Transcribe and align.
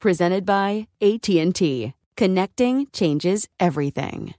Presented 0.00 0.46
by 0.46 0.86
AT&T. 1.02 1.92
Connecting 2.16 2.86
changes 2.92 3.48
everything. 3.58 4.34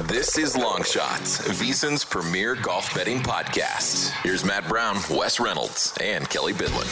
This 0.00 0.36
is 0.36 0.56
Long 0.56 0.82
Shots, 0.84 1.38
VSIN's 1.48 2.04
premier 2.04 2.54
golf 2.54 2.94
betting 2.94 3.20
podcast. 3.20 4.10
Here's 4.22 4.44
Matt 4.44 4.68
Brown, 4.68 4.96
Wes 5.10 5.40
Reynolds, 5.40 5.96
and 6.02 6.28
Kelley 6.28 6.52
Bydlon. 6.52 6.86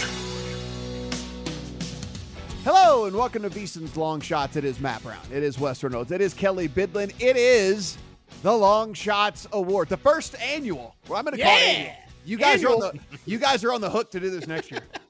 Hello 2.64 3.04
and 3.04 3.14
welcome 3.14 3.42
to 3.42 3.50
VSIN's 3.50 3.96
Long 3.98 4.20
Shots. 4.22 4.56
It 4.56 4.64
is 4.64 4.80
Matt 4.80 5.02
Brown. 5.02 5.20
It 5.30 5.42
is 5.42 5.58
Wes 5.58 5.82
Reynolds. 5.82 6.10
It 6.12 6.22
is 6.22 6.32
Kelley 6.32 6.66
Bydlon. 6.68 7.12
It 7.20 7.36
is 7.36 7.98
the 8.42 8.52
Long 8.52 8.94
Shots 8.94 9.46
Award, 9.52 9.90
the 9.90 9.98
first 9.98 10.34
annual. 10.40 10.96
Well, 11.08 11.18
I'm 11.18 11.26
going 11.26 11.36
to 11.36 11.42
call 11.42 11.56
it 11.56 11.60
annual. 11.60 11.92
You 12.24 12.38
guys 12.38 12.64
Annual. 12.64 12.82
are 12.82 12.88
on 12.88 13.00
the 13.12 13.18
you 13.24 13.38
guys 13.38 13.62
are 13.64 13.72
on 13.72 13.80
the 13.82 13.90
hook 13.90 14.10
to 14.12 14.18
do 14.20 14.30
this 14.30 14.46
next 14.46 14.70
year. 14.70 14.80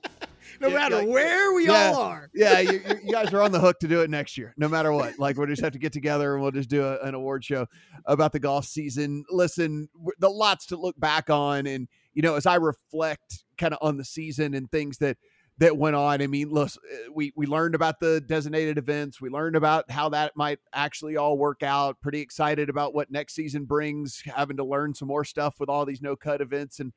no 0.61 0.71
matter 0.71 1.03
yeah, 1.03 1.09
where 1.09 1.53
we 1.55 1.67
yeah, 1.67 1.93
all 1.95 2.01
are. 2.03 2.31
yeah, 2.35 2.61
you, 2.61 2.83
you- 3.05 3.13
guys 3.13 3.33
are 3.33 3.43
on 3.43 3.53
the 3.53 3.61
hook 3.61 3.79
to 3.81 3.89
do 3.89 4.03
it 4.03 4.11
next 4.11 4.37
year, 4.39 4.55
no 4.57 4.69
matter 4.69 4.93
what. 4.93 5.19
Like 5.19 5.37
we'll 5.37 5.47
just 5.47 5.63
have 5.63 5.73
to 5.73 5.79
get 5.79 5.93
together 5.93 6.35
and 6.35 6.43
we'll 6.43 6.53
just 6.53 6.71
do 6.71 6.85
a, 6.85 6.99
an 7.01 7.15
award 7.15 7.45
show 7.45 7.67
about 8.05 8.33
the 8.33 8.41
golf 8.41 8.65
season. 8.65 9.25
Listen, 9.31 9.89
the 10.19 10.29
lots 10.31 10.67
to 10.67 10.77
look 10.77 10.99
back 10.99 11.31
on, 11.31 11.67
and 11.67 11.89
you 12.15 12.23
know, 12.23 12.35
as 12.35 12.47
I 12.47 12.57
reflect 12.57 13.45
kind 13.59 13.73
of 13.75 13.79
on 13.83 13.97
the 13.97 14.05
season 14.05 14.55
and 14.55 14.71
things 14.71 14.99
that 14.99 15.17
that 15.59 15.77
went 15.77 15.97
on. 15.97 16.21
I 16.21 16.27
mean, 16.27 16.51
look, 16.51 16.69
uh, 16.69 17.13
we 17.15 17.33
we 17.35 17.47
learned 17.47 17.75
about 17.75 18.01
the 18.01 18.21
designated 18.21 18.79
events. 18.79 19.21
We 19.21 19.31
learned 19.31 19.57
about 19.57 19.91
how 19.91 20.11
that 20.11 20.37
might 20.37 20.59
actually 20.73 21.17
all 21.17 21.39
work 21.39 21.63
out. 21.63 22.01
Pretty 22.01 22.21
excited 22.21 22.69
about 22.69 22.95
what 22.95 23.11
next 23.11 23.35
season 23.35 23.65
brings. 23.65 24.23
Having 24.27 24.59
to 24.59 24.65
learn 24.65 24.95
some 24.95 25.09
more 25.09 25.25
stuff 25.25 25.59
with 25.59 25.69
all 25.69 25.87
these 25.87 26.03
no 26.03 26.15
cut 26.17 26.41
events 26.41 26.79
and 26.81 26.93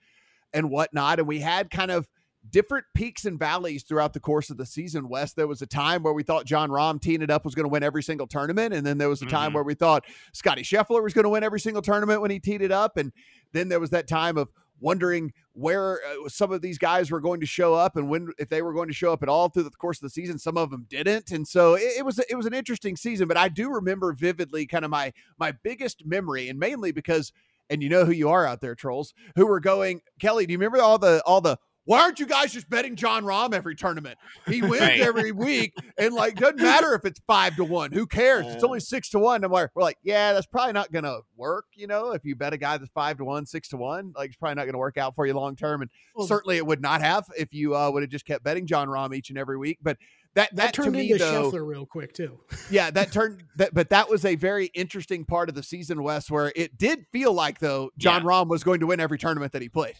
and 0.53 0.69
whatnot. 0.69 1.19
And 1.19 1.27
we 1.27 1.39
had 1.39 1.69
kind 1.69 1.91
of 1.91 2.07
different 2.51 2.85
peaks 2.95 3.25
and 3.25 3.37
valleys 3.37 3.83
throughout 3.83 4.13
the 4.13 4.19
course 4.19 4.49
of 4.49 4.57
the 4.57 4.65
season. 4.65 5.09
Wes, 5.09 5.33
there 5.33 5.47
was 5.47 5.61
a 5.61 5.67
time 5.67 6.03
where 6.03 6.13
we 6.13 6.23
thought 6.23 6.45
Jon 6.45 6.69
Rahm 6.69 7.01
teeing 7.01 7.21
it 7.21 7.29
up 7.29 7.45
was 7.45 7.53
going 7.55 7.65
to 7.65 7.69
win 7.69 7.83
every 7.83 8.01
single 8.03 8.27
tournament, 8.27 8.73
and 8.73 8.85
then 8.85 8.97
there 8.97 9.09
was 9.09 9.21
a 9.21 9.25
time 9.25 9.51
Mhm. 9.51 9.55
where 9.55 9.63
we 9.63 9.73
thought 9.73 10.05
Scottie 10.33 10.63
Scheffler 10.63 11.03
was 11.03 11.13
going 11.13 11.23
to 11.23 11.29
win 11.29 11.43
every 11.43 11.59
single 11.59 11.81
tournament 11.81 12.21
when 12.21 12.31
he 12.31 12.39
teed 12.39 12.61
it 12.61 12.71
up, 12.71 12.97
and 12.97 13.11
then 13.51 13.67
there 13.69 13.79
was 13.79 13.89
that 13.91 14.07
time 14.07 14.37
of 14.37 14.49
wondering 14.81 15.33
where 15.51 15.99
uh, 16.05 16.29
some 16.29 16.53
of 16.53 16.61
these 16.61 16.77
guys 16.77 17.11
were 17.11 17.19
going 17.19 17.41
to 17.41 17.45
show 17.45 17.73
up 17.73 17.97
and 17.97 18.07
when 18.09 18.29
if 18.37 18.47
they 18.47 18.61
were 18.61 18.71
going 18.73 18.87
to 18.87 18.93
show 18.93 19.11
up 19.11 19.21
at 19.21 19.27
all 19.27 19.49
through 19.49 19.63
the 19.63 19.69
course 19.71 19.97
of 19.97 20.03
the 20.03 20.09
season 20.09 20.39
some 20.39 20.55
of 20.55 20.69
them 20.69 20.85
didn't 20.89 21.31
and 21.31 21.45
so 21.45 21.73
it, 21.73 21.97
it 21.97 22.05
was 22.05 22.17
it 22.29 22.35
was 22.35 22.45
an 22.45 22.53
interesting 22.53 22.95
season 22.95 23.27
but 23.27 23.35
i 23.35 23.49
do 23.49 23.69
remember 23.69 24.13
vividly 24.13 24.65
kind 24.65 24.85
of 24.85 24.89
my 24.91 25.11
my 25.37 25.51
biggest 25.51 26.05
memory 26.05 26.47
and 26.47 26.57
mainly 26.57 26.93
because 26.93 27.33
and 27.69 27.83
you 27.83 27.89
know 27.89 28.05
who 28.05 28.13
you 28.13 28.29
are 28.29 28.45
out 28.45 28.61
there 28.61 28.73
trolls 28.73 29.13
who 29.35 29.45
were 29.45 29.59
going 29.59 29.99
kelley 30.17 30.45
do 30.45 30.53
you 30.53 30.57
remember 30.57 30.81
all 30.81 30.97
the 30.97 31.21
all 31.25 31.41
the 31.41 31.57
why 31.89 32.01
aren't 32.01 32.19
you 32.19 32.27
guys 32.27 32.53
just 32.53 32.69
betting 32.69 32.95
Jon 32.95 33.23
Rahm 33.23 33.51
every 33.51 33.73
tournament? 33.75 34.15
He 34.47 34.61
wins 34.61 34.79
Right. 34.81 34.99
every 35.01 35.31
week, 35.31 35.73
and 35.97 36.13
like 36.13 36.35
doesn't 36.35 36.61
matter 36.61 36.93
if 36.93 37.03
it's 37.03 37.19
five 37.25 37.55
to 37.55 37.63
one. 37.63 37.91
Who 37.91 38.05
cares? 38.05 38.45
It's 38.45 38.63
only 38.63 38.79
six 38.79 39.09
to 39.09 39.19
one. 39.19 39.43
I'm 39.43 39.51
like, 39.51 39.71
we're 39.73 39.81
like, 39.81 39.97
yeah, 40.03 40.33
that's 40.33 40.45
probably 40.45 40.73
not 40.73 40.91
gonna 40.91 41.17
work. 41.35 41.65
You 41.75 41.87
know, 41.87 42.11
if 42.11 42.23
you 42.23 42.35
bet 42.35 42.53
a 42.53 42.57
guy 42.57 42.77
that's 42.77 42.91
five 42.93 43.17
to 43.17 43.25
one, 43.25 43.47
six 43.47 43.69
to 43.69 43.77
one, 43.77 44.13
like 44.15 44.27
it's 44.27 44.37
probably 44.37 44.53
not 44.55 44.65
gonna 44.65 44.77
work 44.77 44.97
out 44.99 45.15
for 45.15 45.25
you 45.25 45.33
long 45.33 45.55
term. 45.55 45.81
And 45.81 45.89
Well, 46.13 46.27
certainly 46.27 46.57
it 46.57 46.65
would 46.67 46.81
not 46.81 47.01
have 47.01 47.25
if 47.35 47.53
you 47.55 47.75
uh, 47.75 47.89
would 47.89 48.03
have 48.03 48.11
just 48.11 48.25
kept 48.25 48.43
betting 48.43 48.67
Jon 48.67 48.87
Rahm 48.87 49.15
each 49.15 49.29
and 49.29 49.39
every 49.39 49.57
week. 49.57 49.79
But 49.81 49.97
that 50.35 50.51
that, 50.51 50.55
that 50.57 50.73
to 50.75 50.83
turned 50.83 50.95
me 50.95 51.11
into 51.11 51.23
though, 51.25 51.51
Scheffler 51.51 51.65
real 51.65 51.87
quick 51.87 52.13
too. 52.13 52.39
yeah, 52.69 52.91
that 52.91 53.11
turned 53.11 53.41
that, 53.55 53.73
but 53.73 53.89
that 53.89 54.09
was 54.11 54.25
a 54.25 54.35
very 54.35 54.67
interesting 54.75 55.25
part 55.25 55.49
of 55.49 55.55
the 55.55 55.63
season, 55.63 56.03
Wes, 56.03 56.29
where 56.29 56.53
it 56.55 56.77
did 56.77 57.07
feel 57.11 57.33
like 57.33 57.57
though 57.57 57.89
Jon 57.97 58.21
Yeah. 58.21 58.27
Rahm 58.27 58.47
was 58.47 58.63
going 58.63 58.79
to 58.81 58.85
win 58.85 58.99
every 58.99 59.17
tournament 59.17 59.53
that 59.53 59.63
he 59.63 59.69
played. 59.69 59.95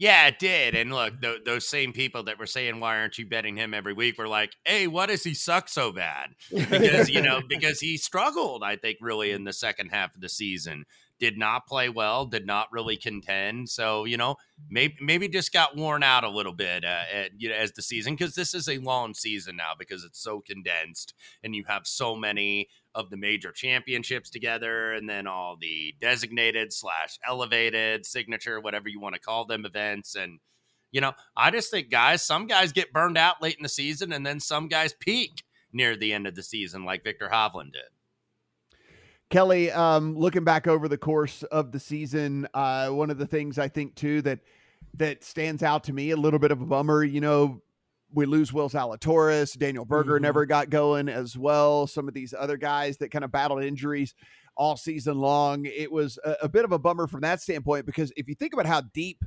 Yeah, 0.00 0.28
it 0.28 0.38
did. 0.38 0.74
And 0.74 0.90
look, 0.90 1.20
th- 1.20 1.44
those 1.44 1.68
same 1.68 1.92
people 1.92 2.22
that 2.22 2.38
were 2.38 2.46
saying, 2.46 2.80
"Why 2.80 2.98
aren't 2.98 3.18
you 3.18 3.26
betting 3.26 3.56
him 3.56 3.74
every 3.74 3.92
week?" 3.92 4.16
were 4.16 4.26
like, 4.26 4.56
"Hey, 4.64 4.86
why 4.86 5.04
does 5.04 5.22
he 5.22 5.34
suck 5.34 5.68
so 5.68 5.92
bad?" 5.92 6.30
Because 6.70 7.10
you 7.10 7.20
know, 7.20 7.42
because 7.46 7.80
he 7.80 7.98
struggled. 7.98 8.62
I 8.64 8.76
think 8.76 8.96
really 9.02 9.30
in 9.30 9.44
the 9.44 9.52
second 9.52 9.90
half 9.90 10.14
of 10.14 10.22
the 10.22 10.30
season, 10.30 10.86
did 11.20 11.38
not 11.38 11.66
play 11.66 11.88
well, 11.88 12.26
did 12.26 12.46
not 12.46 12.72
really 12.72 12.96
contend. 12.96 13.68
So 13.68 14.04
you 14.04 14.16
know, 14.16 14.36
maybe 14.68 14.96
maybe 15.00 15.28
just 15.28 15.52
got 15.52 15.76
worn 15.76 16.02
out 16.02 16.24
a 16.24 16.30
little 16.30 16.54
bit, 16.54 16.84
uh, 16.84 17.04
at, 17.12 17.30
you 17.38 17.48
know, 17.48 17.54
as 17.54 17.72
the 17.72 17.82
season 17.82 18.14
because 18.14 18.34
this 18.34 18.54
is 18.54 18.68
a 18.68 18.78
long 18.78 19.14
season 19.14 19.56
now 19.56 19.72
because 19.78 20.02
it's 20.04 20.20
so 20.22 20.40
condensed 20.40 21.14
and 21.44 21.54
you 21.54 21.64
have 21.68 21.86
so 21.86 22.16
many 22.16 22.68
of 22.94 23.10
the 23.10 23.16
major 23.16 23.52
championships 23.52 24.30
together 24.30 24.92
and 24.92 25.08
then 25.08 25.26
all 25.26 25.56
the 25.60 25.94
designated 26.00 26.72
slash 26.72 27.18
elevated 27.26 28.04
signature 28.04 28.60
whatever 28.60 28.88
you 28.88 29.00
want 29.00 29.14
to 29.14 29.20
call 29.20 29.44
them 29.44 29.64
events 29.64 30.16
and 30.16 30.40
you 30.90 31.00
know 31.00 31.12
i 31.36 31.50
just 31.50 31.70
think 31.70 31.90
guys 31.90 32.22
some 32.22 32.46
guys 32.46 32.72
get 32.72 32.92
burned 32.92 33.16
out 33.16 33.40
late 33.40 33.56
in 33.56 33.62
the 33.62 33.68
season 33.68 34.12
and 34.12 34.26
then 34.26 34.40
some 34.40 34.66
guys 34.66 34.92
peak 34.98 35.42
near 35.72 35.96
the 35.96 36.12
end 36.12 36.26
of 36.26 36.34
the 36.34 36.42
season 36.42 36.84
like 36.84 37.04
viktor 37.04 37.28
hovland 37.32 37.72
did 37.72 37.82
Kelley, 39.30 39.70
um, 39.70 40.16
looking 40.18 40.42
back 40.42 40.66
over 40.66 40.88
the 40.88 40.98
course 40.98 41.44
of 41.44 41.70
the 41.70 41.78
season, 41.78 42.48
uh, 42.52 42.88
one 42.88 43.10
of 43.10 43.18
the 43.18 43.26
things 43.26 43.58
I 43.58 43.68
think 43.68 43.94
too 43.94 44.22
that 44.22 44.40
that 44.94 45.22
stands 45.22 45.62
out 45.62 45.84
to 45.84 45.92
me 45.92 46.10
a 46.10 46.16
little 46.16 46.40
bit 46.40 46.50
of 46.50 46.60
a 46.60 46.66
bummer. 46.66 47.04
You 47.04 47.20
know, 47.20 47.62
we 48.12 48.26
lose 48.26 48.52
Will 48.52 48.68
Zalatoris, 48.68 49.56
Daniel 49.56 49.84
Berger 49.84 50.18
Mhm. 50.18 50.22
never 50.22 50.46
got 50.46 50.68
going 50.68 51.08
as 51.08 51.38
well. 51.38 51.86
Some 51.86 52.08
of 52.08 52.14
these 52.14 52.34
other 52.36 52.56
guys 52.56 52.96
that 52.98 53.12
kind 53.12 53.24
of 53.24 53.30
battled 53.30 53.62
injuries 53.62 54.16
all 54.56 54.76
season 54.76 55.18
long. 55.20 55.64
It 55.64 55.92
was 55.92 56.18
a, 56.24 56.36
a 56.42 56.48
bit 56.48 56.64
of 56.64 56.72
a 56.72 56.78
bummer 56.78 57.06
from 57.06 57.20
that 57.20 57.40
standpoint 57.40 57.86
because 57.86 58.12
if 58.16 58.28
you 58.28 58.34
think 58.34 58.52
about 58.52 58.66
how 58.66 58.80
deep 58.80 59.22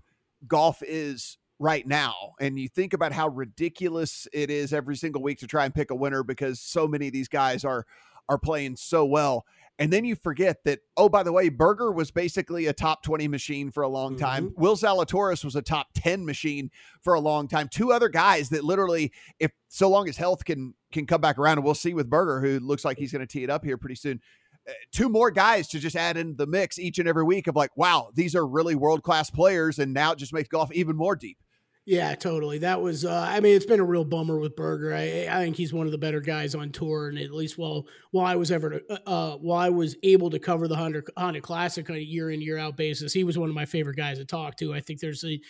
golf 0.48 0.84
is 0.86 1.38
right 1.60 1.88
now 1.88 2.34
and 2.42 2.60
you 2.60 2.68
think 2.68 2.92
about 2.92 3.14
how 3.14 3.30
ridiculous 3.30 4.28
it 4.34 4.50
is 4.50 4.74
every 4.74 4.98
single 4.98 5.22
week 5.22 5.40
to 5.40 5.48
try 5.48 5.64
and 5.64 5.74
pick 5.74 5.92
a 5.92 5.96
winner 5.96 6.24
because 6.24 6.60
so 6.60 6.90
many 6.90 7.08
of 7.08 7.14
these 7.14 7.30
guys 7.30 7.64
are 7.64 7.86
are 8.30 8.38
playing 8.38 8.76
so 8.76 9.06
well 9.06 9.46
and 9.80 9.92
then 9.92 10.06
you 10.06 10.16
forget 10.16 10.58
that, 10.66 10.80
oh, 10.98 11.10
by 11.10 11.24
the 11.24 11.32
way, 11.32 11.50
Berger 11.50 11.92
was 11.92 12.12
basically 12.12 12.68
a 12.68 12.74
top 12.74 13.02
20 13.04 13.28
machine 13.28 13.72
for 13.72 13.84
a 13.84 13.88
long 13.90 14.16
time. 14.18 14.54
Will 14.56 14.76
Zalatoris 14.76 15.44
was 15.44 15.56
a 15.56 15.62
top 15.62 15.88
10 15.96 16.24
machine 16.26 16.70
for 17.02 17.16
a 17.16 17.20
long 17.20 17.48
time. 17.48 17.68
Two 17.68 17.92
other 17.92 18.08
guys 18.08 18.50
that 18.50 18.64
literally, 18.64 19.12
if 19.40 19.52
so 19.70 19.90
long 19.90 20.08
as 20.08 20.16
health 20.16 20.46
can 20.46 20.74
can 20.92 21.08
come 21.08 21.22
back 21.22 21.40
around, 21.40 21.58
and 21.58 21.66
we'll 21.66 21.74
see 21.74 21.94
with 21.96 22.10
Berger, 22.10 22.40
who 22.40 22.60
looks 22.60 22.86
like 22.86 22.98
he's 23.00 23.12
going 23.12 23.26
to 23.26 23.28
tee 23.28 23.44
it 23.44 23.50
up 23.50 23.66
here 23.66 23.78
pretty 23.78 23.96
soon. 23.96 24.22
uh, 24.70 24.74
Two 24.92 25.10
more 25.10 25.32
guys 25.32 25.68
to 25.70 25.80
just 25.80 25.96
add 25.96 26.18
in 26.18 26.36
the 26.36 26.46
mix 26.46 26.78
each 26.78 27.00
and 27.00 27.08
every 27.10 27.24
week 27.24 27.48
of 27.48 27.56
like, 27.56 27.76
wow, 27.76 28.10
these 28.14 28.36
are 28.36 28.46
really 28.46 28.76
world 28.76 29.02
class 29.02 29.32
players, 29.32 29.80
and 29.80 29.92
now 29.92 30.12
it 30.12 30.20
just 30.20 30.34
makes 30.34 30.50
golf 30.50 30.72
even 30.72 30.96
more 30.96 31.16
deep. 31.16 31.38
Yeah, 31.86 32.16
totally. 32.16 32.60
That 32.60 32.82
was. 32.82 33.04
Uh, 33.04 33.14
I 33.14 33.42
mean, 33.42 33.56
it's 33.58 33.66
been 33.66 33.82
a 33.82 33.86
real 33.86 34.06
bummer 34.06 34.38
with 34.40 34.56
Berger. 34.56 34.94
I, 34.94 35.28
I 35.30 35.44
think 35.44 35.58
he's 35.58 35.74
one 35.74 35.86
of 35.86 35.92
the 35.92 35.98
better 35.98 36.22
guys 36.22 36.56
on 36.56 36.72
tour, 36.72 37.10
and 37.10 37.18
at 37.20 37.32
least 37.32 37.58
while 37.58 37.86
while 38.12 38.26
I 38.26 38.36
was 38.38 38.52
ever 38.52 38.80
uh, 38.90 38.98
uh, 39.06 39.38
while 39.38 39.60
I 39.60 39.68
was 39.68 39.98
able 40.02 40.30
to 40.30 40.40
cover 40.40 40.70
the 40.70 40.78
Honda 40.78 41.04
Honda 41.18 41.42
Classic 41.42 41.90
on 41.90 41.98
a 41.98 42.00
year 42.00 42.32
in 42.32 42.40
year 42.42 42.58
out 42.58 42.78
basis, 42.78 43.12
he 43.12 43.26
was 43.26 43.38
one 43.38 43.50
of 43.50 43.56
my 43.56 43.66
favorite 43.66 43.98
guys 43.98 44.18
to 44.18 44.26
talk 44.26 44.56
to. 44.58 44.74
I 44.74 44.80
think 44.80 45.02
there's 45.02 45.26
a. 45.26 45.42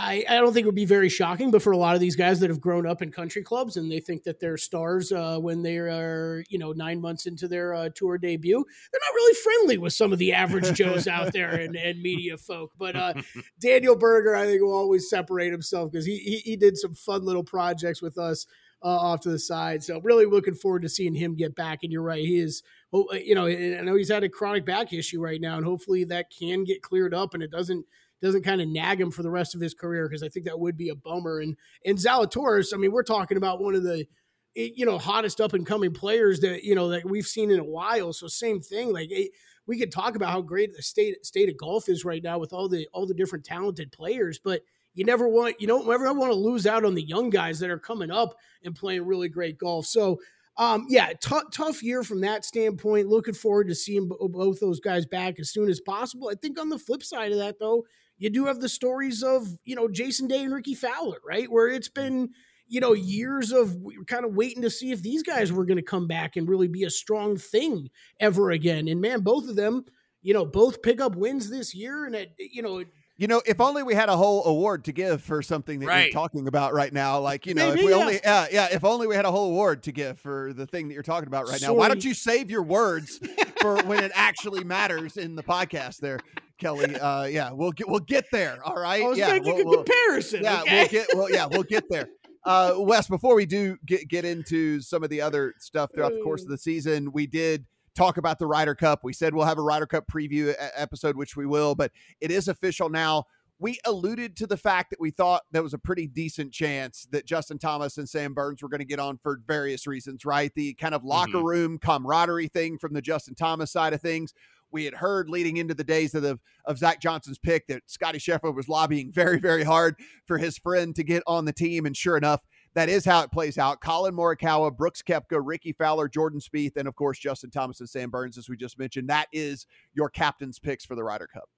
I, 0.00 0.24
I 0.28 0.36
don't 0.36 0.52
think 0.52 0.62
it 0.62 0.68
would 0.68 0.76
be 0.76 0.84
very 0.84 1.08
shocking, 1.08 1.50
but 1.50 1.60
for 1.60 1.72
a 1.72 1.76
lot 1.76 1.96
of 1.96 2.00
these 2.00 2.14
guys 2.14 2.38
that 2.38 2.50
have 2.50 2.60
grown 2.60 2.86
up 2.86 3.02
in 3.02 3.10
country 3.10 3.42
clubs 3.42 3.76
and 3.76 3.90
they 3.90 3.98
think 3.98 4.22
that 4.22 4.38
they're 4.38 4.56
stars 4.56 5.10
uh, 5.10 5.38
when 5.38 5.62
they 5.62 5.76
are, 5.76 6.44
you 6.48 6.58
know, 6.58 6.70
nine 6.72 7.00
months 7.00 7.26
into 7.26 7.48
their 7.48 7.74
uh, 7.74 7.88
tour 7.94 8.16
debut, 8.16 8.64
they're 8.92 9.00
not 9.00 9.14
really 9.14 9.34
friendly 9.34 9.78
with 9.78 9.92
some 9.92 10.12
of 10.12 10.20
the 10.20 10.32
average 10.32 10.72
Joes 10.72 11.08
out 11.08 11.32
there 11.32 11.50
and, 11.50 11.74
and 11.74 12.00
media 12.00 12.36
folk. 12.36 12.70
But 12.78 12.94
uh, 12.94 13.14
Daniel 13.60 13.96
Berger, 13.96 14.36
I 14.36 14.46
think, 14.46 14.62
will 14.62 14.72
always 14.72 15.10
separate 15.10 15.50
himself 15.50 15.90
because 15.90 16.06
he, 16.06 16.18
he 16.18 16.36
he 16.38 16.56
did 16.56 16.78
some 16.78 16.94
fun 16.94 17.24
little 17.24 17.44
projects 17.44 18.00
with 18.00 18.18
us 18.18 18.46
uh, 18.82 18.86
off 18.86 19.20
to 19.20 19.30
the 19.30 19.38
side. 19.38 19.82
So 19.82 20.00
really 20.02 20.26
looking 20.26 20.54
forward 20.54 20.82
to 20.82 20.88
seeing 20.88 21.14
him 21.14 21.34
get 21.34 21.54
back. 21.54 21.80
And 21.82 21.92
you're 21.92 22.02
right, 22.02 22.24
he 22.24 22.38
is. 22.38 22.62
Oh, 22.92 23.12
you 23.12 23.34
know, 23.34 23.46
I 23.46 23.82
know 23.82 23.96
he's 23.96 24.10
had 24.10 24.24
a 24.24 24.28
chronic 24.28 24.64
back 24.64 24.92
issue 24.92 25.20
right 25.20 25.40
now, 25.40 25.56
and 25.56 25.66
hopefully 25.66 26.04
that 26.04 26.30
can 26.30 26.64
get 26.64 26.82
cleared 26.82 27.12
up 27.12 27.34
and 27.34 27.42
it 27.42 27.50
doesn't 27.50 27.84
doesn't 28.20 28.44
kind 28.44 28.60
of 28.60 28.68
nag 28.68 29.00
him 29.00 29.10
for 29.10 29.22
the 29.22 29.30
rest 29.30 29.54
of 29.54 29.60
his 29.60 29.74
career 29.74 30.08
because 30.08 30.22
I 30.22 30.28
think 30.28 30.46
that 30.46 30.58
would 30.58 30.76
be 30.76 30.88
a 30.88 30.94
bummer. 30.94 31.40
And 31.40 31.56
and 31.84 31.98
Zalatoris, 31.98 32.74
I 32.74 32.76
mean, 32.76 32.92
we're 32.92 33.02
talking 33.02 33.36
about 33.36 33.60
one 33.60 33.74
of 33.74 33.82
the 33.82 34.06
you 34.54 34.86
know 34.86 34.98
hottest 34.98 35.40
up 35.40 35.52
and 35.52 35.66
coming 35.66 35.92
players 35.92 36.40
that 36.40 36.64
you 36.64 36.74
know 36.74 36.88
that 36.88 37.08
we've 37.08 37.26
seen 37.26 37.50
in 37.50 37.60
a 37.60 37.64
while. 37.64 38.12
So 38.12 38.28
same 38.28 38.60
thing, 38.60 38.92
like. 38.92 39.10
It, 39.10 39.30
we 39.68 39.78
could 39.78 39.92
talk 39.92 40.16
about 40.16 40.30
how 40.30 40.40
great 40.40 40.74
the 40.74 40.82
state 40.82 41.24
state 41.24 41.50
of 41.50 41.58
golf 41.58 41.90
is 41.90 42.02
right 42.02 42.22
now 42.22 42.38
with 42.38 42.54
all 42.54 42.68
the 42.70 42.88
all 42.92 43.06
the 43.06 43.12
different 43.12 43.44
talented 43.44 43.92
players, 43.92 44.40
but 44.42 44.62
you 44.94 45.04
never 45.04 45.28
want 45.28 45.60
you 45.60 45.66
don't 45.66 45.88
ever 45.88 46.12
want 46.12 46.32
to 46.32 46.38
lose 46.38 46.66
out 46.66 46.84
on 46.84 46.94
the 46.94 47.02
young 47.02 47.30
guys 47.30 47.60
that 47.60 47.70
are 47.70 47.78
coming 47.78 48.10
up 48.10 48.34
and 48.64 48.74
playing 48.74 49.04
really 49.04 49.28
great 49.28 49.58
golf. 49.58 49.86
So 49.86 50.18
um, 50.56 50.86
yeah, 50.88 51.12
t- 51.12 51.36
tough 51.52 51.84
year 51.84 52.02
from 52.02 52.22
that 52.22 52.44
standpoint. 52.44 53.08
Looking 53.08 53.34
forward 53.34 53.68
to 53.68 53.76
seeing 53.76 54.08
b- 54.08 54.16
both 54.18 54.58
those 54.58 54.80
guys 54.80 55.06
back 55.06 55.38
as 55.38 55.50
soon 55.50 55.68
as 55.68 55.80
possible. 55.80 56.30
I 56.30 56.34
think 56.34 56.58
on 56.58 56.68
the 56.68 56.80
flip 56.80 57.04
side 57.04 57.30
of 57.30 57.38
that, 57.38 57.60
though, 57.60 57.84
you 58.18 58.30
do 58.30 58.46
have 58.46 58.60
the 58.60 58.68
stories 58.68 59.22
of 59.22 59.48
you 59.64 59.74
know 59.74 59.88
Jason 59.88 60.28
Day 60.28 60.42
and 60.44 60.52
Rickie 60.52 60.74
Fowler, 60.74 61.18
right? 61.26 61.50
Where 61.50 61.68
it's 61.68 61.88
been 61.88 62.30
you 62.66 62.80
know 62.80 62.92
years 62.92 63.52
of 63.52 63.76
kind 64.06 64.24
of 64.24 64.34
waiting 64.34 64.62
to 64.62 64.70
see 64.70 64.92
if 64.92 65.02
these 65.02 65.22
guys 65.22 65.52
were 65.52 65.64
going 65.64 65.78
to 65.78 65.82
come 65.82 66.06
back 66.06 66.36
and 66.36 66.48
really 66.48 66.68
be 66.68 66.84
a 66.84 66.90
strong 66.90 67.36
thing 67.36 67.88
ever 68.20 68.50
again. 68.50 68.88
And 68.88 69.00
man, 69.00 69.20
both 69.20 69.48
of 69.48 69.56
them, 69.56 69.84
you 70.22 70.34
know, 70.34 70.44
both 70.44 70.82
pick 70.82 71.00
up 71.00 71.16
wins 71.16 71.48
this 71.48 71.74
year, 71.74 72.04
and 72.04 72.14
it, 72.14 72.32
you 72.38 72.62
know 72.62 72.84
you 73.18 73.26
know, 73.26 73.42
if 73.44 73.60
only 73.60 73.82
we 73.82 73.94
had 73.94 74.08
a 74.08 74.16
whole 74.16 74.44
award 74.44 74.84
to 74.84 74.92
give 74.92 75.20
for 75.20 75.42
something 75.42 75.80
that 75.80 75.86
right. 75.86 76.04
you're 76.04 76.12
talking 76.12 76.46
about 76.46 76.72
right 76.72 76.92
now. 76.92 77.18
Like, 77.18 77.46
you 77.46 77.54
know, 77.54 77.70
Maybe, 77.70 77.80
if 77.80 77.86
we 77.86 77.90
yeah. 77.90 77.98
only, 77.98 78.20
yeah, 78.22 78.46
yeah, 78.52 78.68
if 78.70 78.84
only 78.84 79.08
we 79.08 79.16
had 79.16 79.24
a 79.24 79.32
whole 79.32 79.50
award 79.50 79.82
to 79.82 79.92
give 79.92 80.20
for 80.20 80.52
the 80.52 80.66
thing 80.66 80.86
that 80.86 80.94
you're 80.94 81.02
talking 81.02 81.26
about 81.26 81.48
right 81.48 81.58
Sorry. 81.58 81.74
now. 81.74 81.76
Why 81.76 81.88
don't 81.88 82.04
you 82.04 82.14
save 82.14 82.48
your 82.48 82.62
words 82.62 83.18
for 83.60 83.82
when 83.82 84.04
it 84.04 84.12
actually 84.14 84.62
matters 84.62 85.16
in 85.16 85.34
the 85.34 85.42
podcast 85.42 85.98
there, 85.98 86.20
Kelley? 86.58 86.94
Uh, 86.96 87.24
yeah, 87.24 87.50
we'll 87.52 87.72
get, 87.72 87.88
we'll 87.88 88.00
get 88.00 88.26
there. 88.30 88.58
All 88.64 88.76
right. 88.76 89.02
I 89.02 89.08
was 89.08 89.18
yeah, 89.18 89.32
making 89.32 89.54
we'll, 89.54 89.62
a 89.62 89.64
we'll, 89.64 89.84
comparison. 89.84 90.42
Yeah. 90.42 90.62
Okay? 90.62 90.78
We'll 90.80 90.88
get, 90.88 91.06
well, 91.14 91.30
yeah, 91.30 91.46
we'll 91.46 91.62
get 91.62 91.84
there. 91.88 92.08
Uh, 92.44 92.74
Wes, 92.78 93.08
before 93.08 93.34
we 93.34 93.46
do 93.46 93.76
get, 93.86 94.08
get 94.08 94.24
into 94.24 94.80
some 94.80 95.02
of 95.02 95.10
the 95.10 95.20
other 95.20 95.54
stuff 95.58 95.90
throughout 95.94 96.12
the 96.12 96.20
course 96.20 96.42
of 96.42 96.48
the 96.48 96.58
season, 96.58 97.12
we 97.12 97.26
did– 97.26 97.64
talk 97.98 98.16
about 98.16 98.38
the 98.38 98.46
Ryder 98.46 98.76
Cup. 98.76 99.00
We 99.02 99.12
said 99.12 99.34
we'll 99.34 99.44
have 99.44 99.58
a 99.58 99.62
Ryder 99.62 99.86
Cup 99.86 100.06
preview 100.06 100.54
episode, 100.76 101.16
which 101.16 101.36
we 101.36 101.46
will, 101.46 101.74
but 101.74 101.90
it 102.20 102.30
is 102.30 102.46
official 102.46 102.88
now 102.88 103.24
we 103.60 103.78
alluded 103.84 104.36
to 104.36 104.46
the 104.46 104.56
fact 104.56 104.90
that 104.90 105.00
we 105.00 105.10
thought 105.10 105.42
there 105.50 105.62
was 105.62 105.74
a 105.74 105.78
pretty 105.78 106.06
decent 106.06 106.52
chance 106.52 107.08
that 107.10 107.26
Justin 107.26 107.58
Thomas 107.58 107.98
and 107.98 108.08
Sam 108.08 108.32
Burns 108.32 108.62
were 108.62 108.68
going 108.68 108.80
to 108.80 108.86
get 108.86 109.00
on 109.00 109.18
for 109.18 109.40
various 109.46 109.86
reasons, 109.86 110.24
right? 110.24 110.52
The 110.54 110.74
kind 110.74 110.94
of 110.94 111.04
locker 111.04 111.32
mm-hmm. 111.32 111.46
room 111.46 111.78
camaraderie 111.78 112.48
thing 112.48 112.78
from 112.78 112.92
the 112.92 113.02
Justin 113.02 113.34
Thomas 113.34 113.72
side 113.72 113.92
of 113.92 114.00
things. 114.00 114.32
We 114.70 114.84
had 114.84 114.94
heard 114.94 115.30
leading 115.30 115.56
into 115.56 115.74
the 115.74 115.84
days 115.84 116.14
of 116.14 116.22
the 116.22 116.38
of 116.66 116.78
Zach 116.78 117.00
Johnson's 117.00 117.38
pick 117.38 117.66
that 117.68 117.82
Scottie 117.86 118.18
Scheffler 118.18 118.54
was 118.54 118.68
lobbying 118.68 119.10
very, 119.12 119.38
very 119.38 119.64
hard 119.64 119.96
for 120.26 120.38
his 120.38 120.58
friend 120.58 120.94
to 120.96 121.02
get 121.02 121.22
on 121.26 121.44
the 121.44 121.52
team, 121.52 121.86
and 121.86 121.96
sure 121.96 122.16
enough, 122.16 122.42
that 122.74 122.88
is 122.88 123.04
how 123.04 123.22
it 123.22 123.32
plays 123.32 123.58
out. 123.58 123.80
Collin 123.80 124.14
Morikawa, 124.14 124.76
Brooks 124.76 125.02
Koepka, 125.02 125.40
Rickie 125.42 125.72
Fowler, 125.72 126.08
Jordan 126.08 126.40
Spieth, 126.40 126.76
and 126.76 126.86
of 126.86 126.94
course 126.94 127.18
Justin 127.18 127.50
Thomas 127.50 127.80
and 127.80 127.88
Sam 127.88 128.10
Burns, 128.10 128.38
as 128.38 128.48
we 128.48 128.56
just 128.56 128.78
mentioned. 128.78 129.08
That 129.08 129.28
is 129.32 129.66
your 129.94 130.10
captain's 130.10 130.58
picks 130.58 130.84
for 130.84 130.94
the 130.94 131.04
Ryder 131.04 131.26
Cup. 131.26 131.48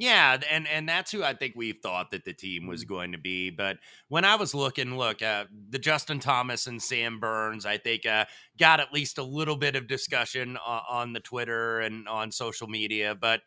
Yeah, 0.00 0.38
and 0.50 0.66
and 0.66 0.88
that's 0.88 1.12
who 1.12 1.22
I 1.22 1.34
think 1.34 1.52
we 1.56 1.72
thought 1.74 2.10
that 2.12 2.24
the 2.24 2.32
team 2.32 2.66
was 2.66 2.84
Mm-hmm. 2.84 2.94
going 2.94 3.12
to 3.12 3.18
be. 3.18 3.50
But 3.50 3.76
when 4.08 4.24
I 4.24 4.36
was 4.36 4.54
looking, 4.54 4.96
look, 4.96 5.20
uh, 5.20 5.44
the 5.68 5.78
Justin 5.78 6.20
Thomas 6.20 6.66
and 6.66 6.82
Sam 6.82 7.20
Burns, 7.20 7.66
I 7.66 7.76
think 7.76 8.06
uh, 8.06 8.24
got 8.58 8.80
at 8.80 8.94
least 8.94 9.18
a 9.18 9.22
little 9.22 9.56
bit 9.56 9.76
of 9.76 9.86
discussion 9.86 10.56
on, 10.56 10.82
on 10.88 11.12
the 11.12 11.20
Twitter 11.20 11.80
and 11.80 12.08
on 12.08 12.32
social 12.32 12.66
media. 12.66 13.14
But 13.14 13.42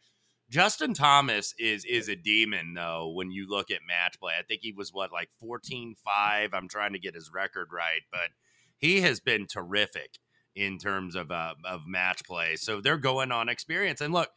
Justin 0.48 0.94
Thomas 0.94 1.56
is 1.58 1.86
is 1.86 2.08
a 2.08 2.16
demon 2.16 2.76
though. 2.76 3.12
When 3.12 3.32
you 3.32 3.48
look 3.50 3.72
at 3.72 3.80
match 3.88 4.20
play, 4.20 4.34
I 4.40 4.44
think 4.44 4.62
he 4.62 4.74
was 4.74 4.94
what 4.94 5.12
like 5.12 5.30
14-5. 5.44 5.96
I'm 6.54 6.70
trying 6.70 6.94
to 6.94 7.00
get 7.00 7.16
his 7.16 7.32
record 7.34 7.70
right, 7.74 8.02
but 8.12 8.30
he 8.78 9.02
has 9.02 9.20
been 9.20 9.48
terrific 9.48 10.20
in 10.56 10.78
terms 10.78 11.16
of 11.16 11.32
uh, 11.32 11.56
of 11.66 11.88
match 11.88 12.24
play. 12.26 12.58
So 12.58 12.80
they're 12.80 12.98
going 12.98 13.32
on 13.32 13.50
experience. 13.50 14.02
And 14.02 14.14
look 14.14 14.30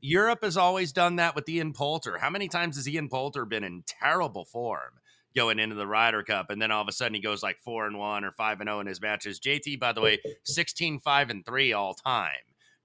Europe 0.00 0.40
has 0.42 0.56
always 0.56 0.92
done 0.92 1.16
that 1.16 1.34
with 1.34 1.48
Ian 1.48 1.72
Poulter. 1.72 2.18
How 2.18 2.30
many 2.30 2.48
times 2.48 2.76
has 2.76 2.88
Ian 2.88 3.08
Poulter 3.08 3.44
been 3.44 3.64
in 3.64 3.84
terrible 3.86 4.44
form 4.44 5.00
going 5.34 5.58
into 5.58 5.74
the 5.74 5.86
Ryder 5.86 6.22
Cup, 6.22 6.50
and 6.50 6.60
then 6.60 6.70
all 6.70 6.82
of 6.82 6.88
a 6.88 6.92
sudden 6.92 7.14
he 7.14 7.20
goes 7.20 7.42
like 7.42 7.58
four 7.58 7.86
and 7.86 7.98
one 7.98 8.24
or 8.24 8.32
five 8.32 8.60
and 8.60 8.68
oh 8.68 8.80
in 8.80 8.86
his 8.86 9.00
matches? 9.00 9.40
JT, 9.40 9.78
by 9.80 9.92
the 9.92 10.00
way, 10.00 10.18
16, 10.44 10.98
5 11.00 11.30
and 11.30 11.46
three 11.46 11.72
all 11.72 11.94
time 11.94 12.30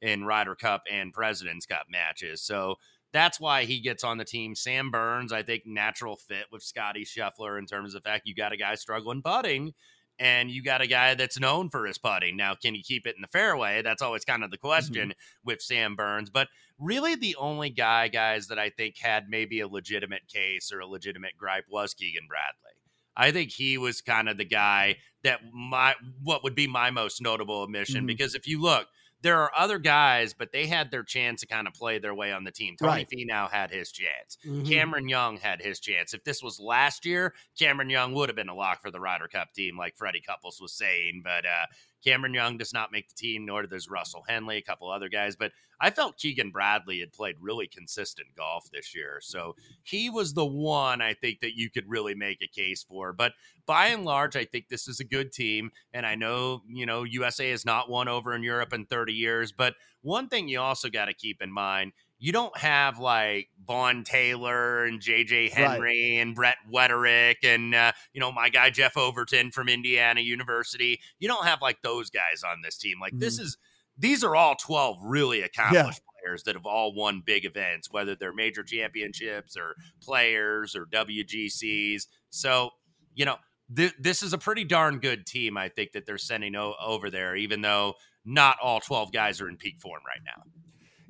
in 0.02 0.26
Ryder 0.26 0.56
Cup 0.56 0.84
and 0.92 1.14
Presidents 1.14 1.66
Cup 1.66 1.88
matches. 1.90 2.42
So 2.42 2.76
that's 3.14 3.40
why 3.40 3.66
he 3.66 3.80
gets 3.80 4.04
on 4.04 4.18
the 4.18 4.26
team. 4.26 4.56
Sam 4.56 4.92
Burns, 4.92 5.34
I 5.34 5.44
think, 5.44 5.64
natural 5.66 6.16
fit 6.16 6.46
with 6.52 6.62
Scottie 6.62 7.06
Scheffler 7.06 7.58
in 7.58 7.66
terms 7.66 7.96
of 7.96 8.04
the 8.04 8.10
fact 8.10 8.28
you 8.28 8.36
got 8.36 8.54
a 8.54 8.58
guy 8.58 8.76
struggling 8.76 9.22
putting 9.22 9.74
and 10.20 10.50
you 10.50 10.64
got 10.64 10.82
a 10.82 10.88
guy 10.88 11.16
that's 11.16 11.40
known 11.40 11.70
for 11.70 11.86
his 11.86 11.98
putting. 11.98 12.36
Now, 12.38 12.56
can 12.56 12.74
he 12.74 12.82
keep 12.82 13.06
it 13.06 13.16
in 13.16 13.22
the 13.22 13.28
fairway? 13.28 13.82
That's 13.82 14.02
always 14.02 14.26
kind 14.26 14.44
of 14.44 14.52
the 14.52 14.58
question 14.58 15.10
mm-hmm. 15.10 15.46
with 15.46 15.62
Sam 15.62 15.96
Burns. 15.96 16.30
But 16.30 16.48
really, 16.80 17.16
the 17.16 17.36
only 17.38 17.70
guy, 17.70 18.08
guys, 18.08 18.48
that 18.48 18.60
I 18.60 18.70
think 18.70 18.98
had 18.98 19.30
maybe 19.30 19.60
a 19.60 19.68
legitimate 19.68 20.28
case 20.28 20.72
or 20.72 20.80
a 20.80 20.88
legitimate 20.88 21.38
gripe 21.38 21.66
was 21.70 21.94
Keegan 21.94 22.28
Bradley. 22.28 22.78
I 23.16 23.32
think 23.32 23.52
he 23.52 23.78
was 23.78 24.02
kind 24.02 24.30
of 24.30 24.38
the 24.38 24.46
guy 24.46 24.98
that 25.24 25.40
my 25.52 25.96
what 26.22 26.44
would 26.44 26.54
be 26.54 26.68
my 26.68 26.92
most 26.92 27.22
notable 27.22 27.64
admission 27.64 28.02
mm-hmm. 28.02 28.06
because 28.06 28.36
if 28.36 28.48
you 28.48 28.62
look, 28.62 28.88
there 29.22 29.42
are 29.42 29.52
other 29.58 29.80
guys, 29.80 30.36
but 30.36 30.52
they 30.52 30.68
had 30.68 30.92
their 30.92 31.04
chance 31.04 31.42
to 31.42 31.48
kind 31.48 31.68
of 31.68 31.74
play 31.74 31.98
their 31.98 32.14
way 32.14 32.32
on 32.32 32.44
the 32.44 32.52
team. 32.52 32.76
Tony 32.78 32.92
right. 32.92 33.08
Finau 33.10 33.50
had 33.50 33.72
his 33.72 33.92
chance. 33.92 34.38
Mm-hmm. 34.46 34.66
Cameron 34.66 35.10
Young 35.10 35.38
had 35.38 35.62
his 35.62 35.80
chance. 35.80 36.14
If 36.14 36.24
this 36.24 36.44
was 36.44 36.60
last 36.60 37.06
year, 37.06 37.34
Cameron 37.58 37.90
Young 37.90 38.14
would 38.14 38.30
have 38.30 38.36
been 38.36 38.50
a 38.50 38.56
lock 38.56 38.82
for 38.82 38.92
the 38.92 39.00
Ryder 39.00 39.28
Cup 39.28 39.54
team, 39.54 39.76
like 39.78 39.98
Freddie 39.98 40.22
Couples 40.22 40.60
was 40.62 40.74
saying. 40.74 41.22
But 41.24 41.46
uh, 41.46 41.66
Cameron 42.04 42.34
Young 42.34 42.58
does 42.58 42.74
not 42.74 42.92
make 42.92 43.10
the 43.10 43.16
team, 43.16 43.46
nor 43.46 43.64
does 43.64 43.90
Russell 43.90 44.24
Henley, 44.28 44.58
a 44.58 44.62
couple 44.62 44.90
other 44.90 45.10
guys. 45.10 45.36
But 45.36 45.52
I 45.80 45.90
felt 45.90 46.18
Keegan 46.18 46.52
Bradley 46.52 47.00
had 47.00 47.14
played 47.14 47.36
really 47.40 47.68
consistent 47.68 48.30
golf 48.36 48.70
this 48.72 48.96
year. 48.96 49.20
So 49.22 49.56
he 49.84 50.10
was 50.10 50.34
the 50.34 50.46
one 50.46 51.02
I 51.02 51.14
think 51.14 51.42
that 51.42 51.58
you 51.58 51.70
could 51.70 51.88
really 51.88 52.16
make 52.16 52.42
a 52.42 52.48
case 52.48 52.84
for. 52.84 53.14
But 53.14 53.34
by 53.66 53.88
and 53.88 54.06
large, 54.06 54.36
I 54.36 54.46
think 54.46 54.70
this 54.70 54.88
is 54.88 55.00
a 55.00 55.06
good 55.06 55.32
team. 55.32 55.72
And 55.94 56.06
I 56.06 56.16
know, 56.16 56.62
you 56.68 56.86
know, 56.86 57.04
USA 57.04 57.50
has 57.52 57.66
not 57.66 57.90
won 57.90 58.08
over 58.08 58.34
in 58.34 58.44
Europe 58.44 58.74
in 58.74 58.86
30 58.86 59.14
years. 59.14 59.52
But 59.52 59.76
one 60.02 60.30
thing 60.30 60.48
you 60.48 60.60
also 60.60 60.90
got 60.90 61.06
to 61.06 61.14
keep 61.14 61.42
in 61.42 61.52
mind 61.52 61.92
you 62.20 62.32
don't 62.32 62.58
have 62.58 63.00
like 63.00 63.50
Vaughn 63.66 64.04
Taylor 64.04 64.86
and 64.86 65.00
JJ 65.00 65.52
Henry 65.52 66.16
right. 66.16 66.22
and 66.22 66.36
Brett 66.36 66.58
Wetterich 66.72 67.44
and 67.44 67.76
uh, 67.76 67.92
you 68.14 68.20
know 68.20 68.32
my 68.32 68.50
guy 68.50 68.70
Jeff 68.70 68.98
Overton 68.98 69.52
from 69.52 69.70
Indiana 69.70 70.22
University. 70.22 71.00
You 71.20 71.28
don't 71.28 71.46
have 71.46 71.62
like 71.62 71.82
those 71.82 72.10
guys 72.10 72.44
on 72.44 72.62
this 72.64 72.78
team. 72.78 73.00
Like 73.00 73.14
mm-hmm. 73.14 73.20
this 73.20 73.40
is 73.40 73.58
these 73.98 74.24
are 74.24 74.36
all 74.36 74.56
12 74.56 74.98
really 75.04 75.42
accomplished 75.42 76.02
yeah. 76.04 76.22
players 76.22 76.44
that 76.44 76.56
have 76.56 76.66
all 76.66 76.94
won 76.94 77.24
big 77.26 77.46
events, 77.46 77.92
whether 77.92 78.16
they're 78.16 78.34
major 78.34 78.64
championships 78.64 79.58
or 79.58 79.76
players 80.02 80.76
or 80.76 80.86
WGCs. 80.86 82.04
So, 82.30 82.72
you 83.16 83.26
know, 83.26 83.38
th- 83.76 83.96
this 84.00 84.22
is 84.22 84.34
a 84.34 84.38
pretty 84.38 84.64
darn 84.64 85.00
good 85.00 85.26
team, 85.26 85.58
I 85.58 85.70
think, 85.70 85.94
that 85.94 86.06
they're 86.06 86.18
sending 86.18 86.56
o- 86.56 86.76
over 86.80 87.10
there, 87.10 87.36
even 87.36 87.62
though 87.62 87.96
not 88.24 88.58
all 88.62 88.80
12 88.80 89.12
guys 89.12 89.42
are 89.42 89.50
in 89.50 89.58
peak 89.58 89.80
form 89.80 90.02
right 90.06 90.22
now. 90.24 90.44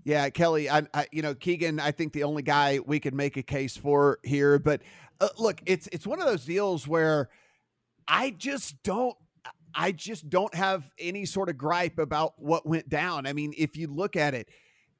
Yeah, 0.07 0.29
Kelley, 0.29 0.69
I, 0.69 0.83
I, 0.93 1.05
you 1.11 1.21
know, 1.21 1.35
Keegan, 1.35 1.81
I 1.81 1.91
think 1.91 2.13
the 2.13 2.23
only 2.23 2.41
guy 2.41 2.79
we 2.85 2.97
could 2.97 3.13
make 3.13 3.35
a 3.35 3.43
case 3.43 3.75
for 3.75 4.19
here, 4.23 4.57
but 4.57 4.81
uh, 5.19 5.27
look, 5.37 5.59
it's 5.65 5.89
it's 5.91 6.07
one 6.07 6.21
of 6.21 6.25
those 6.25 6.45
deals 6.45 6.87
where 6.87 7.27
I 8.07 8.29
just 8.29 8.81
don't 8.83 9.17
I 9.75 9.91
just 9.91 10.29
don't 10.29 10.55
have 10.55 10.89
any 10.97 11.25
sort 11.25 11.49
of 11.49 11.57
gripe 11.57 11.99
about 11.99 12.35
what 12.37 12.65
went 12.65 12.87
down. 12.87 13.27
I 13.27 13.33
mean, 13.33 13.53
if 13.57 13.75
you 13.75 13.87
look 13.87 14.15
at 14.15 14.33
it, 14.33 14.47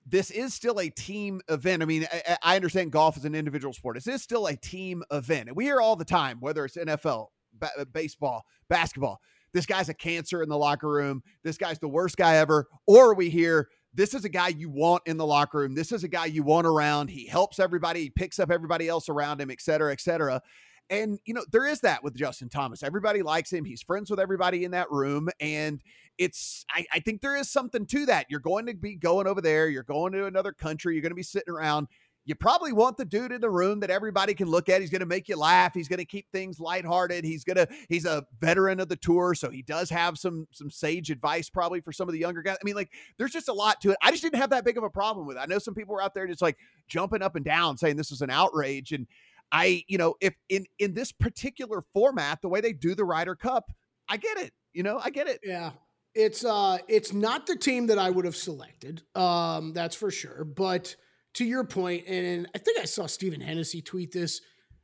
this 0.06 0.30
is 0.30 0.54
still 0.54 0.78
a 0.78 0.90
team 0.90 1.40
event. 1.48 1.84
I 1.84 1.86
mean, 1.86 2.06
I, 2.12 2.38
I 2.44 2.56
understand 2.58 2.92
golf 2.92 3.16
is 3.16 3.24
an 3.24 3.34
individual 3.34 3.74
sport. 3.74 3.96
This 3.96 4.08
is 4.08 4.22
still 4.22 4.48
a 4.48 4.58
team 4.58 5.04
event. 5.10 5.48
And 5.48 5.56
we 5.56 5.64
hear 5.64 5.80
all 5.80 5.96
the 5.96 6.04
time, 6.04 6.42
whether 6.42 6.66
it's 6.66 6.76
NFL, 6.76 7.28
ba- 7.54 7.86
baseball, 7.94 8.44
basketball, 8.68 9.22
this 9.54 9.66
guy's 9.66 9.88
a 9.88 9.94
cancer 9.94 10.44
in 10.44 10.50
the 10.50 10.58
locker 10.58 10.90
room. 10.90 11.24
This 11.46 11.58
guy's 11.58 11.80
the 11.80 11.88
worst 11.88 12.18
guy 12.18 12.36
ever. 12.36 12.68
Or 12.86 13.16
we 13.16 13.30
hear 13.30 13.70
this 13.94 14.14
is 14.14 14.26
a 14.26 14.30
guy 14.30 14.50
you 14.50 14.70
want 14.70 15.04
in 15.06 15.18
the 15.18 15.26
locker 15.26 15.60
room. 15.60 15.76
This 15.76 15.92
is 15.92 16.04
a 16.04 16.08
guy 16.08 16.26
you 16.26 16.44
want 16.44 16.68
around. 16.68 17.10
He 17.10 17.26
helps 17.26 17.60
everybody, 17.60 18.02
he 18.04 18.10
picks 18.10 18.40
up 18.40 18.52
everybody 18.52 18.88
else 18.88 19.10
around 19.10 19.42
him, 19.42 19.50
et 19.50 19.62
cetera, 19.62 19.92
et 19.92 20.02
cetera. 20.02 20.42
And, 20.90 21.20
you 21.26 21.34
know, 21.34 21.44
there 21.52 21.66
is 21.66 21.82
that 21.82 22.02
with 22.02 22.16
Justin 22.16 22.48
Thomas. 22.48 22.82
Everybody 22.82 23.22
likes 23.22 23.52
him. 23.52 23.66
He's 23.66 23.82
friends 23.82 24.10
with 24.10 24.22
everybody 24.22 24.64
in 24.64 24.72
that 24.72 24.90
room. 24.90 25.28
And 25.42 25.82
it's, 26.18 26.66
I, 26.72 26.86
I 26.94 27.00
think 27.00 27.22
there 27.22 27.36
is 27.36 27.50
something 27.50 27.86
to 27.88 28.06
that. 28.06 28.28
You're 28.30 28.40
going 28.40 28.66
to 28.68 28.74
be 28.74 28.96
going 28.96 29.28
over 29.28 29.42
there, 29.42 29.68
you're 29.68 29.84
going 29.84 30.14
to 30.14 30.28
another 30.28 30.54
country, 30.54 30.96
you're 30.96 31.02
going 31.02 31.12
to 31.12 31.16
be 31.16 31.24
sitting 31.24 31.54
around 31.54 31.88
you 32.28 32.36
probably 32.36 32.74
want 32.74 32.98
the 32.98 33.06
dude 33.06 33.32
in 33.32 33.40
the 33.40 33.50
room 33.50 33.80
that 33.80 33.90
everybody 33.90 34.34
can 34.34 34.50
look 34.50 34.68
at. 34.68 34.82
He's 34.82 34.90
going 34.90 35.00
to 35.00 35.08
make 35.08 35.30
you 35.30 35.38
laugh. 35.38 35.74
He's 35.74 35.88
going 35.88 36.00
to 36.00 36.06
keep 36.06 36.30
things 36.32 36.60
lighthearted. 36.60 37.24
He's 37.24 37.46
going 37.46 37.56
to 37.56 37.68
he's 37.88 38.06
a 38.06 38.26
veteran 38.42 38.82
of 38.82 38.90
the 38.90 38.98
tour, 38.98 39.34
so 39.34 39.50
he 39.50 39.62
does 39.62 39.90
have 39.90 40.18
some 40.18 40.46
some 40.52 40.70
sage 40.70 41.10
advice 41.10 41.50
probably 41.50 41.80
for 41.80 41.94
some 41.94 42.10
of 42.10 42.14
the 42.14 42.20
younger 42.20 42.42
guys. 42.42 42.58
I 42.62 42.66
mean, 42.66 42.76
like 42.76 42.92
there's 43.18 43.32
just 43.32 43.48
a 43.48 43.54
lot 43.54 43.80
to 43.82 43.92
it. 43.92 43.98
I 44.04 44.12
just 44.12 44.22
didn't 44.22 44.40
have 44.40 44.50
that 44.50 44.66
big 44.66 44.78
of 44.78 44.84
a 44.84 44.90
problem 44.90 45.26
with 45.26 45.38
it. 45.38 45.40
I 45.40 45.46
know 45.46 45.58
some 45.58 45.74
people 45.74 45.96
were 45.96 46.02
out 46.02 46.14
there 46.14 46.28
just 46.28 46.42
like 46.42 46.58
jumping 46.90 47.22
up 47.22 47.38
and 47.38 47.46
down 47.46 47.78
saying 47.78 47.96
this 47.96 48.12
is 48.12 48.22
an 48.22 48.30
outrage 48.30 48.92
and 48.92 49.08
I, 49.50 49.84
you 49.88 49.98
know, 49.98 50.16
if 50.20 50.36
in 50.50 50.66
in 50.80 50.94
this 50.94 51.14
particular 51.14 51.84
format, 51.94 52.42
the 52.42 52.50
way 52.50 52.60
they 52.60 52.74
do 52.74 52.96
the 52.96 53.06
Ryder 53.06 53.36
Cup, 53.36 53.72
I 54.10 54.18
get 54.18 54.38
it. 54.38 54.52
You 54.74 54.84
know, 54.84 55.00
I 55.02 55.10
get 55.10 55.28
it. 55.28 55.40
Yeah. 55.44 55.72
It's 56.14 56.44
uh 56.44 56.80
it's 56.90 57.14
not 57.14 57.48
the 57.48 57.56
team 57.56 57.88
that 57.88 57.98
I 57.98 58.10
would 58.10 58.26
have 58.26 58.36
selected. 58.36 59.04
Um 59.16 59.72
that's 59.72 59.96
for 59.96 60.12
sure, 60.12 60.44
but 60.44 60.98
to 61.38 61.46
your 61.46 61.64
point, 61.64 62.08
and 62.08 62.48
I 62.56 62.58
think 62.58 62.80
I 62.80 62.86
saw 62.86 63.06
Stephen 63.06 63.42
Hennessy 63.42 63.82
tweet 63.82 64.12
this 64.12 64.42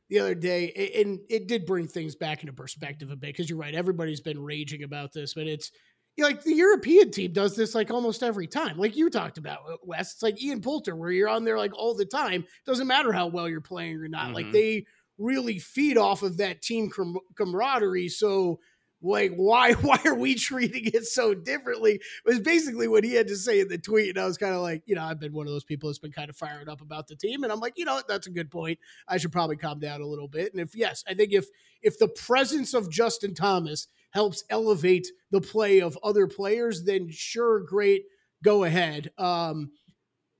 the 0.08 0.20
other 0.20 0.36
day, 0.36 0.92
and 1.00 1.18
it 1.28 1.48
did 1.48 1.66
bring 1.66 1.88
things 1.88 2.14
back 2.14 2.42
into 2.42 2.52
perspective 2.52 3.10
a 3.10 3.16
bit 3.16 3.30
because 3.30 3.50
you're 3.50 3.58
right. 3.58 3.74
Everybody's 3.74 4.20
been 4.20 4.40
raging 4.40 4.84
about 4.84 5.12
this, 5.12 5.34
but 5.34 5.48
it's 5.48 5.72
you 6.16 6.22
know, 6.22 6.28
like 6.28 6.44
the 6.44 6.54
European 6.54 7.10
team 7.10 7.32
does 7.32 7.56
this 7.56 7.74
like 7.74 7.90
almost 7.90 8.22
every 8.22 8.46
time, 8.46 8.78
like 8.78 8.96
you 8.96 9.10
talked 9.10 9.36
about, 9.36 9.58
uh, 9.68 9.76
Wes. 9.82 10.12
It's 10.12 10.22
like 10.22 10.40
Ian 10.40 10.60
Poulter, 10.60 10.94
where 10.94 11.10
you're 11.10 11.28
on 11.28 11.42
there 11.42 11.58
like 11.58 11.76
all 11.76 11.92
the 11.92 12.06
time. 12.06 12.44
Doesn't 12.66 12.86
matter 12.86 13.12
how 13.12 13.26
well 13.26 13.48
you're 13.48 13.60
playing 13.60 13.96
or 13.96 14.06
not. 14.06 14.26
Mm-hmm. 14.26 14.34
Like 14.34 14.52
they 14.52 14.84
really 15.18 15.58
feed 15.58 15.98
off 15.98 16.22
of 16.22 16.36
that 16.36 16.62
team 16.62 16.88
com- 16.88 17.18
camaraderie. 17.36 18.08
So 18.08 18.60
like 19.04 19.32
why 19.34 19.72
why 19.82 20.00
are 20.04 20.14
we 20.14 20.34
treating 20.34 20.86
it 20.86 21.06
so 21.06 21.34
differently? 21.34 22.00
Was 22.24 22.40
basically 22.40 22.88
what 22.88 23.04
he 23.04 23.14
had 23.14 23.28
to 23.28 23.36
say 23.36 23.60
in 23.60 23.68
the 23.68 23.78
tweet 23.78 24.10
and 24.10 24.18
i 24.18 24.26
was 24.26 24.38
kind 24.38 24.54
of 24.54 24.62
like 24.62 24.82
you 24.86 24.94
know 24.94 25.02
i've 25.02 25.20
been 25.20 25.32
one 25.32 25.46
of 25.46 25.52
those 25.52 25.64
people 25.64 25.88
that's 25.88 25.98
been 25.98 26.12
kind 26.12 26.30
of 26.30 26.36
fired 26.36 26.68
up 26.68 26.80
about 26.80 27.06
the 27.06 27.16
team 27.16 27.42
and 27.42 27.52
i'm 27.52 27.60
like 27.60 27.74
you 27.76 27.84
know 27.84 28.00
that's 28.08 28.26
a 28.26 28.30
good 28.30 28.50
point. 28.50 28.78
I 29.08 29.18
should 29.18 29.32
probably 29.32 29.56
calm 29.56 29.78
down 29.78 30.00
a 30.00 30.06
little 30.06 30.28
bit 30.28 30.52
and 30.52 30.60
if 30.60 30.74
yes 30.74 31.04
i 31.08 31.14
think 31.14 31.32
if 31.32 31.46
if 31.82 31.98
the 31.98 32.08
presence 32.08 32.74
of 32.74 32.90
justin 32.90 33.34
thomas 33.34 33.88
helps 34.10 34.44
elevate 34.48 35.08
the 35.30 35.40
play 35.40 35.80
of 35.80 35.98
other 36.02 36.26
players 36.26 36.84
then 36.84 37.08
sure 37.10 37.60
great 37.60 38.04
go 38.42 38.64
ahead. 38.64 39.10
Um 39.18 39.70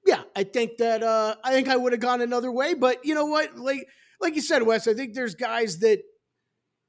yeah 0.07 0.23
i 0.37 0.45
think 0.45 0.77
that 0.79 1.03
uh 1.03 1.35
i 1.45 1.53
think 1.53 1.69
i 1.69 1.77
would 1.77 1.93
have 1.93 2.01
gone 2.01 2.21
another 2.21 2.53
way 2.53 2.75
but 2.75 3.05
you 3.05 3.15
know 3.15 3.27
what? 3.27 3.57
Like 3.57 3.87
like 4.21 4.35
you 4.35 4.43
said 4.43 4.63
wes 4.63 4.87
i 4.87 4.95
think 4.95 5.15
there's 5.15 5.35
guys 5.35 5.79
that 5.81 6.03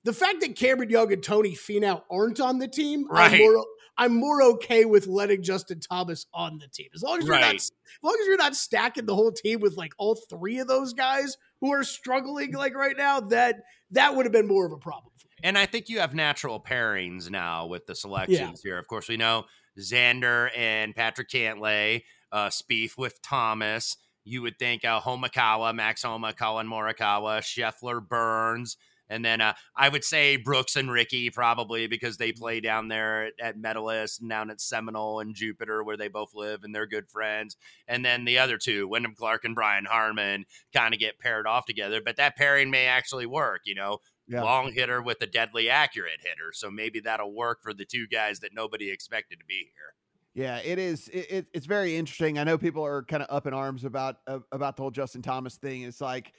the 0.06 0.14
fact 0.14 0.40
that 0.42 0.56
Cameron 0.56 0.92
Young 0.92 1.12
and 1.12 1.22
Tony 1.22 1.56
Finau 1.56 2.04
aren't 2.12 2.40
on 2.40 2.60
the 2.60 2.68
team, 2.68 3.08
right. 3.10 3.34
I'm 3.34 3.40
more, 3.40 3.66
I'm 3.98 4.16
more 4.16 4.44
okay 4.44 4.86
with 4.86 5.08
letting 5.08 5.42
Justin 5.42 5.80
Thomas 5.80 6.28
on 6.32 6.60
the 6.60 6.68
team. 6.68 6.88
As 6.94 7.02
long 7.02 7.18
as 7.18 7.26
you're 7.26 7.34
right. 7.34 7.42
not 7.42 7.56
as 7.56 7.72
long 8.04 8.16
as 8.22 8.28
you're 8.28 8.38
not 8.38 8.56
stacking 8.56 9.08
the 9.08 9.16
whole 9.16 9.32
team 9.32 9.60
with 9.60 9.76
like 9.76 9.94
all 9.98 10.16
three 10.30 10.60
of 10.60 10.68
those 10.68 10.94
guys 10.94 11.38
who 11.60 11.74
are 11.74 11.84
struggling 11.84 12.54
like 12.54 12.76
right 12.76 12.96
now, 12.96 13.20
that 13.20 13.64
that 13.92 14.16
would 14.16 14.26
have 14.26 14.32
been 14.32 14.48
more 14.48 14.66
of 14.66 14.72
a 14.72 14.78
problem. 14.78 15.12
And 15.44 15.58
I 15.58 15.66
think 15.66 15.90
you 15.90 16.00
have 16.00 16.14
natural 16.14 16.60
pairings 16.60 17.30
now 17.30 17.66
with 17.66 17.88
the 17.88 17.96
selections 17.96 18.62
yeah. 18.64 18.70
here. 18.70 18.78
Of 18.78 18.88
course, 18.88 19.10
we 19.10 19.18
know 19.18 19.46
Xander 19.80 20.50
and 20.56 20.96
Patrick 20.96 21.30
Cantlay, 21.30 22.04
uh, 22.32 22.50
Spieth 22.50 22.98
with 22.98 23.22
Thomas. 23.24 23.98
You 24.24 24.44
would 24.44 24.60
think 24.60 24.86
uh, 24.86 25.02
Homakawa, 25.02 25.74
Max 25.74 26.04
Homa, 26.04 26.34
Collin 26.34 26.68
Morikawa, 26.68 27.42
Scheffler, 27.42 28.08
Burns. 28.08 28.78
And 29.10 29.24
then 29.24 29.42
uh, 29.42 29.54
I 29.76 29.90
would 29.90 30.04
say 30.04 30.38
Brooks 30.38 30.76
and 30.76 30.92
Rickie 30.92 31.30
probably 31.30 31.88
because 31.88 32.18
they 32.18 32.32
play 32.32 32.60
down 32.60 32.88
there 32.88 33.26
at, 33.26 33.34
at 33.40 33.58
Medalist 33.58 34.22
and 34.22 34.30
down 34.30 34.50
at 34.50 34.62
Seminole 34.62 35.20
and 35.20 35.36
Jupiter 35.36 35.84
where 35.84 35.98
they 35.98 36.08
both 36.08 36.34
live 36.34 36.64
and 36.64 36.74
they're 36.74 36.88
good 36.88 37.10
friends. 37.10 37.56
And 37.88 38.04
then 38.04 38.26
the 38.26 38.40
other 38.40 38.58
two, 38.58 38.88
Wyndham 38.88 39.16
Clark 39.16 39.46
and 39.46 39.56
Brian 39.56 39.86
Harman, 39.86 40.46
kind 40.74 40.94
of 40.94 41.00
get 41.00 41.20
paired 41.20 41.48
off 41.48 41.66
together. 41.66 42.02
But 42.04 42.18
that 42.18 42.36
pairing 42.36 42.72
may 42.72 42.88
actually 42.88 43.26
work, 43.26 43.62
you 43.66 43.76
know. 43.76 44.00
Yeah. 44.28 44.42
Long 44.42 44.72
hitter 44.74 45.04
with 45.04 45.22
a 45.22 45.28
deadly 45.28 45.70
accurate 45.70 46.20
hitter. 46.20 46.52
So 46.52 46.72
maybe 46.72 47.00
that'll 47.00 47.32
work 47.32 47.60
for 47.62 47.76
the 47.76 47.86
two 47.86 48.08
guys 48.08 48.40
that 48.40 48.56
nobody 48.56 48.90
expected 48.90 49.38
to 49.38 49.46
be 49.46 49.70
here. 49.76 49.94
Yeah, 50.34 50.58
it 50.58 50.80
is. 50.80 51.08
It, 51.10 51.32
it, 51.32 51.46
it's 51.54 51.68
very 51.68 51.96
interesting. 51.96 52.40
I 52.40 52.44
know 52.44 52.58
people 52.58 52.84
are 52.84 53.04
kind 53.04 53.22
of 53.22 53.34
up 53.34 53.46
in 53.46 53.54
arms 53.54 53.86
about 53.86 54.18
uh, 54.26 54.40
about 54.52 54.78
the 54.78 54.82
whole 54.82 54.90
Justin 54.90 55.22
Thomas 55.22 55.58
thing. 55.58 55.84
It's 55.84 56.02
like, 56.02 56.34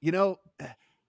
you 0.00 0.12
know, 0.12 0.38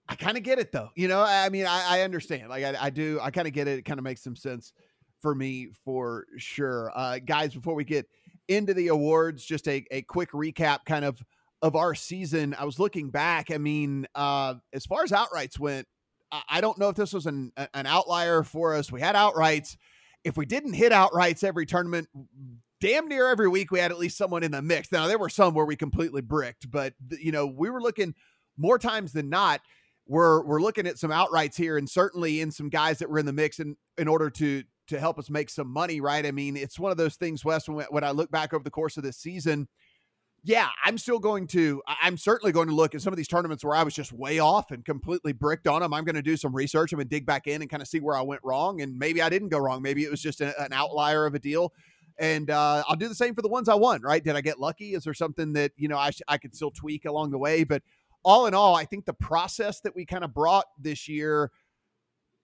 I 0.08 0.16
kind 0.16 0.38
of 0.38 0.44
get 0.44 0.60
it 0.60 0.72
though. 0.72 0.90
You 0.96 1.08
know, 1.08 1.22
I 1.22 1.50
mean, 1.50 1.66
I, 1.66 2.00
I 2.00 2.02
understand. 2.02 2.50
Like 2.50 2.64
I, 2.64 2.76
I 2.80 2.90
do. 2.90 3.20
I 3.22 3.32
kind 3.32 3.48
of 3.48 3.54
get 3.54 3.68
it. 3.68 3.80
It 3.80 3.86
kind 3.86 4.00
of 4.00 4.04
makes 4.04 4.22
some 4.22 4.36
sense 4.36 4.74
for 5.22 5.34
me 5.34 5.70
for 5.86 6.26
sure. 6.38 6.92
Uh, 6.94 7.20
guys, 7.20 7.54
before 7.54 7.76
we 7.76 7.86
get 7.86 8.08
into 8.50 8.74
the 8.74 8.90
awards, 8.90 9.46
just 9.46 9.68
a, 9.68 9.86
a 9.92 10.02
quick 10.04 10.32
recap 10.32 10.80
kind 10.86 11.06
of 11.06 11.24
of 11.62 11.78
our 11.78 11.96
season. 11.96 12.54
I 12.60 12.66
was 12.66 12.78
looking 12.78 13.10
back. 13.10 13.50
I 13.50 13.58
mean, 13.58 14.06
uh, 14.16 14.56
as 14.74 14.86
far 14.86 15.04
as 15.04 15.12
outrights 15.12 15.58
went, 15.58 15.88
I, 16.32 16.42
I 16.50 16.62
don't 16.62 16.78
know 16.78 16.90
if 16.90 16.96
this 16.96 17.14
was 17.14 17.26
an 17.26 17.54
an 17.74 17.86
outlier 17.86 18.44
for 18.44 18.76
us. 18.76 18.92
We 18.92 19.00
had 19.00 19.16
outrights. 19.16 19.78
If 20.26 20.38
we 20.38 20.46
didn't 20.46 20.74
hit 20.74 20.92
outrights 20.92 21.44
every 21.44 21.66
tournament, 21.66 22.10
damn 22.82 23.08
near 23.08 23.30
every 23.30 23.48
week 23.48 23.72
we 23.72 23.80
had 23.80 23.92
at 23.92 23.98
least 23.98 24.18
someone 24.18 24.44
in 24.44 24.52
the 24.52 24.62
mix. 24.62 24.92
Now 24.92 25.08
there 25.08 25.18
were 25.18 25.30
some 25.30 25.54
where 25.54 25.66
we 25.66 25.78
completely 25.78 26.22
bricked, 26.22 26.70
but 26.70 26.94
you 27.10 27.32
know 27.32 27.48
we 27.48 27.70
were 27.70 27.82
looking 27.82 28.14
more 28.58 28.78
times 28.78 29.14
than 29.14 29.30
not 29.30 29.62
we're 30.08 30.44
we're 30.44 30.62
looking 30.62 30.88
at 30.88 30.98
some 30.98 31.12
outrights 31.12 31.56
here, 31.56 31.78
and 31.78 31.90
certainly 31.90 32.42
in 32.42 32.52
some 32.52 32.70
guys 32.70 33.00
that 33.00 33.10
were 33.10 33.20
in 33.20 33.26
the 33.26 33.34
mix 33.34 33.60
in 33.60 33.76
in 33.98 34.08
order 34.08 34.30
to 34.30 34.64
to 34.88 35.00
help 35.00 35.18
us 35.18 35.30
make 35.30 35.50
some 35.50 35.68
money. 35.68 36.02
Right? 36.02 36.26
I 36.26 36.32
mean, 36.32 36.58
it's 36.58 36.80
one 36.80 36.92
of 36.92 36.98
those 36.98 37.16
things, 37.16 37.46
Wes. 37.46 37.68
When, 37.68 37.86
when 37.90 38.04
I 38.04 38.12
look 38.12 38.32
back 38.32 38.54
over 38.54 38.64
the 38.64 38.72
course 38.72 38.98
of 38.98 39.04
this 39.04 39.18
season, 39.18 39.68
yeah, 40.46 40.68
I'm 40.84 40.98
still 40.98 41.20
going 41.20 41.48
to. 41.48 41.82
I'm 41.88 42.18
certainly 42.18 42.52
going 42.52 42.68
to 42.68 42.76
look 42.76 42.94
at 42.96 43.02
some 43.02 43.14
of 43.14 43.18
these 43.18 43.30
tournaments 43.30 43.64
where 43.64 43.76
I 43.76 43.84
was 43.84 43.94
just 43.94 44.12
way 44.12 44.40
off 44.40 44.72
and 44.72 44.84
completely 44.84 45.32
bricked 45.32 45.68
on 45.68 45.82
them. 45.82 45.94
I'm 45.94 46.04
going 46.04 46.16
to 46.16 46.22
do 46.22 46.36
some 46.36 46.54
research. 46.54 46.92
I'm 46.92 46.98
going 46.98 47.08
to 47.08 47.16
dig 47.16 47.26
back 47.26 47.48
in 47.48 47.62
and 47.62 47.72
kind 47.72 47.82
of 47.82 47.88
see 47.88 48.02
where 48.02 48.18
I 48.18 48.22
went 48.22 48.42
wrong, 48.44 48.82
and 48.82 48.98
maybe 48.98 49.22
I 49.22 49.30
didn't 49.30 49.50
go 49.50 49.58
wrong. 49.58 49.82
Maybe 49.82 50.04
it 50.04 50.12
was 50.12 50.22
just 50.22 50.42
a, 50.42 50.60
an 50.62 50.74
outlier 50.74 51.26
of 51.26 51.34
a 51.34 51.40
deal. 51.40 51.72
And 52.20 52.50
uh, 52.50 52.84
I'll 52.88 52.96
do 52.98 53.08
the 53.08 53.16
same 53.16 53.34
for 53.34 53.42
the 53.42 53.48
ones 53.48 53.70
I 53.70 53.76
won. 53.76 54.02
Right? 54.02 54.22
Did 54.22 54.36
I 54.36 54.42
get 54.42 54.60
lucky? 54.60 54.96
Is 54.96 55.06
there 55.06 55.14
something 55.14 55.54
that 55.54 55.72
you 55.78 55.88
know 55.88 55.98
I 55.98 56.12
sh- 56.12 56.22
I 56.28 56.38
could 56.38 56.54
still 56.54 56.72
tweak 56.72 57.06
along 57.06 57.32
the 57.32 57.40
way? 57.40 57.64
But 57.64 57.82
all 58.24 58.48
in 58.48 58.54
all, 58.54 58.76
I 58.76 58.86
think 58.86 59.06
the 59.06 59.14
process 59.14 59.82
that 59.82 59.96
we 59.96 60.06
kind 60.06 60.24
of 60.24 60.34
brought 60.34 60.66
this 60.80 61.08
year 61.08 61.52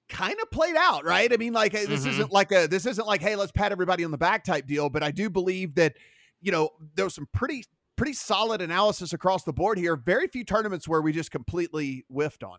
kind 0.10 0.36
of 0.42 0.52
played 0.52 0.76
out, 0.76 1.06
right? 1.06 1.32
I 1.32 1.38
mean, 1.38 1.54
like 1.54 1.72
this 1.72 1.88
mm-hmm. 1.88 2.10
isn't 2.10 2.32
like 2.32 2.52
a 2.52 2.68
this 2.68 2.86
isn't 2.86 3.08
like, 3.08 3.22
hey, 3.22 3.36
let's 3.36 3.52
pat 3.52 3.72
everybody 3.72 4.04
on 4.04 4.12
the 4.12 4.18
back 4.18 4.44
type 4.44 4.66
deal, 4.66 4.90
but 4.90 5.04
I 5.04 5.12
do 5.12 5.30
believe 5.30 5.76
that, 5.76 5.96
you 6.42 6.52
know, 6.52 6.70
there 6.96 7.06
was 7.06 7.14
some 7.14 7.28
pretty 7.32 7.64
pretty 7.96 8.14
solid 8.14 8.62
analysis 8.62 9.14
across 9.14 9.44
the 9.44 9.54
board 9.54 9.78
here. 9.78 9.96
Very 9.96 10.28
few 10.28 10.44
tournaments 10.44 10.88
where 10.88 11.02
we 11.02 11.12
just 11.12 11.32
completely 11.32 12.06
whiffed 12.10 12.44
on. 12.44 12.58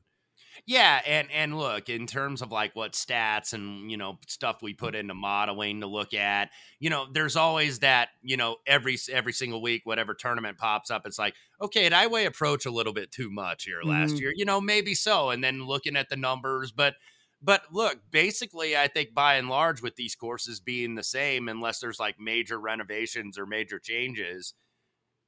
Yeah, 0.67 1.00
and 1.07 1.29
and 1.33 1.57
look, 1.57 1.88
in 1.88 2.07
terms 2.07 2.43
of 2.43 2.52
like 2.52 2.75
what 2.76 2.93
stats 2.93 3.52
and 3.52 3.90
you 3.90 3.97
know 3.97 4.19
stuff 4.26 4.62
we 4.62 4.75
put 4.75 4.95
into 4.95 5.14
modeling 5.14 5.81
to 5.81 5.87
look 5.87 6.14
at, 6.14 6.50
you 6.79 6.90
know, 6.90 7.07
there's 7.12 7.37
always 7.37 7.81
that, 7.81 8.11
you 8.23 8.37
know, 8.37 8.57
every 8.67 8.97
every 9.12 9.33
single 9.33 9.62
week 9.62 9.83
whatever 9.85 10.14
tournament 10.14 10.59
pops 10.59 10.90
up, 10.90 11.07
it's 11.07 11.19
like, 11.19 11.35
okay, 11.61 11.83
did 11.83 11.93
I 11.93 12.07
weigh 12.07 12.26
approach 12.26 12.67
a 12.67 12.71
little 12.71 12.93
bit 12.93 13.11
too 13.11 13.31
much 13.31 13.64
here 13.64 13.81
last 13.83 14.12
mm-hmm. 14.12 14.23
year? 14.23 14.33
You 14.35 14.45
know, 14.45 14.61
maybe 14.61 14.95
so. 14.95 15.31
And 15.31 15.43
then 15.43 15.67
looking 15.67 15.97
at 15.97 16.09
the 16.09 16.17
numbers, 16.17 16.73
but 16.73 16.95
but 17.43 17.62
look, 17.73 17.99
basically, 18.11 18.76
I 18.76 18.88
think 18.88 19.14
by 19.14 19.37
and 19.37 19.49
large, 19.49 19.83
with 19.83 19.97
these 19.97 20.14
courses 20.14 20.61
being 20.61 20.95
the 20.95 21.02
same, 21.02 21.49
unless 21.49 21.81
there's 21.81 21.99
like 21.99 22.21
major 22.21 22.59
renovations 22.61 23.38
or 23.38 23.47
major 23.47 23.79
changes, 23.79 24.55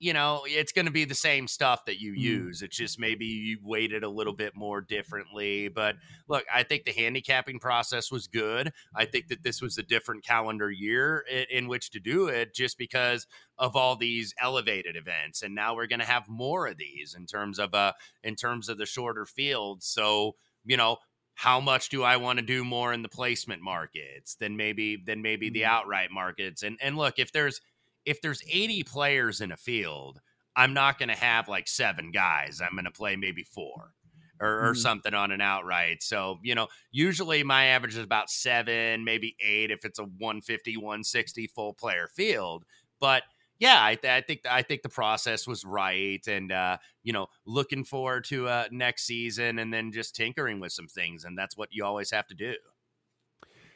you 0.02 0.12
know, 0.12 0.42
it's 0.46 0.72
going 0.72 0.86
to 0.86 0.92
be 0.92 1.04
the 1.04 1.14
same 1.14 1.46
stuff 1.46 1.84
that 1.84 2.00
you 2.00 2.12
mm. 2.12 2.18
use. 2.18 2.60
It's 2.60 2.76
just 2.76 2.98
maybe 2.98 3.24
you 3.24 3.58
weighted 3.62 4.02
a 4.02 4.08
little 4.08 4.32
bit 4.32 4.56
more 4.56 4.80
differently. 4.80 5.68
But 5.68 5.94
look, 6.26 6.44
I 6.52 6.64
think 6.64 6.84
the 6.84 6.90
handicapping 6.90 7.60
process 7.60 8.10
was 8.10 8.26
good. 8.26 8.72
I 8.96 9.04
think 9.04 9.28
that 9.28 9.44
this 9.44 9.62
was 9.62 9.78
a 9.78 9.82
different 9.84 10.24
calendar 10.24 10.72
year 10.72 11.24
in, 11.30 11.44
in 11.50 11.68
which 11.68 11.90
to 11.92 12.00
do 12.00 12.26
it 12.26 12.52
just 12.52 12.78
because 12.78 13.28
of 13.58 13.76
all 13.76 13.94
these 13.94 14.34
elevated 14.40 14.96
events. 14.96 15.42
And 15.42 15.54
now 15.54 15.76
we're 15.76 15.86
going 15.86 16.00
to 16.00 16.04
have 16.04 16.28
more 16.28 16.66
of 16.66 16.78
these 16.78 17.14
in 17.16 17.24
terms 17.24 17.60
of 17.60 17.72
uh 17.72 17.92
in 18.24 18.34
terms 18.34 18.68
of 18.68 18.78
the 18.78 18.86
shorter 18.86 19.24
fields. 19.24 19.86
So, 19.86 20.34
you 20.64 20.76
know, 20.76 20.96
how 21.34 21.60
much 21.60 21.90
do 21.90 22.02
I 22.02 22.16
want 22.16 22.40
to 22.40 22.44
do 22.44 22.64
more 22.64 22.92
in 22.92 23.02
the 23.02 23.08
placement 23.08 23.62
markets 23.62 24.34
than 24.34 24.56
maybe 24.56 24.96
than 24.96 25.22
maybe 25.22 25.48
the 25.48 25.62
mm. 25.62 25.66
outright 25.66 26.10
markets? 26.10 26.64
And 26.64 26.76
and 26.82 26.96
look, 26.96 27.20
if 27.20 27.30
there's 27.30 27.60
if 28.04 28.20
there's 28.20 28.42
80 28.50 28.82
players 28.84 29.40
in 29.40 29.52
a 29.52 29.56
field, 29.56 30.20
I'm 30.56 30.74
not 30.74 30.98
going 30.98 31.08
to 31.08 31.14
have 31.14 31.48
like 31.48 31.68
seven 31.68 32.10
guys. 32.10 32.60
I'm 32.62 32.74
going 32.74 32.84
to 32.84 32.90
play 32.90 33.16
maybe 33.16 33.42
four 33.42 33.92
or, 34.40 34.48
or 34.48 34.62
mm-hmm. 34.72 34.80
something 34.80 35.14
on 35.14 35.30
an 35.30 35.40
outright. 35.40 36.02
So, 36.02 36.38
you 36.42 36.54
know, 36.54 36.68
usually 36.90 37.42
my 37.42 37.66
average 37.66 37.96
is 37.96 38.04
about 38.04 38.28
seven, 38.28 39.04
maybe 39.04 39.36
eight 39.40 39.70
if 39.70 39.84
it's 39.84 39.98
a 39.98 40.04
150, 40.04 40.76
160 40.76 41.46
full 41.48 41.72
player 41.72 42.08
field. 42.14 42.64
But 43.00 43.22
yeah, 43.58 43.78
I, 43.84 43.94
th- 43.94 44.10
I 44.10 44.20
think 44.20 44.40
I 44.50 44.62
think 44.62 44.82
the 44.82 44.88
process 44.88 45.46
was 45.46 45.64
right, 45.64 46.26
and 46.26 46.50
uh, 46.50 46.78
you 47.04 47.12
know, 47.12 47.28
looking 47.46 47.84
forward 47.84 48.24
to 48.24 48.48
uh, 48.48 48.64
next 48.72 49.04
season, 49.04 49.60
and 49.60 49.72
then 49.72 49.92
just 49.92 50.16
tinkering 50.16 50.58
with 50.58 50.72
some 50.72 50.88
things, 50.88 51.22
and 51.24 51.38
that's 51.38 51.56
what 51.56 51.68
you 51.70 51.84
always 51.84 52.10
have 52.10 52.26
to 52.26 52.34
do. 52.34 52.54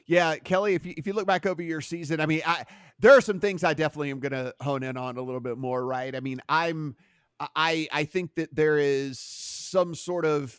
Yeah, 0.07 0.37
Kelley, 0.39 0.75
if 0.75 0.85
you 0.85 0.95
if 0.97 1.07
you 1.07 1.13
look 1.13 1.29
back 1.29 1.47
over 1.47 1.63
your 1.63 1.81
season, 1.81 2.21
I 2.21 2.27
mean, 2.27 2.43
I 2.45 2.65
there 2.99 3.13
are 3.13 3.21
some 3.21 3.41
things 3.41 3.65
I 3.65 3.75
definitely 3.75 4.11
am 4.11 4.21
going 4.21 4.33
to 4.33 4.55
hone 4.61 4.83
in 4.83 4.97
on 4.97 5.17
a 5.17 5.23
little 5.23 5.41
bit 5.41 5.59
more, 5.59 5.85
right? 5.85 6.15
I 6.15 6.21
mean, 6.21 6.41
I'm 6.49 6.97
I 7.39 7.89
I 7.93 8.05
think 8.05 8.35
that 8.37 8.55
there 8.55 8.79
is 8.79 9.19
some 9.19 9.95
sort 9.95 10.25
of 10.25 10.59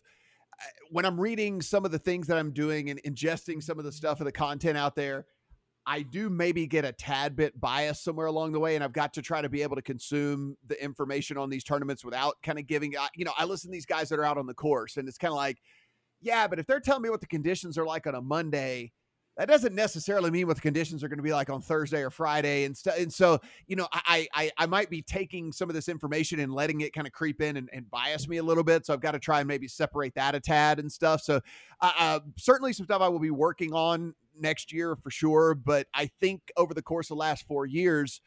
uh, 0.60 0.66
when 0.92 1.06
I'm 1.06 1.20
reading 1.20 1.62
some 1.62 1.86
of 1.86 1.92
the 1.92 2.00
things 2.00 2.28
that 2.28 2.38
I'm 2.38 2.52
doing 2.52 2.90
and 2.90 3.02
ingesting 3.04 3.64
some 3.64 3.80
of 3.80 3.86
the 3.86 3.92
stuff 3.92 4.20
of 4.20 4.26
the 4.26 4.32
content 4.32 4.78
out 4.78 4.96
there, 4.96 5.26
I 5.88 6.02
do 6.02 6.30
maybe 6.30 6.68
get 6.68 6.86
a 6.86 6.92
tad 6.92 7.36
bit 7.36 7.60
biased 7.60 8.04
somewhere 8.04 8.28
along 8.28 8.52
the 8.52 8.60
way, 8.60 8.76
and 8.76 8.84
I've 8.84 8.94
got 8.94 9.14
to 9.14 9.22
try 9.22 9.42
to 9.42 9.50
be 9.50 9.64
able 9.64 9.78
to 9.78 9.82
consume 9.82 10.58
the 10.68 10.82
information 10.84 11.38
on 11.38 11.50
these 11.50 11.64
tournaments 11.64 12.06
without 12.06 12.36
kind 12.44 12.60
of 12.60 12.68
giving. 12.68 12.96
Uh, 12.96 13.08
you 13.16 13.26
know, 13.26 13.34
I 13.38 13.46
listen 13.46 13.72
to 13.72 13.74
these 13.74 13.86
guys 13.86 14.10
that 14.10 14.20
are 14.20 14.26
out 14.26 14.38
on 14.38 14.46
the 14.46 14.54
course, 14.54 14.98
and 14.98 15.08
it's 15.08 15.18
kind 15.18 15.32
of 15.32 15.38
like, 15.38 15.58
yeah, 16.22 16.48
but 16.48 16.60
if 16.60 16.68
they're 16.68 16.80
telling 16.80 17.04
me 17.04 17.10
what 17.10 17.22
the 17.22 17.28
conditions 17.28 17.78
are 17.78 17.86
like 17.86 18.06
on 18.06 18.16
a 18.16 18.22
Monday, 18.22 18.92
that 19.38 19.48
doesn't 19.48 19.76
necessarily 19.76 20.32
mean 20.32 20.48
what 20.48 20.56
the 20.56 20.62
conditions 20.62 21.04
are 21.04 21.08
going 21.08 21.18
to 21.20 21.24
be 21.24 21.32
like 21.32 21.50
on 21.50 21.62
Thursday 21.62 22.02
or 22.04 22.10
Friday. 22.10 22.66
And, 22.66 22.76
and 22.98 23.14
so, 23.14 23.40
you 23.68 23.76
know, 23.76 23.88
I, 23.94 24.28
I, 24.34 24.52
I 24.58 24.66
might 24.66 24.90
be 24.90 25.04
taking 25.04 25.52
some 25.52 25.70
of 25.70 25.76
this 25.76 25.88
information 25.88 26.40
and 26.40 26.52
letting 26.52 26.82
it 26.82 26.92
kind 26.92 27.06
of 27.06 27.14
creep 27.14 27.40
in 27.42 27.58
and, 27.58 27.70
and 27.72 27.90
bias 27.92 28.28
me 28.28 28.38
a 28.38 28.44
little 28.44 28.64
bit. 28.64 28.86
So 28.86 28.94
I've 28.94 29.00
got 29.00 29.12
to 29.12 29.20
try 29.20 29.40
and 29.40 29.48
maybe 29.48 29.68
separate 29.68 30.16
that 30.16 30.34
a 30.34 30.40
tad 30.40 30.80
and 30.80 30.92
stuff. 30.92 31.22
So 31.22 31.40
uh, 31.82 31.92
uh, 31.98 32.20
certainly 32.36 32.74
some 32.74 32.86
stuff 32.86 33.02
I 33.02 33.10
will 33.10 33.20
be 33.20 33.32
working 33.32 33.74
on 33.74 34.16
next 34.40 34.74
year 34.74 34.96
for 34.96 35.12
sure. 35.12 35.54
But 35.54 35.88
I 35.94 36.10
think 36.20 36.42
over 36.58 36.74
the 36.74 36.82
course 36.82 37.12
of 37.12 37.18
the 37.18 37.20
last 37.20 37.46
four 37.48 37.68
years, 37.68 38.22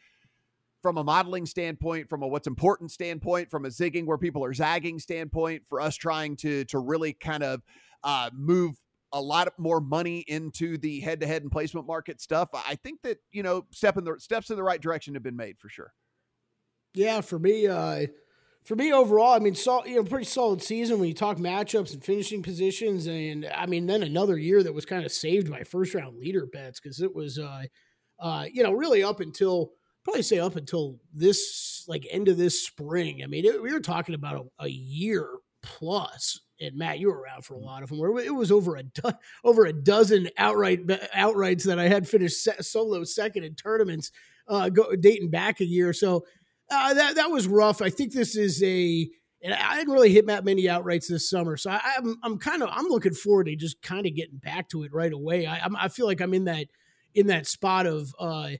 from 0.80 0.96
a 0.96 1.04
modeling 1.04 1.44
standpoint, 1.44 2.08
from 2.08 2.22
a 2.22 2.26
what's 2.26 2.46
important 2.46 2.90
standpoint, 2.90 3.50
from 3.50 3.64
a 3.64 3.68
zigging 3.68 4.06
where 4.06 4.16
people 4.16 4.44
are 4.44 4.54
zagging 4.54 4.98
standpoint, 4.98 5.62
for 5.68 5.80
us 5.80 5.96
trying 5.96 6.36
to 6.36 6.64
to 6.66 6.78
really 6.78 7.12
kind 7.12 7.42
of 7.42 7.62
uh, 8.02 8.30
move 8.32 8.76
a 9.12 9.20
lot 9.20 9.52
more 9.58 9.80
money 9.80 10.20
into 10.28 10.78
the 10.78 11.00
head-to-head 11.00 11.42
and 11.42 11.50
placement 11.50 11.86
market 11.86 12.20
stuff. 12.20 12.48
I 12.52 12.76
think 12.76 13.02
that 13.02 13.18
you 13.32 13.42
know 13.42 13.66
step 13.70 13.96
in 13.96 14.04
the 14.04 14.16
steps 14.18 14.50
in 14.50 14.56
the 14.56 14.62
right 14.62 14.80
direction 14.80 15.14
have 15.14 15.22
been 15.22 15.36
made 15.36 15.58
for 15.58 15.68
sure. 15.68 15.92
Yeah, 16.94 17.20
for 17.20 17.38
me, 17.38 17.68
uh, 17.68 18.06
for 18.64 18.76
me 18.76 18.92
overall, 18.92 19.32
I 19.32 19.38
mean, 19.38 19.54
so, 19.54 19.84
you 19.86 19.96
know, 19.96 20.04
pretty 20.04 20.26
solid 20.26 20.62
season 20.62 20.98
when 20.98 21.08
you 21.08 21.14
talk 21.14 21.38
matchups 21.38 21.94
and 21.94 22.04
finishing 22.04 22.42
positions, 22.42 23.06
and 23.06 23.46
I 23.54 23.66
mean, 23.66 23.86
then 23.86 24.02
another 24.02 24.36
year 24.36 24.62
that 24.62 24.74
was 24.74 24.84
kind 24.84 25.04
of 25.04 25.12
saved 25.12 25.50
by 25.50 25.62
first 25.62 25.94
round 25.94 26.18
leader 26.18 26.46
bets 26.46 26.80
because 26.80 27.00
it 27.00 27.14
was, 27.14 27.38
uh, 27.38 27.64
uh, 28.18 28.46
you 28.52 28.62
know, 28.62 28.72
really 28.72 29.02
up 29.02 29.20
until 29.20 29.72
probably 30.04 30.22
say 30.22 30.38
up 30.38 30.56
until 30.56 30.98
this 31.12 31.84
like 31.88 32.06
end 32.10 32.28
of 32.28 32.36
this 32.36 32.64
spring. 32.64 33.22
I 33.22 33.26
mean, 33.26 33.44
it, 33.44 33.62
we 33.62 33.72
were 33.72 33.80
talking 33.80 34.14
about 34.14 34.46
a, 34.58 34.64
a 34.64 34.68
year 34.68 35.28
plus 35.62 36.40
and 36.60 36.76
Matt, 36.76 36.98
you 36.98 37.08
were 37.08 37.20
around 37.20 37.44
for 37.44 37.54
a 37.54 37.58
mm. 37.58 37.64
lot 37.64 37.82
of 37.82 37.88
them. 37.88 37.98
Where 37.98 38.18
it 38.18 38.34
was 38.34 38.52
over 38.52 38.76
a 38.76 38.82
do- 38.82 39.12
over 39.44 39.64
a 39.64 39.72
dozen 39.72 40.28
outright 40.36 40.86
outrights 40.86 41.64
that 41.64 41.78
I 41.78 41.88
had 41.88 42.08
finished 42.08 42.44
se- 42.44 42.60
solo 42.60 43.04
second 43.04 43.44
in 43.44 43.54
tournaments, 43.54 44.12
uh, 44.46 44.68
go, 44.68 44.94
dating 44.94 45.30
back 45.30 45.60
a 45.60 45.64
year. 45.64 45.92
So 45.92 46.24
uh, 46.70 46.94
that 46.94 47.16
that 47.16 47.30
was 47.30 47.48
rough. 47.48 47.82
I 47.82 47.90
think 47.90 48.12
this 48.12 48.36
is 48.36 48.62
a. 48.62 49.08
And 49.42 49.54
I 49.54 49.78
didn't 49.78 49.94
really 49.94 50.12
hit 50.12 50.26
that 50.26 50.44
many 50.44 50.64
outrights 50.64 51.08
this 51.08 51.30
summer, 51.30 51.56
so 51.56 51.70
I, 51.70 51.80
am 51.96 52.08
I'm, 52.08 52.18
I'm 52.24 52.38
kind 52.38 52.62
of 52.62 52.68
I'm 52.70 52.88
looking 52.88 53.14
forward 53.14 53.44
to 53.44 53.56
just 53.56 53.80
kind 53.80 54.04
of 54.06 54.14
getting 54.14 54.36
back 54.36 54.68
to 54.68 54.82
it 54.82 54.92
right 54.92 55.14
away. 55.14 55.46
I 55.46 55.60
I'm, 55.60 55.74
I 55.76 55.88
feel 55.88 56.04
like 56.04 56.20
I'm 56.20 56.34
in 56.34 56.44
that 56.44 56.66
in 57.14 57.28
that 57.28 57.46
spot 57.46 57.86
of 57.86 58.14
uh, 58.18 58.50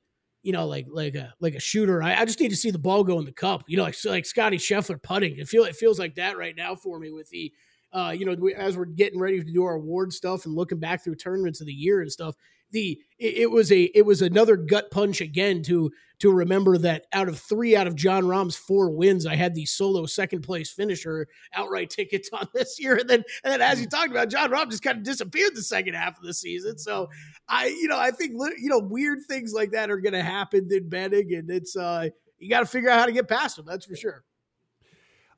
you 0.43 0.53
know, 0.53 0.67
like 0.67 0.87
like 0.91 1.15
a 1.15 1.35
like 1.41 1.55
a 1.55 1.61
shooter. 1.61 2.03
I, 2.03 2.15
I, 2.15 2.25
just 2.25 2.41
need 2.41 2.49
to 2.49 2.57
see 2.57 2.71
the 2.71 2.79
ball 2.79 3.05
go 3.05 3.19
in 3.19 3.25
the 3.25 3.33
cup. 3.33 3.65
You 3.69 3.77
know, 3.77 3.83
like 3.85 3.97
like 4.05 4.27
Scottie 4.27 4.59
Scheffler 4.59 5.03
putting. 5.03 5.39
It 5.39 5.49
feel 5.49 5.65
it 5.65 5.77
feels 5.77 5.99
like 5.99 6.15
that 6.15 6.39
right 6.39 6.57
now 6.57 6.75
for 6.75 6.99
me 6.99 7.11
with 7.11 7.29
the 7.31 7.53
uh, 7.93 8.15
you 8.17 8.25
know, 8.25 8.49
as 8.57 8.77
we're 8.77 8.85
getting 8.85 9.19
ready 9.19 9.43
to 9.43 9.53
do 9.53 9.65
our 9.65 9.75
award 9.75 10.13
stuff 10.13 10.47
and 10.47 10.55
looking 10.55 10.79
back 10.79 11.03
through 11.03 11.17
tournaments 11.17 11.61
of 11.61 11.67
the 11.67 11.73
year 11.73 12.01
and 12.01 12.11
stuff, 12.11 12.37
the 12.71 13.01
it, 13.19 13.51
was 13.51 13.71
a 13.71 13.83
it 13.95 14.07
was 14.07 14.23
another 14.23 14.57
gut 14.57 14.91
punch 14.91 15.21
again 15.21 15.63
to 15.65 15.91
to 16.21 16.31
remember 16.31 16.77
that 16.79 17.07
out 17.13 17.29
of 17.29 17.39
three 17.39 17.75
out 17.75 17.87
of 17.87 17.95
Jon 17.95 18.25
Rahm's 18.25 18.57
four 18.57 18.91
wins, 18.91 19.27
I 19.27 19.37
had 19.37 19.55
the 19.55 19.65
solo 19.65 20.07
second 20.07 20.43
place 20.43 20.71
finisher 20.71 21.27
outright 21.55 21.91
tickets 21.91 22.29
on 22.33 22.47
this 22.55 22.79
year, 22.79 22.97
and 22.97 23.09
then 23.09 23.25
and 23.45 23.53
then 23.53 23.61
as 23.61 23.81
you 23.81 23.87
talked 23.87 24.11
about, 24.11 24.31
John 24.31 24.51
Rahm 24.51 24.71
just 24.71 24.83
kind 24.83 24.99
of 24.99 25.05
disappeared 25.05 25.55
the 25.55 25.63
second 25.63 25.95
half 25.95 26.19
of 26.19 26.25
the 26.25 26.35
season. 26.35 26.79
So 26.79 27.09
I 27.49 27.67
you 27.67 27.89
know 27.89 27.99
I 27.99 28.11
think 28.11 28.33
you 28.33 28.69
know 28.69 28.79
weird 28.79 29.21
things 29.29 29.53
like 29.53 29.73
that 29.73 29.91
are 29.91 30.01
going 30.01 30.13
to 30.13 30.23
happen 30.23 30.69
in 30.71 30.89
betting, 30.89 31.35
and 31.35 31.51
it's 31.51 31.77
uh 31.77 32.09
you 32.39 32.49
got 32.49 32.61
to 32.61 32.67
figure 32.67 32.91
out 32.91 33.01
how 33.01 33.07
to 33.07 33.13
get 33.13 33.29
past 33.29 33.57
them. 33.57 33.67
That's 33.67 33.87
for 33.87 33.97
sure. 33.97 34.25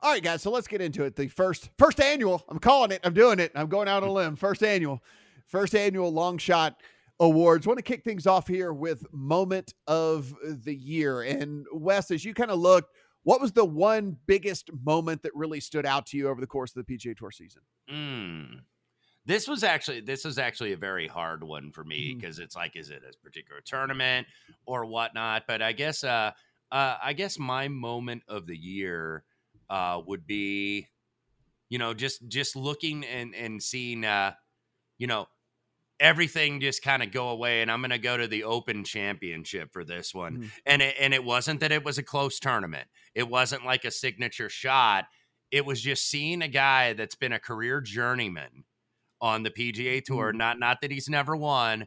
All 0.01 0.11
right, 0.11 0.23
guys. 0.23 0.43
So 0.43 0.51
let's 0.51 0.67
get 0.67 0.81
into 0.81 1.05
it. 1.05 1.15
The 1.15 1.29
first 1.29 1.71
first 1.79 2.01
annual. 2.01 2.45
I'm 2.49 2.59
calling 2.59 2.91
it. 2.91 3.01
I'm 3.05 3.15
doing 3.15 3.39
it. 3.39 3.53
I'm 3.55 3.69
going 3.69 3.89
out 3.89 4.03
on 4.03 4.09
a 4.09 4.13
limb. 4.13 4.35
First 4.35 4.65
annual, 4.65 5.03
first 5.47 5.77
annual 5.77 6.13
long 6.13 6.39
shot 6.39 6.77
awards. 7.23 7.67
Want 7.67 7.79
to 7.79 7.83
kick 7.83 8.03
things 8.03 8.27
off 8.27 8.49
here 8.49 8.73
with 8.73 9.07
moment 9.13 9.73
of 9.87 10.35
the 10.43 10.75
year. 10.75 11.23
And 11.23 11.65
Wes, 11.73 12.11
as 12.11 12.25
you 12.25 12.35
kind 12.35 12.51
of 12.51 12.59
looked, 12.59 12.91
what 13.23 13.41
was 13.41 13.53
the 13.53 13.65
one 13.65 14.17
biggest 14.27 14.71
moment 14.85 15.23
that 15.23 15.31
really 15.35 15.61
stood 15.61 15.87
out 15.87 16.05
to 16.07 16.17
you 16.17 16.29
over 16.29 16.41
the 16.41 16.47
course 16.47 16.75
of 16.75 16.85
the 16.85 16.95
PGA 16.95 17.17
Tour 17.17 17.31
season? 17.31 17.63
Mm. 17.91 18.61
This 19.25 19.47
was 19.47 19.63
actually 19.63 20.01
this 20.01 20.25
was 20.25 20.37
actually 20.37 20.73
a 20.73 20.77
very 20.77 21.07
hard 21.07 21.45
one 21.45 21.71
for 21.71 21.85
me 21.85 22.17
because 22.19 22.41
mm. 22.41 22.43
it's 22.43 22.57
like, 22.57 22.75
is 22.75 22.91
it 22.91 23.03
a 23.09 23.17
particular 23.25 23.61
tournament 23.65 24.27
or 24.67 24.85
whatnot? 24.85 25.45
But 25.47 25.63
I 25.63 25.71
guess 25.71 26.03
uh, 26.03 26.33
uh 26.73 26.97
I 27.01 27.13
guess 27.13 27.39
my 27.39 27.69
moment 27.69 28.25
of 28.27 28.49
the 28.49 28.57
year 28.57 29.23
uh, 29.71 30.01
would 30.05 30.27
be, 30.27 30.89
you 31.69 31.79
know, 31.79 31.95
just 31.95 32.27
just 32.27 32.57
looking 32.57 33.05
and 33.05 33.33
and 33.37 33.63
seeing, 33.63 34.05
uh, 34.05 34.33
you 34.99 35.07
know, 35.07 35.29
everything 36.03 36.61
just 36.61 36.83
kind 36.83 37.03
of 37.03 37.13
go 37.13 37.29
away. 37.29 37.63
And 37.63 37.71
I'm 37.71 37.81
going 37.81 37.91
to 37.91 37.99
go 37.99 38.17
to 38.17 38.27
the 38.27 38.45
Open 38.45 38.85
Championship 38.85 39.73
for 39.73 39.85
this 39.85 40.13
one. 40.13 40.39
Mm. 40.39 40.51
And 40.67 40.83
it, 40.83 40.97
and 41.01 41.15
it 41.15 41.25
wasn't 41.25 41.61
that 41.61 41.73
it 41.73 41.85
was 41.85 41.97
a 41.97 42.03
close 42.03 42.41
tournament. 42.41 42.89
It 43.15 43.29
wasn't 43.29 43.65
like 43.65 43.85
a 43.85 43.91
signature 43.91 44.49
shot. 44.49 45.05
It 45.51 45.65
was 45.65 45.81
just 45.81 46.11
seeing 46.11 46.43
a 46.43 46.49
guy 46.49 46.93
that's 46.95 47.15
been 47.15 47.33
a 47.33 47.39
career 47.39 47.81
journeyman 47.81 48.65
on 49.21 49.45
the 49.45 49.51
PGA 49.51 50.05
Tour. 50.05 50.33
Mm. 50.33 50.37
Not 50.37 50.59
not 50.59 50.81
that 50.83 50.91
he's 50.91 51.09
never 51.09 51.37
won, 51.37 51.87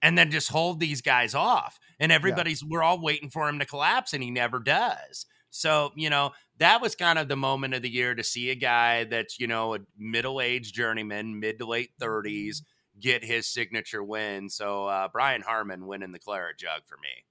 and 0.00 0.16
then 0.16 0.30
just 0.30 0.50
hold 0.50 0.80
these 0.80 1.02
guys 1.02 1.34
off. 1.34 1.78
And 2.00 2.10
everybody's 2.10 2.62
yeah. 2.62 2.68
we're 2.70 2.82
all 2.82 3.00
waiting 3.00 3.28
for 3.28 3.48
him 3.48 3.58
to 3.58 3.66
collapse, 3.66 4.14
and 4.14 4.22
he 4.22 4.30
never 4.30 4.58
does. 4.58 5.26
So, 5.50 5.90
you 5.96 6.08
know, 6.08 6.30
that 6.58 6.80
was 6.80 6.94
kind 6.94 7.18
of 7.18 7.28
the 7.28 7.36
moment 7.36 7.74
of 7.74 7.82
the 7.82 7.90
year 7.90 8.14
to 8.14 8.22
see 8.22 8.50
a 8.50 8.54
guy 8.54 9.04
that's, 9.04 9.40
you 9.40 9.48
know, 9.48 9.74
a 9.74 9.80
middle 9.98 10.40
aged 10.40 10.74
journeyman, 10.74 11.40
mid 11.40 11.58
to 11.58 11.66
late 11.66 11.90
30s, 12.00 12.62
get 13.00 13.24
his 13.24 13.46
signature 13.46 14.02
win. 14.02 14.48
So, 14.48 14.86
uh, 14.86 15.08
Brian 15.12 15.42
Harman 15.42 15.86
winning 15.86 16.12
the 16.12 16.18
Claret 16.18 16.58
Jug 16.58 16.82
for 16.86 16.96
me. 16.96 17.24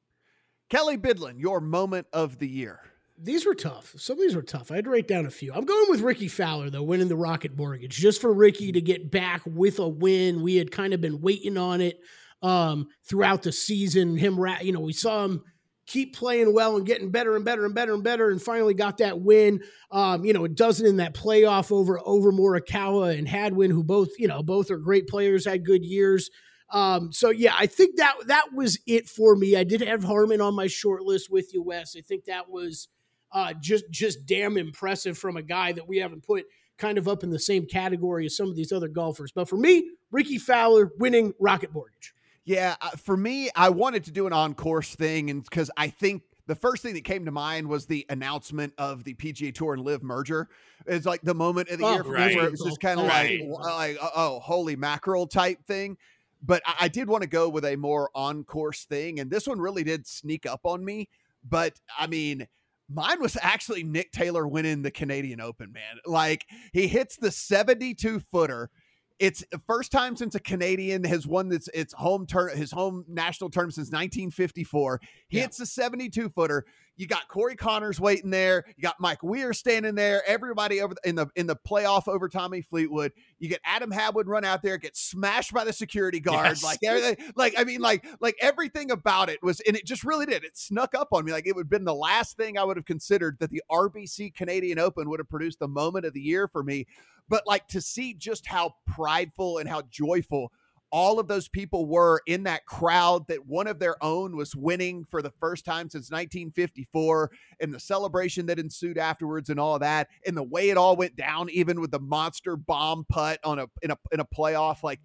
Kelley 0.69 0.97
Bydlon, 0.97 1.39
your 1.39 1.59
moment 1.59 2.07
of 2.13 2.37
the 2.39 2.47
year. 2.47 2.79
These 3.21 3.45
were 3.45 3.55
tough. 3.55 3.93
Some 3.97 4.17
of 4.17 4.21
these 4.21 4.35
were 4.35 4.41
tough. 4.41 4.71
I 4.71 4.75
had 4.75 4.85
to 4.85 4.91
write 4.91 5.07
down 5.07 5.25
a 5.25 5.31
few. 5.31 5.51
I'm 5.53 5.65
going 5.65 5.89
with 5.89 6.01
Rickie 6.01 6.29
Fowler, 6.29 6.69
though, 6.69 6.83
winning 6.83 7.09
the 7.09 7.17
Rocket 7.17 7.57
Mortgage, 7.57 7.97
just 7.97 8.21
for 8.21 8.31
Rickie 8.31 8.71
to 8.71 8.79
get 8.79 9.11
back 9.11 9.41
with 9.45 9.79
a 9.79 9.87
win. 9.87 10.41
We 10.41 10.55
had 10.55 10.71
kind 10.71 10.93
of 10.93 11.01
been 11.01 11.19
waiting 11.19 11.57
on 11.57 11.81
it 11.81 11.99
um, 12.41 12.87
throughout 13.03 13.43
the 13.43 13.51
season. 13.51 14.15
Him, 14.15 14.39
you 14.61 14.71
know, 14.71 14.79
we 14.79 14.93
saw 14.93 15.25
him 15.25 15.43
keep 15.89 16.15
playing 16.15 16.53
well 16.53 16.77
and 16.77 16.85
getting 16.85 17.09
better 17.09 17.35
and 17.35 17.43
better 17.43 17.65
and 17.65 17.73
better 17.73 17.93
and 17.93 18.03
better, 18.03 18.29
and 18.29 18.41
finally 18.41 18.73
got 18.73 18.99
that 18.99 19.19
win. 19.19 19.61
Um, 19.91 20.23
you 20.23 20.33
know, 20.33 20.45
it 20.45 20.55
doesn't 20.55 20.85
in 20.85 20.97
that 20.97 21.15
playoff 21.15 21.71
over 21.71 21.99
over 22.05 22.31
Morikawa 22.31 23.17
and 23.17 23.27
Hadwin, 23.27 23.71
who 23.71 23.83
both 23.83 24.09
you 24.17 24.27
know 24.27 24.43
both 24.43 24.71
are 24.71 24.77
great 24.77 25.07
players, 25.07 25.45
had 25.45 25.65
good 25.65 25.83
years. 25.83 26.29
Um, 26.71 27.11
so 27.11 27.31
yeah, 27.31 27.55
I 27.57 27.65
think 27.65 27.97
that 27.97 28.15
that 28.27 28.53
was 28.53 28.79
it 28.85 29.09
for 29.09 29.35
me. 29.35 29.55
I 29.55 29.63
did 29.63 29.81
have 29.81 30.03
Harman 30.03 30.41
on 30.41 30.55
my 30.55 30.67
short 30.67 31.01
list 31.01 31.31
with 31.31 31.53
you, 31.53 31.63
Wes. 31.63 31.95
I 31.97 32.01
think 32.01 32.25
that 32.25 32.49
was 32.49 32.87
uh, 33.31 33.53
just 33.59 33.89
just 33.89 34.25
damn 34.25 34.57
impressive 34.57 35.17
from 35.17 35.37
a 35.37 35.41
guy 35.41 35.71
that 35.71 35.87
we 35.87 35.97
haven't 35.97 36.23
put 36.23 36.45
kind 36.77 36.97
of 36.97 37.07
up 37.07 37.23
in 37.23 37.29
the 37.29 37.39
same 37.39 37.65
category 37.65 38.25
as 38.25 38.37
some 38.37 38.47
of 38.47 38.55
these 38.55 38.71
other 38.71 38.87
golfers. 38.87 39.31
But 39.31 39.49
for 39.49 39.57
me, 39.57 39.91
Rickie 40.11 40.37
Fowler 40.37 40.91
winning 40.97 41.33
Rocket 41.39 41.73
Mortgage. 41.73 42.13
Yeah, 42.49 42.77
uh, 42.81 42.89
for 42.97 43.15
me, 43.15 43.51
I 43.55 43.69
wanted 43.69 44.05
to 44.05 44.11
do 44.11 44.25
an 44.25 44.33
on 44.33 44.55
course 44.55 44.95
thing, 44.95 45.29
and 45.29 45.43
because 45.43 45.69
I 45.77 45.89
think 45.89 46.23
the 46.47 46.55
first 46.55 46.81
thing 46.81 46.95
that 46.95 47.03
came 47.03 47.23
to 47.25 47.31
mind 47.31 47.67
was 47.67 47.85
the 47.85 48.07
announcement 48.09 48.73
of 48.79 49.03
the 49.03 49.13
PGA 49.13 49.53
Tour 49.53 49.75
and 49.75 49.83
LIV 49.83 50.01
merger. 50.01 50.49
It's 50.87 51.05
like 51.05 51.21
the 51.21 51.35
moment 51.35 51.69
of 51.69 51.77
the 51.77 51.85
oh, 51.85 51.93
year 51.93 52.03
for 52.03 52.13
right. 52.13 52.29
me 52.29 52.37
where 52.37 52.45
it 52.45 52.51
was 52.51 52.63
just 52.65 52.79
kind 52.79 52.99
of 52.99 53.05
right. 53.05 53.39
like, 53.47 53.61
like, 53.61 53.97
oh, 54.15 54.39
holy 54.39 54.75
mackerel 54.75 55.27
type 55.27 55.63
thing. 55.67 55.95
But 56.41 56.63
I, 56.65 56.73
I 56.79 56.87
did 56.87 57.07
want 57.07 57.21
to 57.21 57.29
go 57.29 57.49
with 57.49 57.65
a 57.65 57.75
more 57.75 58.09
on 58.15 58.43
course 58.45 58.85
thing, 58.85 59.19
and 59.19 59.29
this 59.29 59.45
one 59.45 59.59
really 59.59 59.83
did 59.83 60.07
sneak 60.07 60.47
up 60.47 60.61
on 60.63 60.83
me. 60.83 61.07
But 61.47 61.79
I 61.99 62.07
mean, 62.07 62.47
mine 62.89 63.21
was 63.21 63.37
actually 63.43 63.83
Nick 63.83 64.11
Taylor 64.11 64.47
winning 64.47 64.81
the 64.81 64.89
Canadian 64.89 65.39
Open, 65.39 65.71
man. 65.71 65.99
Like 66.03 66.47
he 66.73 66.87
hits 66.87 67.15
the 67.15 67.29
72 67.29 68.21
footer 68.31 68.71
It's 69.19 69.43
the 69.51 69.59
first 69.67 69.91
time 69.91 70.15
since 70.15 70.33
a 70.35 70.39
Canadian 70.39 71.03
has 71.03 71.27
won 71.27 71.49
this 71.49 71.67
its 71.73 71.93
home 71.93 72.25
turn 72.25 72.55
his 72.57 72.71
home 72.71 73.03
national 73.07 73.49
tournament 73.49 73.75
since 73.75 73.91
1954. 73.91 75.01
He 75.27 75.37
Yeah. 75.37 75.43
hits 75.43 75.59
a 75.59 75.65
72 75.65 76.29
footer. 76.29 76.65
You 76.99 77.07
got 77.07 77.29
Corey 77.29 77.55
Conners 77.55 77.97
waiting 77.97 78.29
there. 78.29 78.65
You 78.75 78.81
got 78.81 78.99
Mike 78.99 79.23
Weir 79.23 79.53
standing 79.53 79.95
there. 79.95 80.21
Everybody 80.27 80.81
over 80.81 80.93
in 81.05 81.15
the 81.15 81.27
in 81.37 81.47
the 81.47 81.55
playoff 81.55 82.09
over 82.09 82.27
Tommy 82.27 82.61
Fleetwood. 82.61 83.13
You 83.39 83.47
get 83.47 83.61
Adam 83.63 83.89
Hadwin 83.89 84.27
run 84.27 84.43
out 84.43 84.61
there, 84.61 84.77
get 84.77 84.97
smashed 84.97 85.53
by 85.53 85.63
the 85.63 85.71
security 85.71 86.19
guard. 86.19 86.47
Yes. 86.47 86.61
Like 86.61 86.79
everything, 86.83 87.15
like 87.37 87.53
I 87.57 87.63
mean, 87.63 87.79
like 87.79 88.05
like 88.19 88.35
everything 88.41 88.91
about 88.91 89.29
it 89.29 89.41
was, 89.41 89.61
and 89.61 89.77
it 89.77 89.85
just 89.85 90.03
really 90.03 90.25
did. 90.25 90.43
It 90.43 90.57
snuck 90.57 90.93
up 90.93 91.07
on 91.13 91.23
me. 91.23 91.31
Like 91.31 91.47
it 91.47 91.55
would 91.55 91.67
have 91.67 91.69
been 91.69 91.85
the 91.85 91.95
last 91.95 92.35
thing 92.35 92.57
I 92.57 92.65
would 92.65 92.75
have 92.75 92.85
considered 92.85 93.37
that 93.39 93.49
the 93.49 93.63
RBC 93.71 94.35
Canadian 94.35 94.77
Open 94.77 95.09
would 95.09 95.21
have 95.21 95.29
produced 95.29 95.59
the 95.59 95.69
moment 95.69 96.05
of 96.05 96.13
the 96.13 96.19
year 96.19 96.49
for 96.49 96.63
me. 96.63 96.85
But 97.29 97.47
like 97.47 97.65
to 97.69 97.79
see 97.79 98.13
just 98.13 98.45
how 98.45 98.75
prideful 98.85 99.59
and 99.59 99.69
how 99.69 99.83
joyful 99.83 100.51
all 100.91 101.19
of 101.19 101.27
those 101.27 101.47
people 101.47 101.85
were 101.87 102.21
in 102.25 102.43
that 102.43 102.65
crowd 102.65 103.27
that 103.27 103.45
one 103.45 103.67
of 103.67 103.79
their 103.79 103.95
own 104.03 104.35
was 104.35 104.55
winning 104.55 105.05
for 105.09 105.21
the 105.21 105.31
first 105.39 105.65
time 105.65 105.89
since 105.89 106.09
1954 106.09 107.29
and 107.59 107.73
the 107.73 107.79
celebration 107.79 108.45
that 108.47 108.57
ensued 108.59 108.97
afterwards 108.97 109.49
and 109.49 109.59
all 109.59 109.75
of 109.75 109.81
that 109.81 110.07
and 110.25 110.35
the 110.35 110.43
way 110.43 110.69
it 110.69 110.77
all 110.77 110.95
went 110.95 111.15
down 111.15 111.49
even 111.51 111.79
with 111.79 111.91
the 111.91 111.99
monster 111.99 112.55
bomb 112.55 113.05
putt 113.09 113.39
on 113.43 113.59
a 113.59 113.67
in 113.81 113.91
a 113.91 113.97
in 114.11 114.19
a 114.19 114.25
playoff 114.25 114.81
like 114.83 114.99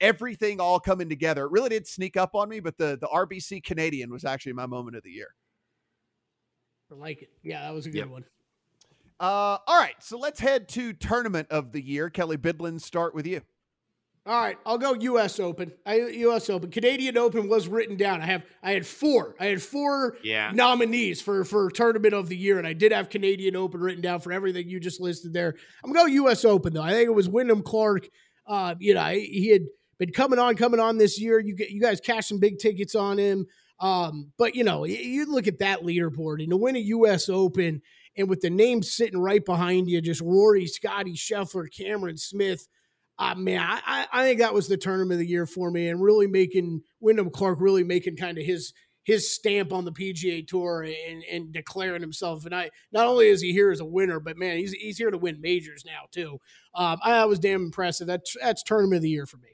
everything 0.00 0.60
all 0.60 0.78
coming 0.80 1.08
together 1.08 1.44
it 1.46 1.50
really 1.52 1.68
did 1.70 1.86
sneak 1.86 2.16
up 2.16 2.34
on 2.34 2.48
me 2.48 2.60
but 2.60 2.76
the 2.76 2.98
the 3.00 3.08
RBC 3.08 3.62
Canadian 3.64 4.10
was 4.10 4.24
actually 4.24 4.52
my 4.52 4.66
moment 4.66 4.96
of 4.96 5.02
the 5.02 5.10
year 5.10 5.34
I 6.90 6.96
like 6.96 7.22
it. 7.22 7.30
Yeah, 7.42 7.62
that 7.62 7.72
was 7.74 7.86
a 7.86 7.90
good 7.90 7.98
Yep. 7.98 8.08
one. 8.08 8.24
uh 9.20 9.58
all 9.66 9.78
right 9.78 9.94
so 10.00 10.18
let's 10.18 10.40
head 10.40 10.68
to 10.70 10.92
tournament 10.92 11.48
of 11.50 11.72
the 11.72 11.80
year 11.82 12.10
Kelley 12.10 12.36
Bydlon 12.36 12.80
start 12.80 13.14
with 13.14 13.26
you 13.26 13.42
All 14.30 14.40
right, 14.40 14.56
I'll 14.64 14.78
go 14.78 14.94
U.S. 14.94 15.40
Open. 15.40 15.72
I 15.84 15.96
U.S. 15.96 16.48
Open, 16.50 16.70
Canadian 16.70 17.18
Open 17.18 17.48
was 17.48 17.66
written 17.66 17.96
down. 17.96 18.20
I 18.20 18.26
have 18.26 18.44
I 18.62 18.70
had 18.70 18.86
four. 18.86 19.34
I 19.40 19.46
had 19.46 19.60
four 19.60 20.18
Yeah. 20.22 20.52
nominees 20.54 21.20
for 21.20 21.44
for 21.44 21.68
tournament 21.68 22.14
of 22.14 22.28
the 22.28 22.36
year, 22.36 22.56
and 22.58 22.64
I 22.64 22.72
did 22.72 22.92
have 22.92 23.08
Canadian 23.10 23.56
Open 23.56 23.80
written 23.80 24.00
down 24.02 24.20
for 24.20 24.30
everything 24.32 24.68
you 24.68 24.78
just 24.78 25.00
listed 25.00 25.32
there. 25.32 25.56
I'm 25.82 25.92
going 25.92 26.06
to 26.06 26.10
go 26.12 26.14
U.S. 26.26 26.44
Open 26.44 26.72
though. 26.74 26.80
I 26.82 26.92
think 26.92 27.08
it 27.08 27.14
was 27.14 27.28
Wyndham 27.28 27.62
Clark. 27.62 28.08
Uh, 28.46 28.76
you 28.78 28.94
know, 28.94 29.08
he 29.08 29.48
had 29.50 29.62
been 29.98 30.12
coming 30.12 30.38
on, 30.38 30.54
coming 30.54 30.78
on 30.78 30.96
this 30.96 31.20
year. 31.20 31.40
You 31.40 31.56
get 31.56 31.70
you 31.70 31.80
guys 31.80 32.00
cashed 32.00 32.28
some 32.28 32.38
big 32.38 32.60
tickets 32.60 32.94
on 32.94 33.18
him. 33.18 33.46
Um, 33.80 34.30
but 34.38 34.54
you 34.54 34.62
know, 34.62 34.84
you, 34.84 34.94
you 34.94 35.26
look 35.26 35.48
at 35.48 35.58
that 35.58 35.80
leaderboard 35.80 36.40
and 36.40 36.50
to 36.50 36.56
win 36.56 36.76
a 36.76 36.78
U.S. 36.78 37.28
Open, 37.28 37.82
and 38.16 38.28
with 38.28 38.42
the 38.42 38.50
names 38.50 38.92
sitting 38.92 39.18
right 39.18 39.44
behind 39.44 39.90
you, 39.90 40.00
just 40.00 40.20
Rory, 40.20 40.66
Scottie 40.66 41.14
Scheffler, 41.16 41.66
Cameron 41.76 42.16
Smith. 42.16 42.68
Uh, 43.20 43.34
man, 43.34 43.60
I, 43.60 43.80
I 43.84 44.06
I 44.12 44.24
think 44.24 44.40
that 44.40 44.54
was 44.54 44.66
the 44.66 44.78
tournament 44.78 45.12
of 45.12 45.18
the 45.18 45.26
year 45.26 45.44
for 45.44 45.70
me, 45.70 45.88
and 45.88 46.00
really 46.00 46.26
making 46.26 46.80
Wyndham 47.00 47.28
Clark 47.28 47.60
really 47.60 47.84
making 47.84 48.16
kind 48.16 48.38
of 48.38 48.44
his 48.44 48.72
his 49.04 49.30
stamp 49.30 49.72
on 49.72 49.84
the 49.84 49.92
PGA 49.92 50.46
Tour 50.46 50.82
and 50.82 51.22
and 51.30 51.52
declaring 51.52 52.00
himself. 52.00 52.46
And 52.46 52.54
I 52.54 52.70
not 52.92 53.06
only 53.06 53.28
is 53.28 53.42
he 53.42 53.52
here 53.52 53.70
as 53.70 53.80
a 53.80 53.84
winner, 53.84 54.20
but 54.20 54.38
man, 54.38 54.56
he's 54.56 54.72
he's 54.72 54.96
here 54.96 55.10
to 55.10 55.18
win 55.18 55.40
majors 55.42 55.84
now 55.84 56.06
too. 56.10 56.38
Um, 56.74 56.98
I, 57.04 57.10
that 57.10 57.28
was 57.28 57.38
damn 57.38 57.62
impressive. 57.62 58.06
That's 58.06 58.34
that's 58.40 58.62
tournament 58.62 58.96
of 58.96 59.02
the 59.02 59.10
year 59.10 59.26
for 59.26 59.36
me. 59.36 59.50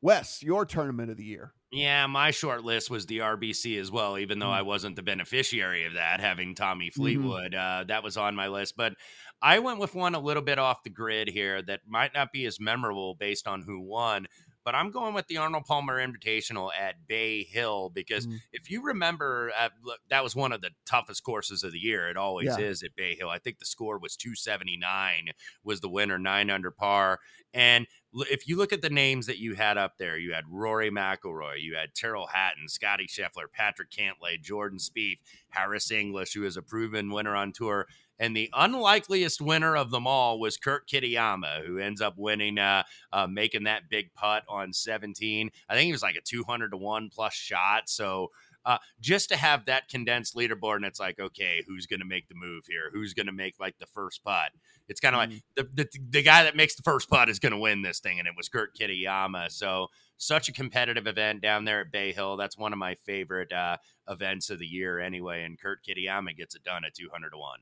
Wes 0.00 0.42
your 0.42 0.64
tournament 0.64 1.10
of 1.10 1.16
the 1.16 1.24
year 1.24 1.52
Yeah, 1.72 2.06
my 2.06 2.30
short 2.30 2.64
list 2.64 2.90
was 2.90 3.06
the 3.06 3.18
RBC 3.18 3.80
as 3.80 3.90
well, 3.90 4.18
even 4.18 4.38
though 4.38 4.50
I 4.50 4.62
wasn't 4.62 4.96
the 4.96 5.02
beneficiary 5.02 5.84
of 5.84 5.94
that, 5.94 6.20
having 6.20 6.54
Tommy 6.54 6.90
Fleetwood. 6.90 7.54
Uh, 7.54 7.84
that 7.88 8.04
was 8.04 8.16
on 8.16 8.36
my 8.36 8.48
list. 8.48 8.76
But 8.76 8.94
I 9.42 9.58
went 9.58 9.78
with 9.78 9.94
one 9.94 10.14
a 10.14 10.20
little 10.20 10.42
bit 10.42 10.58
off 10.58 10.82
the 10.82 10.90
grid 10.90 11.28
here 11.28 11.62
that 11.62 11.80
might 11.86 12.14
not 12.14 12.32
be 12.32 12.46
as 12.46 12.58
memorable 12.58 13.14
based 13.14 13.46
on 13.46 13.62
who 13.62 13.80
won. 13.80 14.26
But 14.64 14.74
I'm 14.74 14.90
going 14.90 15.14
with 15.14 15.28
the 15.28 15.36
Arnold 15.36 15.64
Palmer 15.64 16.04
Invitational 16.04 16.72
at 16.76 17.06
Bay 17.06 17.44
Hill 17.44 17.88
because 17.90 18.26
Mhm. 18.26 18.40
if 18.52 18.68
you 18.68 18.82
remember, 18.82 19.52
uh, 19.56 19.68
look, 19.80 20.00
that 20.08 20.24
was 20.24 20.34
one 20.34 20.50
of 20.50 20.60
the 20.60 20.72
toughest 20.84 21.22
courses 21.22 21.62
of 21.62 21.70
the 21.70 21.78
year. 21.78 22.08
It 22.08 22.16
always 22.16 22.48
Yeah. 22.58 22.64
is 22.64 22.82
at 22.82 22.96
Bay 22.96 23.14
Hill. 23.14 23.28
I 23.28 23.38
think 23.38 23.60
the 23.60 23.64
score 23.64 23.96
was 23.96 24.16
279 24.16 25.30
was 25.62 25.80
the 25.82 25.88
winner, 25.88 26.18
nine 26.18 26.50
under 26.50 26.72
par. 26.72 27.20
And 27.54 27.86
if 28.28 28.48
you 28.48 28.56
look 28.56 28.72
at 28.72 28.82
the 28.82 28.90
names 28.90 29.26
that 29.26 29.38
you 29.38 29.54
had 29.54 29.78
up 29.78 29.98
there, 29.98 30.18
you 30.18 30.32
had 30.32 30.44
Rory 30.48 30.90
McIlroy, 30.90 31.60
you 31.62 31.76
had 31.76 31.94
Tyrrell 31.94 32.26
Hatton, 32.26 32.68
Scottie 32.68 33.06
Scheffler, 33.06 33.50
Patrick 33.52 33.90
Cantlay, 33.90 34.40
Jordan 34.40 34.78
Spieth, 34.80 35.20
Harris 35.50 35.92
English, 35.92 36.32
who 36.32 36.44
is 36.44 36.56
a 36.56 36.62
proven 36.62 37.10
winner 37.10 37.36
on 37.36 37.52
tour. 37.52 37.86
And 38.18 38.36
the 38.36 38.50
unlikeliest 38.54 39.40
winner 39.40 39.76
of 39.76 39.90
them 39.90 40.06
all 40.06 40.40
was 40.40 40.56
Kurt 40.56 40.88
Kitayama, 40.88 41.66
who 41.66 41.78
ends 41.78 42.00
up 42.00 42.14
winning, 42.16 42.58
uh, 42.58 42.82
uh, 43.12 43.26
making 43.26 43.64
that 43.64 43.88
big 43.90 44.14
putt 44.14 44.44
on 44.48 44.72
17. 44.72 45.50
I 45.68 45.74
think 45.74 45.86
he 45.86 45.92
was 45.92 46.02
like 46.02 46.16
a 46.16 46.22
200 46.22 46.70
to 46.70 46.76
1 46.76 47.10
plus 47.14 47.34
shot. 47.34 47.88
So 47.88 48.30
uh, 48.66 48.78
just 49.00 49.28
to 49.28 49.36
have 49.36 49.64
that 49.66 49.88
condensed 49.88 50.34
leaderboard, 50.34 50.76
and 50.76 50.84
it's 50.84 50.98
like, 50.98 51.20
okay, 51.20 51.62
who's 51.68 51.86
going 51.86 52.00
to 52.00 52.06
make 52.06 52.28
the 52.28 52.34
move 52.34 52.64
here? 52.66 52.90
Who's 52.92 53.14
going 53.14 53.26
to 53.26 53.32
make 53.32 53.54
like 53.60 53.78
the 53.78 53.86
first 53.86 54.24
putt? 54.24 54.50
It's 54.88 54.98
kind 54.98 55.14
of 55.14 55.20
like 55.20 55.42
the, 55.54 55.68
the 55.72 55.88
the 56.10 56.22
guy 56.22 56.42
that 56.42 56.56
makes 56.56 56.74
the 56.74 56.82
first 56.82 57.08
putt 57.08 57.28
is 57.28 57.38
going 57.38 57.52
to 57.52 57.58
win 57.58 57.82
this 57.82 58.00
thing, 58.00 58.18
and 58.18 58.26
it 58.26 58.34
was 58.36 58.48
Kurt 58.48 58.76
Kitayama. 58.76 59.52
So 59.52 59.86
such 60.16 60.48
a 60.48 60.52
competitive 60.52 61.06
event 61.06 61.42
down 61.42 61.64
there 61.64 61.80
at 61.80 61.92
Bay 61.92 62.12
Hill. 62.12 62.36
That's 62.36 62.58
one 62.58 62.72
of 62.72 62.78
my 62.80 62.96
favorite 63.06 63.52
uh, 63.52 63.76
events 64.08 64.50
of 64.50 64.58
the 64.58 64.66
year, 64.66 64.98
anyway. 64.98 65.44
And 65.44 65.60
Kurt 65.60 65.84
Kitayama 65.84 66.36
gets 66.36 66.56
it 66.56 66.64
done 66.64 66.84
at 66.84 66.94
two 66.94 67.08
hundred 67.12 67.30
to 67.30 67.38
one. 67.38 67.60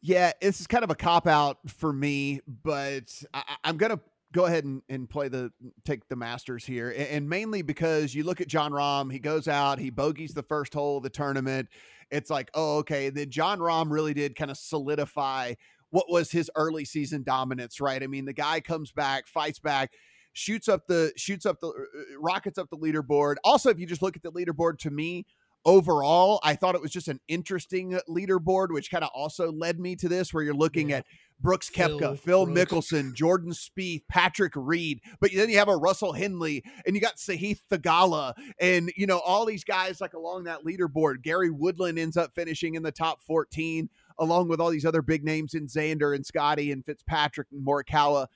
Yeah, 0.00 0.32
this 0.40 0.60
is 0.60 0.66
kind 0.66 0.84
of 0.84 0.90
a 0.90 0.94
cop 0.94 1.26
out 1.26 1.58
for 1.66 1.92
me, 1.92 2.40
but 2.62 3.12
I, 3.34 3.42
I- 3.46 3.56
I'm 3.64 3.76
gonna 3.76 4.00
go 4.32 4.44
ahead 4.44 4.64
and, 4.64 4.82
and 4.88 5.08
play 5.08 5.28
the 5.28 5.50
take 5.84 6.08
the 6.08 6.16
Masters 6.16 6.64
here, 6.64 6.90
and, 6.90 7.08
and 7.08 7.28
mainly 7.28 7.62
because 7.62 8.14
you 8.14 8.22
look 8.24 8.40
at 8.40 8.46
Jon 8.48 8.70
Rahm, 8.72 9.10
he 9.12 9.18
goes 9.18 9.48
out, 9.48 9.78
he 9.78 9.90
bogeys 9.90 10.34
the 10.34 10.42
first 10.42 10.72
hole 10.74 10.98
of 10.98 11.02
the 11.02 11.10
tournament. 11.10 11.68
It's 12.10 12.30
like, 12.30 12.50
oh, 12.54 12.78
okay. 12.78 13.10
Then 13.10 13.30
Jon 13.30 13.58
Rahm 13.58 13.90
really 13.90 14.14
did 14.14 14.36
kind 14.36 14.50
of 14.50 14.56
solidify 14.56 15.54
what 15.90 16.06
was 16.10 16.30
his 16.30 16.50
early 16.54 16.84
season 16.84 17.22
dominance, 17.22 17.80
right? 17.80 18.02
I 18.02 18.06
mean, 18.06 18.24
the 18.24 18.32
guy 18.32 18.60
comes 18.60 18.92
back, 18.92 19.26
fights 19.26 19.58
back, 19.58 19.92
shoots 20.32 20.68
up 20.68 20.86
the 20.86 21.12
shoots 21.16 21.44
up 21.44 21.58
the 21.60 21.68
uh, 21.68 21.72
rockets 22.20 22.58
up 22.58 22.68
the 22.70 22.76
leaderboard. 22.76 23.36
Also, 23.42 23.68
if 23.70 23.78
you 23.80 23.86
just 23.86 24.02
look 24.02 24.16
at 24.16 24.22
the 24.22 24.30
leaderboard, 24.32 24.78
to 24.80 24.90
me, 24.90 25.26
overall, 25.64 26.40
I 26.42 26.54
thought 26.54 26.74
it 26.74 26.80
was 26.80 26.90
just 26.90 27.08
an 27.08 27.20
interesting 27.28 27.94
uh, 27.94 28.00
leaderboard, 28.08 28.68
which 28.72 28.90
kind 28.90 29.04
of 29.04 29.10
also 29.14 29.52
led 29.52 29.78
me 29.78 29.96
to 29.96 30.08
this, 30.08 30.32
where 30.32 30.42
you're 30.42 30.54
looking 30.54 30.90
Yeah. 30.90 30.98
at 30.98 31.06
Brooks 31.40 31.70
Koepka, 31.70 31.98
Phil 31.98 32.16
Phil, 32.16 32.46
Brooks. 32.46 32.72
Mickelson, 32.72 33.14
Jordan 33.14 33.52
Spieth, 33.52 34.02
Patrick 34.08 34.52
Reed, 34.56 35.00
but 35.20 35.30
then 35.32 35.48
you 35.48 35.58
have 35.58 35.68
a 35.68 35.76
Russell 35.76 36.12
Henley, 36.12 36.64
and 36.84 36.96
you 36.96 37.00
got 37.00 37.16
Sahith 37.16 37.60
Theegala, 37.70 38.34
and 38.60 38.90
you 38.96 39.06
know 39.06 39.18
all 39.20 39.46
these 39.46 39.62
guys 39.64 40.00
like 40.00 40.14
along 40.14 40.44
that 40.44 40.64
leaderboard. 40.64 41.22
Gary 41.22 41.50
Woodland 41.50 41.98
ends 41.98 42.16
up 42.16 42.34
finishing 42.34 42.74
in 42.74 42.82
the 42.82 42.90
top 42.90 43.22
14, 43.22 43.88
along 44.18 44.48
with 44.48 44.60
all 44.60 44.70
these 44.70 44.84
other 44.84 45.02
big 45.02 45.24
names 45.24 45.54
in 45.54 45.68
Xander 45.68 46.12
and 46.14 46.26
Scottie 46.26 46.72
and 46.72 46.84
Fitzpatrick 46.84 47.46
and 47.52 47.64
Morikawa 47.64 48.26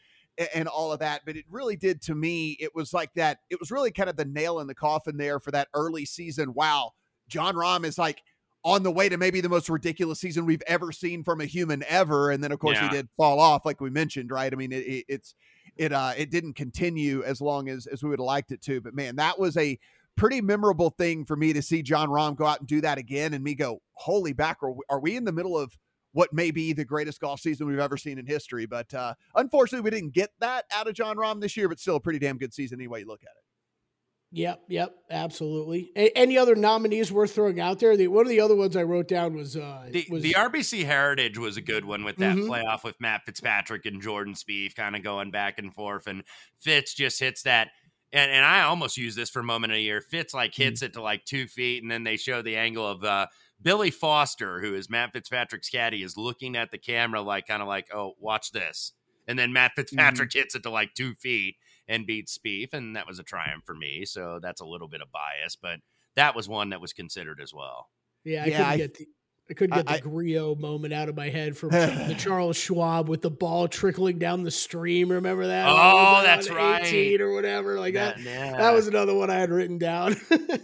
and 0.55 0.69
all 0.69 0.93
of 0.93 1.01
that. 1.01 1.23
But 1.27 1.37
it 1.37 1.45
really 1.51 1.77
did 1.77 2.01
to 2.03 2.15
me. 2.15 2.57
It 2.61 2.73
was 2.75 2.93
like 2.95 3.13
that. 3.15 3.39
It 3.51 3.59
was 3.59 3.71
really 3.73 3.91
kind 3.91 4.09
of 4.11 4.17
the 4.17 4.25
nail 4.25 4.61
in 4.61 4.69
the 4.69 4.75
coffin 4.77 5.17
there 5.17 5.41
for 5.41 5.51
that 5.51 5.69
early 5.75 6.05
season. 6.05 6.55
Wow, 6.55 6.93
Jon 7.33 7.55
Rahm 7.55 7.85
is 7.85 7.99
like 7.99 8.23
on 8.65 8.85
the 8.85 8.91
way 8.93 9.09
to 9.09 9.17
maybe 9.17 9.41
the 9.41 9.49
most 9.49 9.69
ridiculous 9.69 10.21
season 10.21 10.47
we've 10.47 10.63
ever 10.69 10.93
seen 10.93 11.25
from 11.25 11.41
a 11.41 11.47
human 11.47 11.83
ever. 11.89 12.31
And 12.31 12.45
then 12.45 12.53
of 12.53 12.61
course 12.61 12.77
Yeah. 12.77 12.91
he 12.91 12.97
did 12.97 13.09
fall 13.17 13.41
off, 13.41 13.67
like 13.67 13.81
we 13.81 13.91
mentioned, 13.91 14.31
right? 14.31 14.53
I 14.53 14.57
mean, 14.57 14.71
it, 14.71 14.87
it, 14.87 15.05
it's 15.09 15.35
it 15.77 15.93
uh 15.93 16.13
it 16.17 16.31
didn't 16.31 16.53
continue 16.55 17.23
as 17.25 17.41
long 17.41 17.69
as 17.69 17.87
as 17.87 18.03
we 18.03 18.11
would 18.11 18.21
have 18.21 18.27
liked 18.27 18.53
it 18.53 18.63
to. 18.63 18.81
But 18.81 18.95
man, 18.95 19.17
that 19.17 19.39
was 19.39 19.57
a 19.57 19.79
pretty 20.15 20.41
memorable 20.43 20.91
thing 20.91 21.25
for 21.25 21.35
me 21.37 21.53
to 21.55 21.63
see 21.63 21.83
Jon 21.83 22.09
Rahm 22.09 22.37
go 22.37 22.45
out 22.45 22.61
and 22.61 22.69
do 22.69 22.83
that 22.83 22.99
again, 22.99 23.33
and 23.35 23.43
me 23.43 23.55
go, 23.55 23.81
holy 23.95 24.35
mackerel, 24.37 24.79
are 24.91 25.01
we 25.01 25.17
in 25.17 25.25
the 25.25 25.33
middle 25.33 25.59
of 25.59 25.77
what 26.13 26.31
may 26.35 26.51
be 26.51 26.75
the 26.75 26.85
greatest 26.85 27.19
golf 27.21 27.41
season 27.41 27.67
we've 27.67 27.79
ever 27.79 27.97
seen 27.97 28.19
in 28.19 28.27
history? 28.27 28.67
But 28.67 28.93
uh 28.95 29.15
unfortunately, 29.35 29.83
we 29.91 29.97
didn't 29.97 30.13
get 30.15 30.31
that 30.41 30.67
out 30.73 30.87
of 30.87 30.95
John 30.95 31.17
Rahm 31.17 31.41
this 31.41 31.57
year, 31.57 31.69
but 31.69 31.81
still 31.81 31.97
a 31.97 32.01
pretty 32.01 32.19
damn 32.21 32.39
good 32.39 32.55
season 32.55 32.79
anyway 32.79 33.01
you 33.01 33.07
look 33.07 33.23
at 33.23 33.31
it. 33.31 33.42
Yep, 34.35 34.63
yep, 34.69 34.95
absolutely. 35.11 35.91
A- 35.95 36.17
any 36.17 36.39
other 36.39 36.55
nominees 36.55 37.13
worth 37.13 37.35
throwing 37.35 37.61
out 37.61 37.79
there? 37.81 37.99
The, 37.99 38.09
one 38.09 38.25
of 38.25 38.31
the 38.31 38.41
other 38.41 38.57
ones 38.57 38.77
I 38.77 38.83
wrote 38.83 39.07
down 39.07 39.35
was 39.35 39.57
uh, 39.59 39.87
The, 39.91 40.07
was 40.11 40.23
the 40.23 40.33
RBC 40.33 40.87
Heritage 40.87 41.37
was 41.37 41.59
a 41.59 41.61
good 41.61 41.85
one 41.85 42.03
with 42.03 42.17
that 42.17 42.37
Mhm. 42.37 42.47
playoff 42.49 42.83
with 42.83 42.99
Matt 42.99 43.27
Fitzpatrick 43.27 43.85
and 43.85 44.01
Jordan 44.01 44.33
Spieth 44.33 44.75
kind 44.75 44.97
of 44.97 45.03
going 45.03 45.31
back 45.31 45.59
and 45.59 45.73
forth, 45.75 46.07
and 46.07 46.25
Fitz 46.59 46.95
just 46.95 47.21
hits 47.21 47.43
that. 47.43 47.69
And, 48.11 48.31
and 48.31 48.45
I 48.45 48.63
almost 48.63 48.97
use 48.97 49.15
this 49.15 49.29
for 49.29 49.41
a 49.41 49.45
moment 49.45 49.73
of 49.73 49.77
the 49.77 49.83
year. 49.83 50.01
Fitz 50.01 50.33
like 50.33 50.55
hits 50.55 50.81
it 50.83 50.95
to 50.95 51.03
like 51.03 51.25
two 51.27 51.47
feet, 51.47 51.83
and 51.83 51.91
then 51.93 52.05
they 52.05 52.17
show 52.17 52.41
the 52.41 52.57
angle 52.57 52.87
of 52.87 53.05
uh, 53.05 53.27
Billy 53.61 53.91
Foster, 53.91 54.61
who 54.61 54.75
is 54.75 54.89
Matt 54.89 55.13
Fitzpatrick's 55.13 55.69
caddy, 55.69 56.03
is 56.03 56.17
looking 56.17 56.57
at 56.57 56.71
the 56.71 56.79
camera 56.79 57.21
like 57.21 57.47
kind 57.47 57.61
of 57.61 57.69
like, 57.69 57.89
"Oh, 57.95 58.15
watch 58.19 58.51
this," 58.53 58.93
and 59.29 59.39
then 59.39 59.53
Matt 59.53 59.73
Fitzpatrick 59.77 60.33
hits 60.33 60.55
it 60.55 60.63
to 60.63 60.71
like 60.71 60.95
two 60.95 61.15
feet 61.17 61.57
and 61.89 62.07
beats 62.07 62.39
Spieth, 62.39 62.73
and 62.75 62.97
that 62.97 63.07
was 63.07 63.19
a 63.19 63.23
triumph 63.25 63.65
for 63.65 63.75
me. 63.75 64.05
So 64.05 64.39
that's 64.43 64.61
a 64.61 64.67
little 64.67 64.89
bit 64.89 65.01
of 65.03 65.09
bias, 65.13 65.57
but 65.61 65.81
that 66.17 66.35
was 66.37 66.49
one 66.49 66.71
that 66.71 66.81
was 66.81 66.93
considered 66.93 67.41
as 67.43 67.53
well. 67.55 67.89
yeah, 68.25 68.43
I 68.45 68.47
Yeah, 68.47 68.57
couldn't 68.59 68.67
I- 68.73 68.77
get 68.77 68.95
the 68.95 69.05
I 69.05 69.09
I 69.51 69.55
couldn't 69.55 69.77
get 69.77 69.87
the 69.87 69.93
I- 69.95 69.99
Grillo 70.01 70.55
moment 70.55 70.95
out 70.95 71.09
of 71.09 71.17
my 71.17 71.29
head 71.29 71.57
from 71.57 71.71
the 71.71 72.15
Charles 72.17 72.57
Schwab 72.57 73.09
with 73.09 73.23
the 73.23 73.31
ball 73.31 73.67
trickling 73.67 74.19
down 74.19 74.45
the 74.45 74.51
stream. 74.53 75.11
Remember 75.11 75.49
that? 75.49 75.69
Oh, 75.69 76.13
Like, 76.15 76.25
that's 76.25 76.49
right. 76.49 76.87
18 76.87 77.21
or 77.21 77.33
whatever. 77.35 77.79
Like 77.81 77.95
that. 77.95 78.21
yeah. 78.21 78.53
That 78.57 78.73
was 78.73 78.87
another 78.87 79.15
one 79.15 79.31
I 79.31 79.35
had 79.41 79.51
written 79.51 79.79
down. 79.79 80.17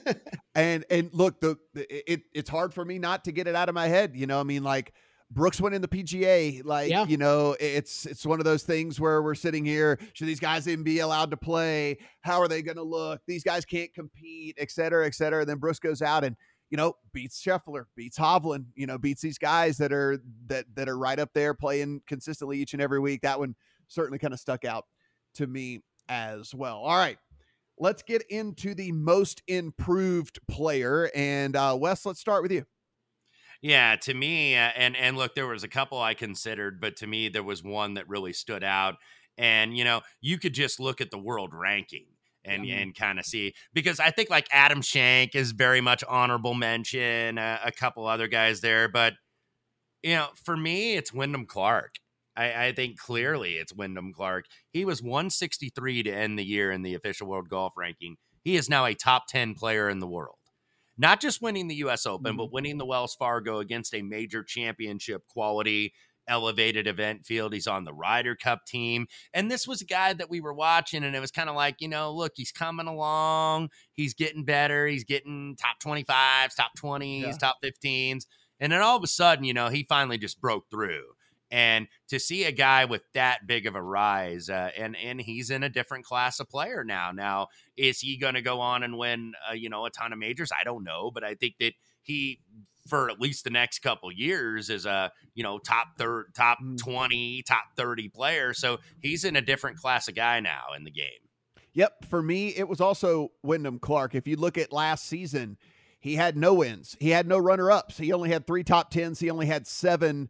And 0.55 0.85
and 0.91 1.11
look, 1.13 1.41
the, 1.41 1.57
the 1.75 2.13
it 2.13 2.23
it's 2.35 2.51
hard 2.51 2.75
for 2.75 2.85
me 2.85 2.99
not 2.99 3.25
to 3.27 3.33
get 3.33 3.47
it 3.47 3.55
out 3.55 3.69
of 3.69 3.77
my 3.77 3.87
head. 3.87 4.17
You 4.17 4.27
know, 4.27 4.41
I 4.41 4.43
mean, 4.43 4.65
like 4.65 4.93
Brooks 5.31 5.61
went 5.61 5.75
in 5.75 5.83
the 5.83 5.89
PGA. 5.89 6.63
Like, 6.65 6.91
Yeah. 6.91 7.05
you 7.07 7.17
know, 7.19 7.55
it's 7.61 8.07
it's 8.07 8.25
one 8.25 8.39
of 8.39 8.45
those 8.45 8.63
things 8.63 8.99
where 8.99 9.23
we're 9.23 9.35
sitting 9.35 9.65
here. 9.65 9.99
Should 10.15 10.27
these 10.27 10.41
guys 10.41 10.67
even 10.67 10.85
be 10.85 11.01
allowed 11.01 11.31
to 11.33 11.37
play? 11.37 11.99
How 12.23 12.41
are 12.41 12.49
they 12.49 12.63
going 12.63 12.77
to 12.77 12.83
look? 12.83 13.21
These 13.27 13.43
guys 13.45 13.65
can't 13.65 13.93
compete, 13.93 14.57
et 14.59 14.71
cetera, 14.71 15.07
et 15.07 15.15
cetera. 15.15 15.41
And 15.41 15.49
then 15.49 15.59
Brooks 15.59 15.79
goes 15.79 16.01
out 16.03 16.25
and 16.25 16.35
you 16.71 16.77
know 16.77 16.95
beats 17.13 17.43
Scheffler, 17.43 17.85
beats 17.95 18.19
Hovland. 18.19 18.67
You 18.75 18.87
know, 18.87 18.97
beats 18.99 19.21
these 19.21 19.39
guys 19.39 19.77
that 19.79 19.93
are 19.93 20.19
that 20.47 20.65
that 20.75 20.89
are 20.89 20.99
right 20.99 21.19
up 21.19 21.31
there 21.35 21.53
playing 21.55 22.03
consistently 22.07 22.59
each 22.59 22.73
and 22.73 22.81
every 22.83 23.01
week. 23.01 23.21
That 23.23 23.39
one 23.39 23.55
certainly 23.89 24.19
kind 24.19 24.33
of 24.33 24.41
stuck 24.41 24.65
out 24.65 24.87
to 25.35 25.47
me 25.47 25.83
as 26.09 26.55
well. 26.55 26.79
All 26.79 26.97
right 26.97 27.19
let's 27.81 28.03
get 28.03 28.21
into 28.29 28.75
the 28.75 28.91
most 28.91 29.41
improved 29.47 30.41
player. 30.49 31.09
And 31.15 31.55
uh, 31.55 31.77
Wes, 31.81 32.05
let's 32.05 32.19
start 32.19 32.43
with 32.43 32.51
you. 32.51 32.65
Yeah, 33.61 33.97
to 34.03 34.15
me, 34.15 34.57
uh, 34.57 34.71
and 34.77 34.97
and 34.97 35.17
look, 35.17 35.35
there 35.35 35.47
was 35.49 35.65
a 35.65 35.69
couple 35.69 35.99
I 36.01 36.15
considered, 36.15 36.81
but 36.81 36.97
to 36.97 37.07
me, 37.07 37.29
there 37.29 37.43
was 37.43 37.63
one 37.63 37.95
that 37.95 38.09
really 38.09 38.33
stood 38.33 38.63
out. 38.63 38.97
And 39.37 39.77
you 39.77 39.85
know, 39.85 40.03
you 40.21 40.39
could 40.39 40.55
just 40.55 40.79
look 40.81 41.01
at 41.01 41.11
the 41.11 41.19
world 41.19 41.53
ranking 41.53 42.07
and 42.45 42.67
and 42.71 42.95
kind 42.95 43.19
of 43.19 43.25
see 43.27 43.55
because 43.73 43.99
I 43.99 44.11
think 44.11 44.31
like 44.31 44.47
Adam 44.53 44.81
Schenk 44.81 45.35
is 45.35 45.51
very 45.53 45.81
much 45.81 46.05
honorable 46.09 46.55
mention, 46.55 47.39
uh, 47.39 47.59
a 47.65 47.73
couple 47.73 48.07
other 48.07 48.29
guys 48.29 48.61
there, 48.61 48.89
but 48.89 49.15
you 50.03 50.15
know, 50.17 50.29
for 50.45 50.57
me, 50.57 50.97
it's 50.97 51.13
Wyndham 51.13 51.47
Clark. 51.47 51.97
I, 52.37 52.69
I 52.69 52.73
think 52.73 52.99
clearly 52.99 53.55
it's 53.59 53.75
Wyndham 53.75 54.13
Clark. 54.15 54.47
He 54.73 54.85
was 54.87 55.03
163 55.03 56.05
to 56.05 56.13
end 56.13 56.39
the 56.39 56.45
year 56.47 56.73
in 56.73 56.83
the 56.83 56.95
official 56.95 57.29
world 57.29 57.51
golf 57.51 57.75
ranking. 57.77 58.17
He 58.45 58.57
is 58.57 58.71
now 58.71 58.87
a 58.87 58.95
top 58.95 59.29
10 59.29 59.55
player 59.57 59.89
in 59.91 60.01
the 60.01 60.09
world 60.09 60.38
not 60.99 61.21
just 61.21 61.41
winning 61.41 61.69
the 61.69 61.77
US 61.77 62.07
Open, 62.07 62.37
but 62.37 62.45
mm-hmm. 62.45 62.55
winning 62.55 62.79
the 62.79 62.87
Wells 62.87 63.15
Fargo 63.15 63.59
against 63.59 63.95
a 63.95 64.03
major 64.03 64.43
championship 64.43 65.27
quality 65.29 65.93
elevated 66.29 66.87
event 66.87 67.25
field. 67.25 67.53
He's 67.53 67.67
on 67.67 67.85
the 67.85 67.93
Ryder 67.93 68.37
Cup 68.37 68.67
team. 68.67 69.07
And 69.33 69.51
this 69.51 69.67
was 69.67 69.81
a 69.81 69.87
guy 69.87 70.13
that 70.13 70.31
we 70.31 70.41
were 70.41 70.53
watching, 70.53 71.03
and 71.03 71.17
it 71.17 71.21
was 71.21 71.31
kind 71.31 71.49
of 71.49 71.57
like, 71.57 71.77
you 71.81 71.89
know, 71.89 72.13
look, 72.13 72.33
he's 72.37 72.53
coming 72.53 72.87
along. 72.87 73.71
He's 73.95 74.15
getting 74.15 74.45
better. 74.45 74.87
He's 74.87 75.05
getting 75.05 75.57
top 75.57 75.77
25s, 75.83 76.55
top 76.55 76.73
20s, 76.79 77.23
Yeah. 77.23 77.33
top 77.33 77.57
15s. 77.63 78.27
And 78.61 78.73
then 78.73 78.83
all 78.83 78.97
of 78.97 79.03
a 79.03 79.09
sudden, 79.09 79.45
you 79.45 79.55
know, 79.55 79.69
he 79.69 79.87
finally 79.89 80.19
just 80.19 80.41
broke 80.41 80.69
through. 80.71 81.05
And 81.51 81.89
to 82.09 82.19
see 82.21 82.45
a 82.45 82.53
guy 82.53 82.85
with 82.85 83.03
that 83.15 83.47
big 83.47 83.67
of 83.67 83.75
a 83.75 83.83
rise, 83.83 84.51
uh, 84.51 84.71
and 84.77 84.95
and 84.97 85.21
he's 85.21 85.51
in 85.51 85.63
a 85.63 85.69
different 85.71 86.05
class 86.05 86.41
of 86.41 86.49
player 86.51 86.85
now. 86.85 87.11
Now, 87.11 87.49
is 87.77 88.01
he 88.01 88.19
going 88.19 88.35
to 88.35 88.43
go 88.43 88.61
on 88.61 88.83
and 88.83 88.99
win, 88.99 89.33
uh, 89.49 89.55
you 89.55 89.71
know, 89.71 89.87
a 89.87 89.91
ton 89.91 90.13
of 90.13 90.19
majors? 90.19 90.51
I 90.53 90.65
don't 90.65 90.85
know, 90.85 91.11
but 91.11 91.25
I 91.25 91.35
think 91.35 91.55
that 91.61 91.73
he, 92.03 92.41
for 92.87 93.11
at 93.11 93.19
least 93.19 93.45
the 93.45 93.51
next 93.51 93.79
couple 93.79 94.13
years, 94.13 94.69
is 94.69 94.85
a 94.85 95.11
you 95.35 95.43
know 95.43 95.59
top 95.59 95.89
third, 95.97 96.35
top 96.35 96.59
Mm. 96.63 96.77
twenty, 96.77 97.43
top 97.43 97.65
thirty 97.77 98.11
player. 98.11 98.53
So 98.53 98.79
he's 99.01 99.25
in 99.25 99.35
a 99.35 99.41
different 99.41 99.79
class 99.79 100.07
of 100.07 100.15
guy 100.15 100.41
now 100.41 100.75
in 100.77 100.85
the 100.85 100.91
game. 100.91 101.09
Yep. 101.73 102.07
For 102.11 102.23
me, 102.23 102.49
it 102.49 102.69
was 102.69 102.81
also 102.81 103.31
Wyndham 103.43 103.79
Clark. 103.79 104.15
If 104.15 104.27
you 104.27 104.37
look 104.37 104.59
at 104.59 104.73
last 104.73 105.07
season, 105.07 105.57
he 106.01 106.17
had 106.17 106.37
no 106.37 106.55
wins. 106.55 106.97
He 107.01 107.11
had 107.11 107.27
no 107.27 107.39
runner 107.39 107.71
ups. 107.71 107.97
He 107.99 108.13
only 108.13 108.31
had 108.31 108.47
three 108.47 108.65
top 108.65 108.91
tens. 108.91 109.21
He 109.21 109.31
only 109.31 109.47
had 109.47 109.67
seven 109.67 110.29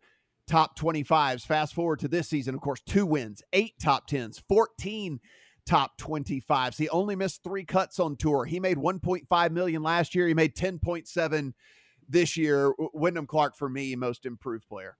top 0.49 0.79
25s. 0.79 1.47
Fast 1.47 1.75
forward 1.75 2.01
to 2.01 2.09
this 2.09 2.29
season, 2.29 2.55
of 2.55 2.61
course, 2.61 2.81
two 2.81 3.07
wins, 3.07 3.43
eight 3.53 3.75
top 3.81 4.07
tens, 4.07 4.43
14 4.49 5.21
top 5.67 5.99
25s. 5.99 6.77
He 6.77 6.89
only 6.89 7.15
missed 7.15 7.45
three 7.45 7.65
cuts 7.65 8.01
on 8.01 8.17
tour. 8.17 8.45
He 8.45 8.59
made 8.59 8.79
1.5 8.79 9.51
million 9.53 9.83
last 9.83 10.15
year. 10.15 10.27
He 10.27 10.35
made 10.35 10.57
10.7 10.57 11.53
this 12.09 12.37
year. 12.37 12.73
Wyndham 12.95 13.27
Clark, 13.27 13.57
for 13.57 13.69
me, 13.69 13.95
most 13.95 14.27
improved 14.27 14.67
player. 14.67 14.97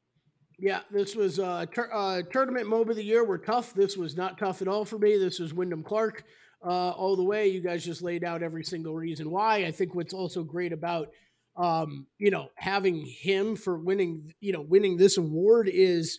Yeah, 0.61 0.81
this 0.91 1.15
was 1.15 1.39
uh, 1.39 1.67
tur- 1.73 1.93
uh, 1.93 2.23
tournament 2.31 2.69
moment 2.69 2.91
of 2.91 2.97
the 2.97 3.05
year. 3.05 3.25
We're 3.25 3.39
tough. 3.39 3.75
This 3.75 3.97
was 3.97 4.17
not 4.17 4.39
tough 4.39 4.61
at 4.61 4.69
all 4.69 4.85
for 4.85 4.99
me. 4.99 5.17
This 5.17 5.39
was 5.39 5.55
Wyndham 5.55 5.85
Clark 5.85 6.25
uh, 6.65 6.91
all 6.91 7.17
the 7.17 7.23
way. 7.23 7.49
You 7.49 7.61
guys 7.61 7.85
just 7.85 8.03
laid 8.03 8.25
out 8.25 8.43
every 8.43 8.65
single 8.65 8.95
reason 8.95 9.31
why. 9.31 9.59
I 9.59 9.71
think 9.71 9.95
what's 9.95 10.13
also 10.13 10.43
great 10.43 10.73
about 10.73 11.11
um, 11.59 12.07
you 12.19 12.31
know 12.31 12.49
having 12.57 13.05
him 13.05 13.57
for 13.57 13.77
winning 13.79 14.33
you 14.41 14.53
know 14.53 14.63
winning 14.63 14.97
this 14.97 15.19
award 15.19 15.69
is 15.69 16.19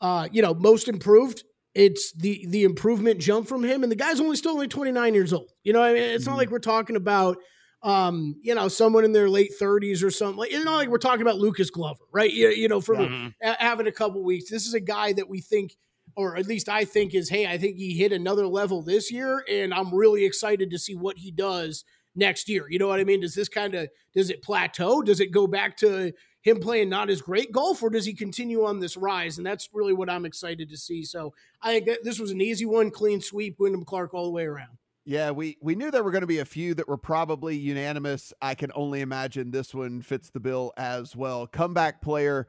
uh, 0.00 0.28
you 0.32 0.42
know 0.42 0.54
most 0.54 0.88
improved. 0.88 1.44
It's 1.74 2.12
the 2.14 2.44
the 2.48 2.64
improvement 2.64 3.20
jump 3.20 3.46
from 3.46 3.62
him, 3.62 3.84
and 3.84 3.92
the 3.92 3.96
guy's 3.96 4.18
only 4.20 4.36
still 4.36 4.52
only 4.52 4.66
twenty 4.66 4.90
nine 4.90 5.14
years 5.14 5.32
old. 5.32 5.50
You 5.62 5.72
know, 5.72 5.82
I 5.82 5.92
mean, 5.92 6.02
it's 6.02 6.26
not 6.26 6.34
Mhm. 6.34 6.38
like 6.38 6.50
we're 6.50 6.58
talking 6.58 6.96
about 6.96 7.36
um, 7.82 8.34
you 8.42 8.54
know, 8.54 8.68
someone 8.68 9.06
in 9.06 9.12
their 9.12 9.30
late 9.30 9.52
30s 9.58 10.02
or 10.04 10.10
something. 10.10 10.36
Like, 10.36 10.52
it's 10.52 10.66
not 10.66 10.76
like 10.76 10.90
we're 10.90 10.98
talking 10.98 11.22
about 11.22 11.38
Lucas 11.38 11.70
Glover, 11.70 12.04
right? 12.12 12.30
You, 12.30 12.50
you 12.50 12.68
know, 12.68 12.82
from 12.82 12.96
Mhm. 12.98 13.34
a- 13.42 13.54
having 13.54 13.86
a 13.86 13.90
couple 13.92 14.22
weeks. 14.22 14.50
This 14.50 14.66
is 14.66 14.74
a 14.74 14.80
guy 14.80 15.14
that 15.14 15.30
we 15.30 15.40
think, 15.40 15.74
or 16.14 16.36
at 16.36 16.46
least 16.46 16.68
I 16.68 16.84
think, 16.84 17.14
is 17.14 17.30
hey, 17.30 17.46
I 17.46 17.56
think 17.56 17.78
he 17.78 17.96
hit 17.96 18.12
another 18.12 18.46
level 18.46 18.82
this 18.82 19.10
year, 19.10 19.42
and 19.48 19.72
I'm 19.72 19.94
really 19.94 20.26
excited 20.26 20.70
to 20.72 20.78
see 20.78 20.94
what 20.94 21.16
he 21.16 21.30
does 21.30 21.82
next 22.20 22.48
year. 22.48 22.66
You 22.70 22.78
know 22.78 22.86
what 22.86 23.00
I 23.00 23.04
mean? 23.04 23.22
Does 23.22 23.34
this 23.34 23.48
kind 23.48 23.74
of 23.74 23.88
does 24.14 24.30
it 24.30 24.42
plateau? 24.42 25.02
Does 25.02 25.18
it 25.18 25.32
go 25.32 25.48
back 25.48 25.76
to 25.78 26.12
him 26.42 26.60
playing 26.60 26.88
not 26.88 27.10
as 27.10 27.20
great 27.20 27.50
golf, 27.50 27.82
or 27.82 27.90
does 27.90 28.06
he 28.06 28.14
continue 28.14 28.64
on 28.64 28.78
this 28.78 28.96
rise? 28.96 29.38
And 29.38 29.46
that's 29.46 29.68
really 29.72 29.92
what 29.92 30.08
I'm 30.08 30.24
excited 30.24 30.70
to 30.70 30.76
see. 30.76 31.02
So 31.02 31.34
I 31.60 31.80
think 31.80 32.02
this 32.04 32.20
was 32.20 32.30
an 32.30 32.40
easy 32.40 32.66
one, 32.66 32.90
clean 32.90 33.20
sweep, 33.20 33.58
Wyndham 33.58 33.84
Clark 33.84 34.14
all 34.14 34.24
the 34.24 34.30
way 34.30 34.44
around. 34.44 34.78
Yeah, 35.04 35.32
we 35.32 35.56
we 35.60 35.74
knew 35.74 35.90
there 35.90 36.04
were 36.04 36.12
going 36.12 36.20
to 36.20 36.26
be 36.26 36.38
a 36.38 36.44
few 36.44 36.74
that 36.74 36.86
were 36.86 36.98
probably 36.98 37.56
unanimous. 37.56 38.32
I 38.40 38.54
can 38.54 38.70
only 38.74 39.00
imagine 39.00 39.50
this 39.50 39.74
one 39.74 40.02
fits 40.02 40.30
the 40.30 40.40
bill 40.40 40.72
as 40.76 41.16
well. 41.16 41.46
Comeback 41.46 42.00
player 42.00 42.46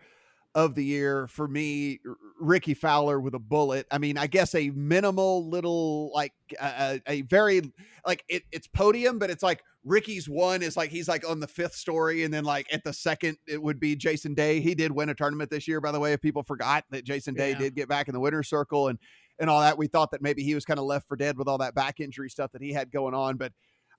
of 0.53 0.75
the 0.75 0.83
year 0.83 1.27
for 1.27 1.47
me, 1.47 1.99
Rickie 2.39 2.73
Fowler 2.73 3.19
with 3.19 3.35
a 3.35 3.39
bullet. 3.39 3.87
I 3.91 3.97
mean, 3.97 4.17
I 4.17 4.27
guess 4.27 4.53
a 4.53 4.69
minimal 4.71 5.47
little 5.47 6.11
like 6.13 6.33
a, 6.59 6.99
a 7.07 7.11
a 7.11 7.21
very 7.23 7.61
like 8.05 8.23
it, 8.27 8.43
it's 8.51 8.67
podium, 8.67 9.17
but 9.17 9.29
it's 9.29 9.43
like 9.43 9.61
Rickie's 9.83 10.27
one 10.27 10.61
is 10.61 10.75
like 10.75 10.89
he's 10.89 11.07
like 11.07 11.27
on 11.27 11.39
the 11.39 11.47
fifth 11.47 11.75
story, 11.75 12.23
and 12.23 12.33
then 12.33 12.43
like 12.43 12.67
at 12.73 12.83
the 12.83 12.93
second 12.93 13.37
it 13.47 13.61
would 13.61 13.79
be 13.79 13.95
Jason 13.95 14.33
Day. 14.33 14.59
He 14.59 14.75
did 14.75 14.91
win 14.91 15.09
a 15.09 15.15
tournament 15.15 15.49
this 15.49 15.67
year, 15.67 15.79
by 15.79 15.91
the 15.91 15.99
way. 15.99 16.13
If 16.13 16.21
people 16.21 16.43
forgot 16.43 16.83
that 16.89 17.05
Jason 17.05 17.33
Day 17.33 17.51
Yeah. 17.51 17.59
did 17.59 17.75
get 17.75 17.87
back 17.87 18.07
in 18.07 18.13
the 18.13 18.19
winner's 18.19 18.49
circle 18.49 18.89
and 18.89 18.99
and 19.39 19.49
all 19.49 19.61
that, 19.61 19.77
we 19.77 19.87
thought 19.87 20.11
that 20.11 20.21
maybe 20.21 20.43
he 20.43 20.53
was 20.53 20.65
kind 20.65 20.79
of 20.79 20.85
left 20.85 21.07
for 21.07 21.15
dead 21.15 21.37
with 21.37 21.47
all 21.47 21.57
that 21.59 21.73
back 21.73 21.99
injury 21.99 22.29
stuff 22.29 22.51
that 22.51 22.61
he 22.61 22.73
had 22.73 22.91
going 22.91 23.13
on. 23.13 23.37
But 23.37 23.53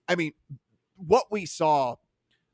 I 0.07 0.15
mean, 0.17 0.33
what 0.97 1.25
we 1.31 1.47
saw 1.47 1.97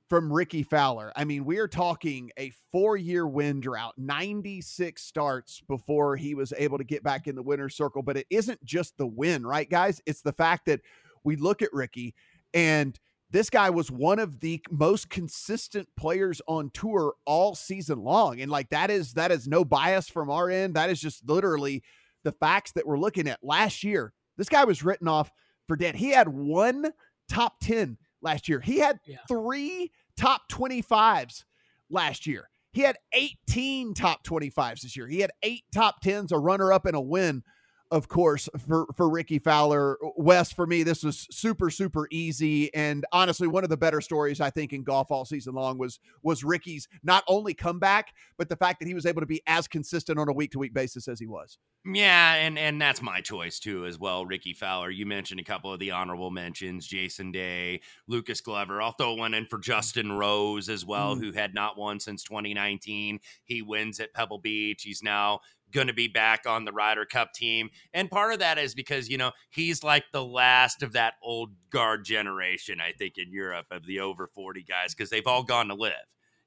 from 0.09 0.33
Rickie 0.33 0.63
Fowler, 0.63 1.13
I 1.17 1.25
mean, 1.25 1.45
we 1.45 1.59
are 1.59 1.69
talking 1.69 2.31
a 2.39 2.51
four 2.73 2.97
year 2.97 3.27
win 3.27 3.61
drought, 3.61 3.95
96 3.99 5.03
starts 5.03 5.61
before 5.69 6.17
he 6.17 6.35
was 6.35 6.53
able 6.57 6.79
to 6.79 6.85
get 6.85 7.03
back 7.03 7.27
in 7.27 7.35
the 7.35 7.43
winner's 7.43 7.77
circle. 7.77 8.03
But 8.03 8.17
it 8.17 8.27
isn't 8.31 8.65
just 8.65 8.97
the 8.97 9.07
win, 9.07 9.47
right, 9.47 9.69
guys? 9.69 10.01
It's 10.07 10.23
the 10.23 10.33
fact 10.33 10.67
that 10.67 10.81
we 11.25 11.37
look 11.37 11.63
at 11.63 11.73
Rickie 11.73 12.15
and 12.55 12.99
this 13.31 13.51
guy 13.51 13.69
was 13.69 13.91
one 13.91 14.19
of 14.19 14.41
the 14.41 14.63
most 14.71 15.11
consistent 15.11 15.87
players 15.97 16.41
on 16.47 16.71
tour 16.71 17.15
all 17.27 17.55
season 17.55 18.03
long. 18.03 18.41
And 18.41 18.51
like 18.51 18.71
that 18.71 18.91
is 18.91 19.13
that 19.15 19.31
is 19.31 19.47
no 19.47 19.65
bias 19.65 20.09
from 20.09 20.31
our 20.31 20.49
end. 20.49 20.75
That 20.75 20.89
is 20.89 21.01
just 21.01 21.29
literally 21.29 21.83
the 22.25 22.33
facts 22.33 22.73
that 22.73 22.87
we're 22.87 22.99
looking 22.99 23.29
at. 23.29 23.39
Last 23.43 23.85
year 23.85 24.15
this 24.39 24.49
guy 24.49 24.65
was 24.65 24.83
written 24.83 25.09
off 25.09 25.31
for 25.67 25.77
dead. 25.77 25.95
He 25.95 26.11
had 26.11 26.29
one 26.29 26.87
top 27.29 27.61
10 27.61 27.99
last 28.23 28.49
year. 28.49 28.61
He 28.61 28.79
had 28.79 28.99
Yeah. 29.07 29.19
three 29.29 29.91
top 30.17 30.49
25s 30.49 31.45
last 31.91 32.27
year. 32.27 32.49
He 32.73 32.83
had 32.83 32.97
18 33.13 33.95
top 33.95 34.23
25s 34.25 34.83
this 34.83 34.97
year. 34.97 35.07
He 35.09 35.21
had 35.21 35.31
eight 35.43 35.65
top 35.73 36.03
10s 36.03 36.33
a 36.33 36.39
runner 36.39 36.73
up 36.73 36.85
and 36.87 36.95
a 36.97 37.01
win 37.01 37.43
of 37.91 38.09
course, 38.09 38.49
for 38.67 38.87
for 38.95 39.09
Rickie 39.09 39.39
Fowler. 39.39 39.97
Wes 40.17 40.53
for 40.53 40.67
me, 40.67 40.83
this 40.83 41.03
was 41.03 41.27
super 41.31 41.71
super 41.71 42.07
easy, 42.11 42.73
and 42.75 43.05
honestly, 43.13 43.49
one 43.49 43.65
of 43.65 43.71
the 43.71 43.77
better 43.77 44.01
stories 44.01 44.41
I 44.41 44.51
think 44.51 44.73
in 44.73 44.83
golf 44.83 45.11
all 45.11 45.25
season 45.25 45.55
long 45.55 45.79
was 45.79 45.99
was 46.23 46.45
Rickie's 46.45 46.89
not 47.03 47.25
only 47.29 47.55
comeback, 47.55 48.13
but 48.37 48.49
the 48.49 48.57
fact 48.57 48.81
that 48.81 48.89
he 48.89 48.95
was 48.95 49.07
able 49.07 49.21
to 49.21 49.27
be 49.27 49.43
as 49.47 49.67
consistent 49.69 50.19
on 50.19 50.29
a 50.29 50.33
week 50.33 50.51
to 50.53 50.59
week 50.59 50.75
basis 50.75 51.09
as 51.09 51.19
he 51.19 51.27
was. 51.27 51.59
Yeah, 51.87 52.35
and 52.35 52.59
and 52.59 52.81
that's 52.83 53.01
my 53.01 53.21
choice 53.21 53.59
too 53.59 53.87
as 53.87 53.99
well. 53.99 54.27
Rickie 54.27 54.53
Fowler. 54.53 54.91
You 54.91 55.07
mentioned 55.07 55.41
a 55.41 55.45
couple 55.45 55.73
of 55.73 55.81
the 55.81 55.91
honorable 55.93 56.31
mentions: 56.31 56.87
Jason 56.87 57.33
Day, 57.33 57.81
Lucas 58.07 58.41
Glover. 58.41 58.83
I'll 58.83 58.93
throw 58.93 59.15
one 59.15 59.33
in 59.33 59.47
for 59.47 59.59
Justin 59.59 60.13
Rose 60.13 60.69
as 60.69 60.85
well, 60.85 61.17
Mm. 61.17 61.21
who 61.21 61.33
had 61.33 61.55
not 61.55 61.79
won 61.79 62.01
since 62.01 62.23
2019. 62.25 63.21
He 63.45 63.63
wins 63.63 64.01
at 64.01 64.13
Pebble 64.13 64.39
Beach. 64.39 64.83
He's 64.83 65.03
now 65.03 65.41
going 65.73 65.87
to 65.87 65.93
be 65.93 66.09
back 66.09 66.43
on 66.47 66.65
the 66.65 66.73
Ryder 66.73 67.05
Cup 67.05 67.33
team, 67.35 67.71
and 67.93 68.11
part 68.11 68.33
of 68.33 68.39
that 68.41 68.59
is 68.59 68.75
because 68.75 69.09
you 69.09 69.19
know 69.19 69.33
he's 69.51 69.83
like 69.83 70.05
the 70.13 70.25
last 70.25 70.83
of 70.83 70.93
that 70.93 71.15
old 71.23 71.51
guard 71.71 72.05
generation. 72.05 72.81
I 72.81 72.93
think 72.93 73.15
in 73.19 73.33
Europe 73.33 73.67
of 73.71 73.87
the 73.87 74.01
over 74.01 74.27
40 74.27 74.65
guys 74.65 74.95
because 74.95 75.11
they've 75.11 75.27
all 75.27 75.43
gone 75.43 75.69
to 75.69 75.75
LIV. 75.75 75.93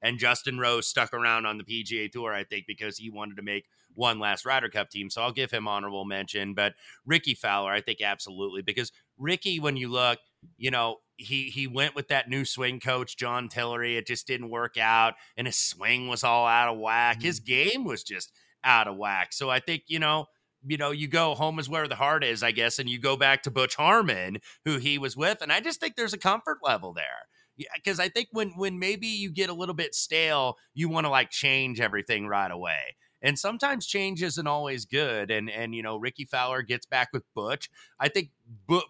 And 0.04 0.18
Justin 0.18 0.58
Rose 0.58 0.88
stuck 0.88 1.14
around 1.14 1.46
on 1.46 1.60
the 1.60 1.64
PGA 1.64 2.12
Tour, 2.12 2.34
I 2.34 2.44
think, 2.44 2.66
because 2.68 2.98
he 2.98 3.12
wanted 3.12 3.36
to 3.36 3.44
make 3.44 3.66
one 3.94 4.20
last 4.20 4.46
Ryder 4.46 4.70
Cup 4.70 4.90
team. 4.90 5.10
So 5.10 5.22
I'll 5.22 5.32
give 5.32 5.52
him 5.52 5.68
honorable 5.68 6.06
mention. 6.06 6.54
But 6.54 6.74
Rickie 7.06 7.36
Fowler, 7.36 7.72
I 7.72 7.82
think 7.82 8.02
absolutely 8.02 8.62
because 8.62 8.92
Rickie, 9.18 9.60
when 9.60 9.78
you 9.78 9.90
look, 9.90 10.20
you 10.58 10.72
know, 10.72 10.98
he 11.18 11.50
he 11.50 11.68
went 11.68 11.96
with 11.96 12.08
that 12.08 12.30
new 12.30 12.46
swing 12.46 12.80
coach 12.80 13.16
John 13.16 13.48
Tillery. 13.48 13.96
It 13.96 14.08
just 14.08 14.26
didn't 14.26 14.50
work 14.50 14.78
out, 14.78 15.14
and 15.38 15.46
his 15.46 15.58
swing 15.58 16.08
was 16.08 16.24
all 16.24 16.48
out 16.48 16.74
of 16.74 16.80
whack. 16.80 17.18
Mm-hmm. 17.18 17.26
His 17.26 17.40
game 17.40 17.84
was 17.84 18.04
just 18.04 18.32
out 18.64 18.88
of 18.88 18.98
whack. 18.98 19.34
So 19.34 19.50
I 19.50 19.60
think 19.60 19.84
you 19.88 20.00
know 20.00 20.26
you 20.68 20.78
know, 20.78 20.92
you 20.92 21.08
go 21.08 21.34
home 21.34 21.60
is 21.60 21.70
where 21.70 21.88
the 21.88 21.96
heart 21.96 22.24
is, 22.24 22.44
I 22.44 22.52
guess, 22.52 22.80
and 22.80 22.90
you 22.90 23.00
go 23.00 23.18
back 23.18 23.44
to 23.44 23.52
Butch 23.52 23.76
Harmon, 23.76 24.38
who 24.66 24.78
he 24.78 24.98
was 24.98 25.18
with, 25.18 25.42
and 25.42 25.52
I 25.52 25.60
just 25.60 25.80
think 25.80 25.96
there's 25.96 26.14
a 26.14 26.20
comfort 26.20 26.60
level 26.64 26.94
there. 26.94 27.28
Because 27.76 28.00
I 28.00 28.10
think 28.10 28.30
when 28.32 28.50
when 28.56 28.80
maybe 28.80 29.08
you 29.08 29.32
get 29.32 29.50
a 29.50 29.54
little 29.54 29.76
bit 29.76 29.94
stale, 29.94 30.58
you 30.74 30.90
want 30.90 31.06
to 31.06 31.10
like 31.10 31.30
change 31.30 31.80
everything 31.80 32.28
right 32.28 32.52
away. 32.52 32.96
And 33.22 33.38
sometimes 33.38 33.86
change 33.86 34.24
isn't 34.24 34.48
always 34.48 34.86
good. 34.86 35.30
And 35.30 35.50
and 35.50 35.76
you 35.76 35.84
know, 35.84 35.98
Rickie 35.98 36.26
Fowler 36.26 36.64
gets 36.64 36.86
back 36.86 37.10
with 37.14 37.24
Butch. 37.36 37.70
I 38.00 38.08
think 38.08 38.30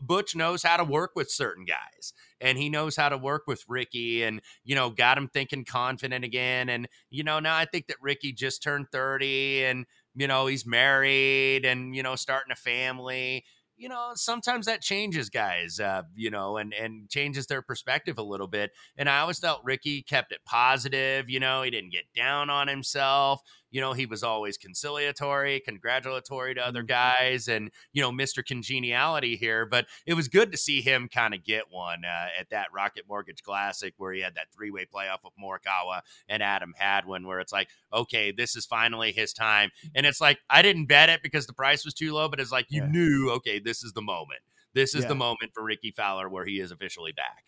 Butch 0.01 0.35
knows 0.35 0.63
how 0.63 0.77
to 0.77 0.83
work 0.83 1.11
with 1.15 1.29
certain 1.29 1.65
guys, 1.65 2.13
and 2.39 2.57
he 2.57 2.69
knows 2.69 2.95
how 2.95 3.09
to 3.09 3.17
work 3.17 3.43
with 3.47 3.63
Rickie 3.67 4.23
and 4.23 4.41
you 4.63 4.75
know, 4.75 4.89
got 4.89 5.17
him 5.17 5.27
thinking 5.27 5.65
confident 5.65 6.25
again. 6.25 6.69
And 6.69 6.87
you 7.09 7.23
know, 7.23 7.39
now 7.39 7.55
I 7.55 7.65
think 7.65 7.87
that 7.87 7.97
Rickie 8.01 8.33
just 8.33 8.63
turned 8.63 8.87
thirty, 8.91 9.63
and 9.63 9.85
you 10.15 10.27
know, 10.27 10.47
he's 10.47 10.65
married 10.65 11.65
and, 11.65 11.95
you 11.95 12.03
know, 12.03 12.15
starting 12.15 12.51
a 12.51 12.55
family 12.55 13.45
you 13.81 13.89
know, 13.89 14.11
sometimes 14.13 14.67
that 14.67 14.81
changes 14.83 15.31
guys, 15.31 15.79
uh, 15.79 16.03
you 16.15 16.29
know, 16.29 16.57
and 16.57 16.71
and 16.71 17.09
changes 17.09 17.47
their 17.47 17.63
perspective 17.63 18.19
a 18.19 18.23
little 18.23 18.45
bit. 18.45 18.69
And 18.95 19.09
I 19.09 19.21
always 19.21 19.39
felt 19.39 19.63
Rickie 19.63 20.03
kept 20.03 20.31
it 20.31 20.41
positive. 20.45 21.31
You 21.31 21.39
know, 21.39 21.63
he 21.63 21.71
didn't 21.71 21.91
get 21.91 22.03
down 22.15 22.51
on 22.51 22.67
himself. 22.67 23.41
You 23.71 23.81
know, 23.81 23.93
he 23.93 24.05
was 24.05 24.23
always 24.23 24.57
conciliatory, 24.57 25.61
congratulatory 25.61 26.55
to 26.55 26.65
other 26.65 26.81
mm-hmm. 26.81 26.87
guys, 26.87 27.47
and 27.47 27.71
you 27.93 28.01
know, 28.01 28.11
Mr. 28.11 28.45
Congeniality 28.45 29.35
here. 29.35 29.65
But 29.65 29.87
it 30.05 30.13
was 30.13 30.27
good 30.27 30.51
to 30.51 30.57
see 30.57 30.81
him 30.81 31.09
kind 31.11 31.33
of 31.33 31.43
get 31.43 31.63
one 31.69 32.03
uh, 32.05 32.27
at 32.39 32.49
that 32.51 32.67
Rocket 32.73 33.05
Mortgage 33.07 33.41
Classic 33.43 33.93
where 33.97 34.13
he 34.13 34.21
had 34.21 34.35
that 34.35 34.47
three 34.53 34.71
way 34.71 34.85
playoff 34.85 35.23
with 35.23 35.33
Morikawa 35.41 36.01
and 36.27 36.43
Adam 36.43 36.73
Hadwin, 36.77 37.25
where 37.25 37.39
it's 37.39 37.53
like, 37.53 37.69
okay, 37.93 38.31
this 38.31 38.55
is 38.55 38.65
finally 38.65 39.11
his 39.11 39.33
time. 39.33 39.71
And 39.95 40.05
it's 40.05 40.21
like 40.21 40.39
I 40.49 40.61
didn't 40.61 40.85
bet 40.85 41.09
it 41.09 41.23
because 41.23 41.47
the 41.47 41.53
price 41.53 41.85
was 41.85 41.93
too 41.93 42.13
low, 42.13 42.27
but 42.27 42.39
it's 42.39 42.51
like 42.51 42.67
you 42.69 42.83
yeah. 42.83 42.89
knew, 42.89 43.31
okay, 43.31 43.59
this 43.59 43.83
is 43.83 43.93
the 43.93 44.01
moment. 44.01 44.41
This 44.73 44.95
is 44.95 45.03
yeah. 45.03 45.09
the 45.09 45.15
moment 45.15 45.51
for 45.53 45.63
Rickie 45.63 45.91
Fowler 45.91 46.29
where 46.29 46.45
he 46.45 46.59
is 46.59 46.71
officially 46.71 47.11
back. 47.11 47.45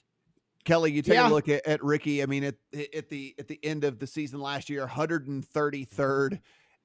Kelley, 0.65 0.91
you 0.91 1.02
take 1.02 1.15
yeah. 1.15 1.28
a 1.28 1.32
look 1.32 1.49
at, 1.49 1.65
at 1.67 1.84
Rickie. 1.84 2.23
I 2.23 2.26
mean, 2.26 2.43
at 2.43 2.56
at 2.93 3.10
the 3.10 3.36
at 3.38 3.47
the 3.47 3.60
end 3.63 3.84
of 3.84 3.99
the 3.99 4.08
season 4.08 4.39
last 4.39 4.69
year, 4.69 4.86
133rd 4.88 6.39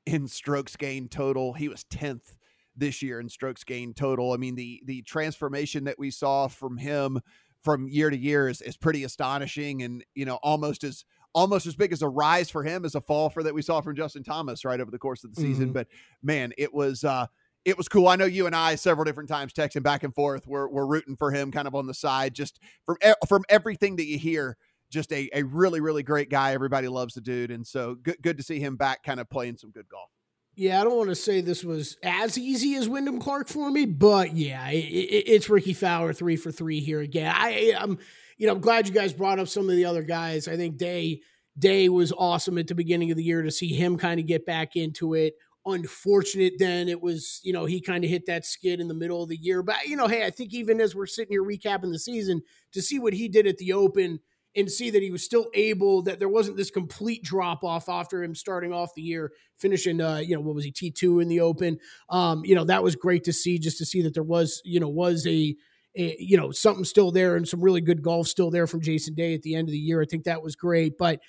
in 0.06 0.28
strokes 0.28 0.76
gained 0.76 1.10
total. 1.10 1.52
He 1.52 1.68
was 1.68 1.84
10th 1.84 2.34
this 2.76 3.02
year 3.02 3.20
in 3.20 3.28
strokes 3.28 3.64
gained 3.64 3.96
total. 3.96 4.32
I 4.32 4.36
mean, 4.36 4.54
the 4.54 4.82
the 4.84 5.02
transformation 5.02 5.84
that 5.84 5.98
we 5.98 6.10
saw 6.10 6.48
from 6.48 6.78
him 6.78 7.20
from 7.62 7.88
year 7.88 8.08
to 8.08 8.16
year 8.16 8.48
is, 8.48 8.62
is 8.62 8.76
pretty 8.76 9.04
astonishing, 9.04 9.82
and 9.82 10.04
you 10.14 10.24
know, 10.24 10.38
almost 10.42 10.84
as 10.84 11.04
almost 11.34 11.66
as 11.66 11.76
big 11.76 11.92
as 11.92 12.02
a 12.02 12.08
rise 12.08 12.50
for 12.50 12.62
him 12.62 12.84
as 12.84 12.94
a 12.94 13.00
fall 13.00 13.28
for 13.28 13.42
that 13.42 13.54
we 13.54 13.62
saw 13.62 13.80
from 13.80 13.94
Justin 13.94 14.24
Thomas 14.24 14.64
right 14.64 14.80
over 14.80 14.90
the 14.90 14.98
course 14.98 15.24
of 15.24 15.34
the 15.34 15.40
season. 15.40 15.66
Mm-hmm. 15.66 15.72
But 15.72 15.88
man, 16.22 16.52
it 16.56 16.72
was 16.72 17.04
uh 17.04 17.26
it 17.68 17.76
was 17.76 17.87
cool. 17.87 18.09
I 18.09 18.16
know 18.16 18.24
you 18.24 18.46
and 18.46 18.57
I 18.57 18.76
several 18.76 19.04
different 19.04 19.28
times 19.28 19.52
texting 19.52 19.83
back 19.83 20.02
and 20.02 20.14
forth. 20.14 20.46
We're, 20.46 20.68
we're 20.68 20.87
rooting 20.87 21.16
for 21.16 21.31
him 21.31 21.52
kind 21.52 21.68
of 21.68 21.74
on 21.74 21.87
the 21.87 21.92
side, 21.92 22.35
just 22.35 22.59
from 22.87 22.96
from 23.28 23.44
everything 23.48 23.96
that 23.96 24.07
you 24.07 24.18
hear. 24.18 24.57
Just 24.90 25.12
a, 25.12 25.28
a 25.35 25.42
really 25.42 25.81
really 25.81 26.02
great 26.02 26.31
guy. 26.31 26.54
Everybody 26.54 26.88
loves 26.88 27.12
the 27.12 27.20
dude, 27.20 27.50
and 27.50 27.66
so 27.66 27.94
good 27.94 28.16
good 28.22 28.38
to 28.38 28.42
see 28.42 28.59
him 28.59 28.76
back, 28.76 29.02
kind 29.02 29.20
of 29.20 29.28
playing 29.28 29.59
some 29.59 29.70
good 29.70 29.87
golf. 29.90 30.09
Yeah, 30.54 30.81
I 30.81 30.85
don't 30.85 30.96
want 30.96 31.11
to 31.11 31.14
say 31.14 31.42
this 31.42 31.62
was 31.62 31.98
as 32.02 32.38
easy 32.38 32.74
as 32.76 32.88
Wyndham 32.88 33.20
Clark 33.20 33.48
for 33.48 33.70
me, 33.70 33.85
but 33.85 34.35
yeah, 34.35 34.66
it, 34.70 34.78
it, 34.78 35.28
it's 35.28 35.50
Rickie 35.50 35.74
Fowler 35.74 36.14
three 36.14 36.37
for 36.37 36.50
three 36.50 36.81
here 36.81 37.00
again. 37.00 37.31
I, 37.37 37.74
I'm, 37.78 37.98
you 38.38 38.46
know, 38.46 38.54
I'm 38.54 38.61
glad 38.61 38.88
you 38.88 38.94
guys 38.94 39.12
brought 39.12 39.38
up 39.38 39.48
some 39.48 39.68
of 39.68 39.76
the 39.76 39.85
other 39.85 40.02
guys. 40.02 40.48
I 40.48 40.57
think 40.57 40.78
Day 40.78 41.20
Day 41.59 41.90
was 41.90 42.12
awesome 42.16 42.57
at 42.57 42.66
the 42.66 42.74
beginning 42.74 43.11
of 43.11 43.18
the 43.18 43.24
year 43.24 43.42
to 43.42 43.50
see 43.50 43.74
him 43.74 43.98
kind 43.98 44.18
of 44.18 44.26
get 44.26 44.46
back 44.46 44.74
into 44.74 45.12
it 45.12 45.35
unfortunate 45.68 46.54
then 46.59 46.88
it 46.88 47.00
was 47.00 47.40
you 47.42 47.52
know 47.52 47.64
he 47.64 47.81
kind 47.81 48.04
of 48.04 48.11
hit 48.11 48.26
that 48.26 48.44
skid 48.44 48.81
in 48.81 48.88
the 48.88 48.94
middle 48.94 49.22
of 49.22 49.28
the 49.28 49.37
year 49.37 49.62
but 49.62 49.76
you 49.87 49.96
know 49.96 50.07
hey 50.07 50.24
i 50.24 50.31
think 50.31 50.52
even 50.52 50.81
as 50.81 50.94
we're 50.94 51.07
sitting 51.07 51.33
here 51.33 51.44
recapping 51.44 51.92
the 51.92 51.98
season 51.98 52.40
to 52.72 52.83
see 52.83 52.98
what 52.98 53.12
he 53.12 53.28
did 53.28 53.46
at 53.46 53.59
the 53.59 53.72
open 53.72 54.18
and 54.57 54.70
see 54.70 54.90
that 54.90 55.02
he 55.02 55.11
was 55.11 55.24
still 55.24 55.48
able 55.54 56.02
that 56.02 56.18
there 56.18 56.28
wasn't 56.28 56.57
this 56.57 56.70
complete 56.70 57.22
drop 57.22 57.62
off 57.62 57.88
after 57.88 58.22
him 58.22 58.35
starting 58.35 58.72
off 58.72 58.94
the 58.94 59.02
year 59.02 59.33
finishing 59.59 60.00
uh 60.00 60.16
you 60.16 60.35
know 60.35 60.40
what 60.40 60.54
was 60.54 60.64
he 60.64 60.72
t2 60.72 61.22
in 61.22 61.28
the 61.28 61.40
open 61.40 61.78
um 62.09 62.44
you 62.44 62.54
know 62.54 62.64
that 62.64 62.83
was 62.83 62.96
great 62.96 63.24
to 63.24 63.33
see 63.33 63.59
just 63.59 63.78
to 63.78 63.87
see 63.87 64.02
that 64.02 64.14
there 64.14 64.22
was 64.22 64.61
you 64.64 64.81
know 64.81 64.88
was 64.88 65.26
a 65.26 65.54
a, 65.96 66.16
you 66.18 66.37
know 66.37 66.50
something 66.50 66.85
still 66.85 67.11
there 67.11 67.37
and 67.37 67.46
some 67.46 67.61
really 67.61 67.81
good 67.81 68.02
golf 68.02 68.28
still 68.28 68.50
there 68.50 68.66
from 68.66 68.81
Jason 68.81 69.14
Day 69.14 69.35
at 69.35 69.42
the 69.42 69.54
end 69.54 69.68
of 69.68 69.72
the 69.72 69.78
year. 69.78 70.00
I 70.00 70.07
think 70.07 70.24
that 70.24 70.42
was 70.42 70.57
great. 70.57 70.96
But 70.96 71.20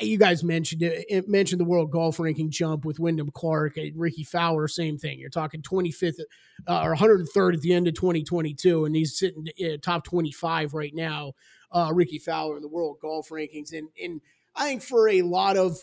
you 0.00 0.18
guys 0.18 0.44
mentioned 0.44 0.82
it, 0.82 1.28
mentioned 1.28 1.60
the 1.60 1.64
world 1.64 1.90
golf 1.90 2.20
ranking 2.20 2.50
jump 2.50 2.84
with 2.84 2.98
Wyndham 2.98 3.30
Clark 3.30 3.76
and 3.76 3.98
Rickie 3.98 4.24
Fowler, 4.24 4.68
same 4.68 4.98
thing. 4.98 5.18
You're 5.18 5.30
talking 5.30 5.62
25th 5.62 6.20
uh, 6.68 6.82
or 6.82 6.94
103rd 6.94 7.54
at 7.54 7.60
the 7.60 7.72
end 7.72 7.88
of 7.88 7.94
2022, 7.94 8.84
and 8.84 8.94
he's 8.94 9.18
sitting 9.18 9.46
top 9.82 10.04
25 10.04 10.74
right 10.74 10.94
now. 10.94 11.32
Uh, 11.72 11.90
Rickie 11.94 12.18
Fowler 12.18 12.56
in 12.56 12.62
the 12.62 12.68
world 12.68 12.98
golf 13.00 13.28
rankings, 13.30 13.72
and 13.72 13.88
and 14.02 14.20
I 14.54 14.66
think 14.66 14.82
for 14.82 15.08
a 15.08 15.22
lot 15.22 15.56
of 15.56 15.78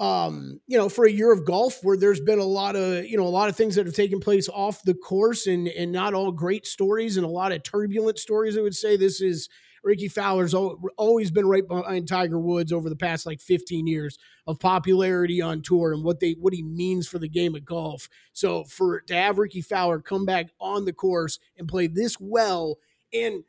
um, 0.00 0.60
you 0.66 0.78
know, 0.78 0.88
for 0.88 1.04
a 1.04 1.10
year 1.10 1.30
of 1.30 1.44
golf 1.44 1.80
where 1.82 1.96
there's 1.96 2.22
been 2.22 2.38
a 2.38 2.44
lot 2.44 2.74
of, 2.74 3.04
you 3.04 3.18
know, 3.18 3.26
a 3.26 3.28
lot 3.28 3.50
of 3.50 3.56
things 3.56 3.74
that 3.74 3.84
have 3.84 3.94
taken 3.94 4.18
place 4.18 4.48
off 4.48 4.82
the 4.82 4.94
course 4.94 5.46
and 5.46 5.68
and 5.68 5.92
not 5.92 6.14
all 6.14 6.32
great 6.32 6.66
stories 6.66 7.18
and 7.18 7.26
a 7.26 7.28
lot 7.28 7.52
of 7.52 7.62
turbulent 7.62 8.18
stories, 8.18 8.56
I 8.56 8.62
would 8.62 8.74
say 8.74 8.96
this 8.96 9.20
is 9.20 9.50
Rickie 9.82 10.08
Fowler's 10.08 10.54
always 10.54 11.30
been 11.30 11.46
right 11.46 11.66
behind 11.66 12.08
Tiger 12.08 12.38
Woods 12.38 12.72
over 12.72 12.88
the 12.88 12.96
past 12.96 13.26
like 13.26 13.40
15 13.40 13.86
years 13.86 14.18
of 14.46 14.58
popularity 14.58 15.40
on 15.40 15.62
tour 15.62 15.92
and 15.92 16.04
what 16.04 16.20
they 16.20 16.32
what 16.32 16.52
he 16.52 16.62
means 16.62 17.08
for 17.08 17.18
the 17.18 17.28
game 17.28 17.54
of 17.54 17.64
golf. 17.64 18.08
So 18.32 18.64
for 18.64 19.00
to 19.02 19.14
have 19.14 19.38
Rickie 19.38 19.62
Fowler 19.62 20.00
come 20.00 20.24
back 20.24 20.50
on 20.60 20.84
the 20.84 20.92
course 20.92 21.38
and 21.56 21.68
play 21.68 21.86
this 21.86 22.18
well 22.20 22.78
and 23.12 23.44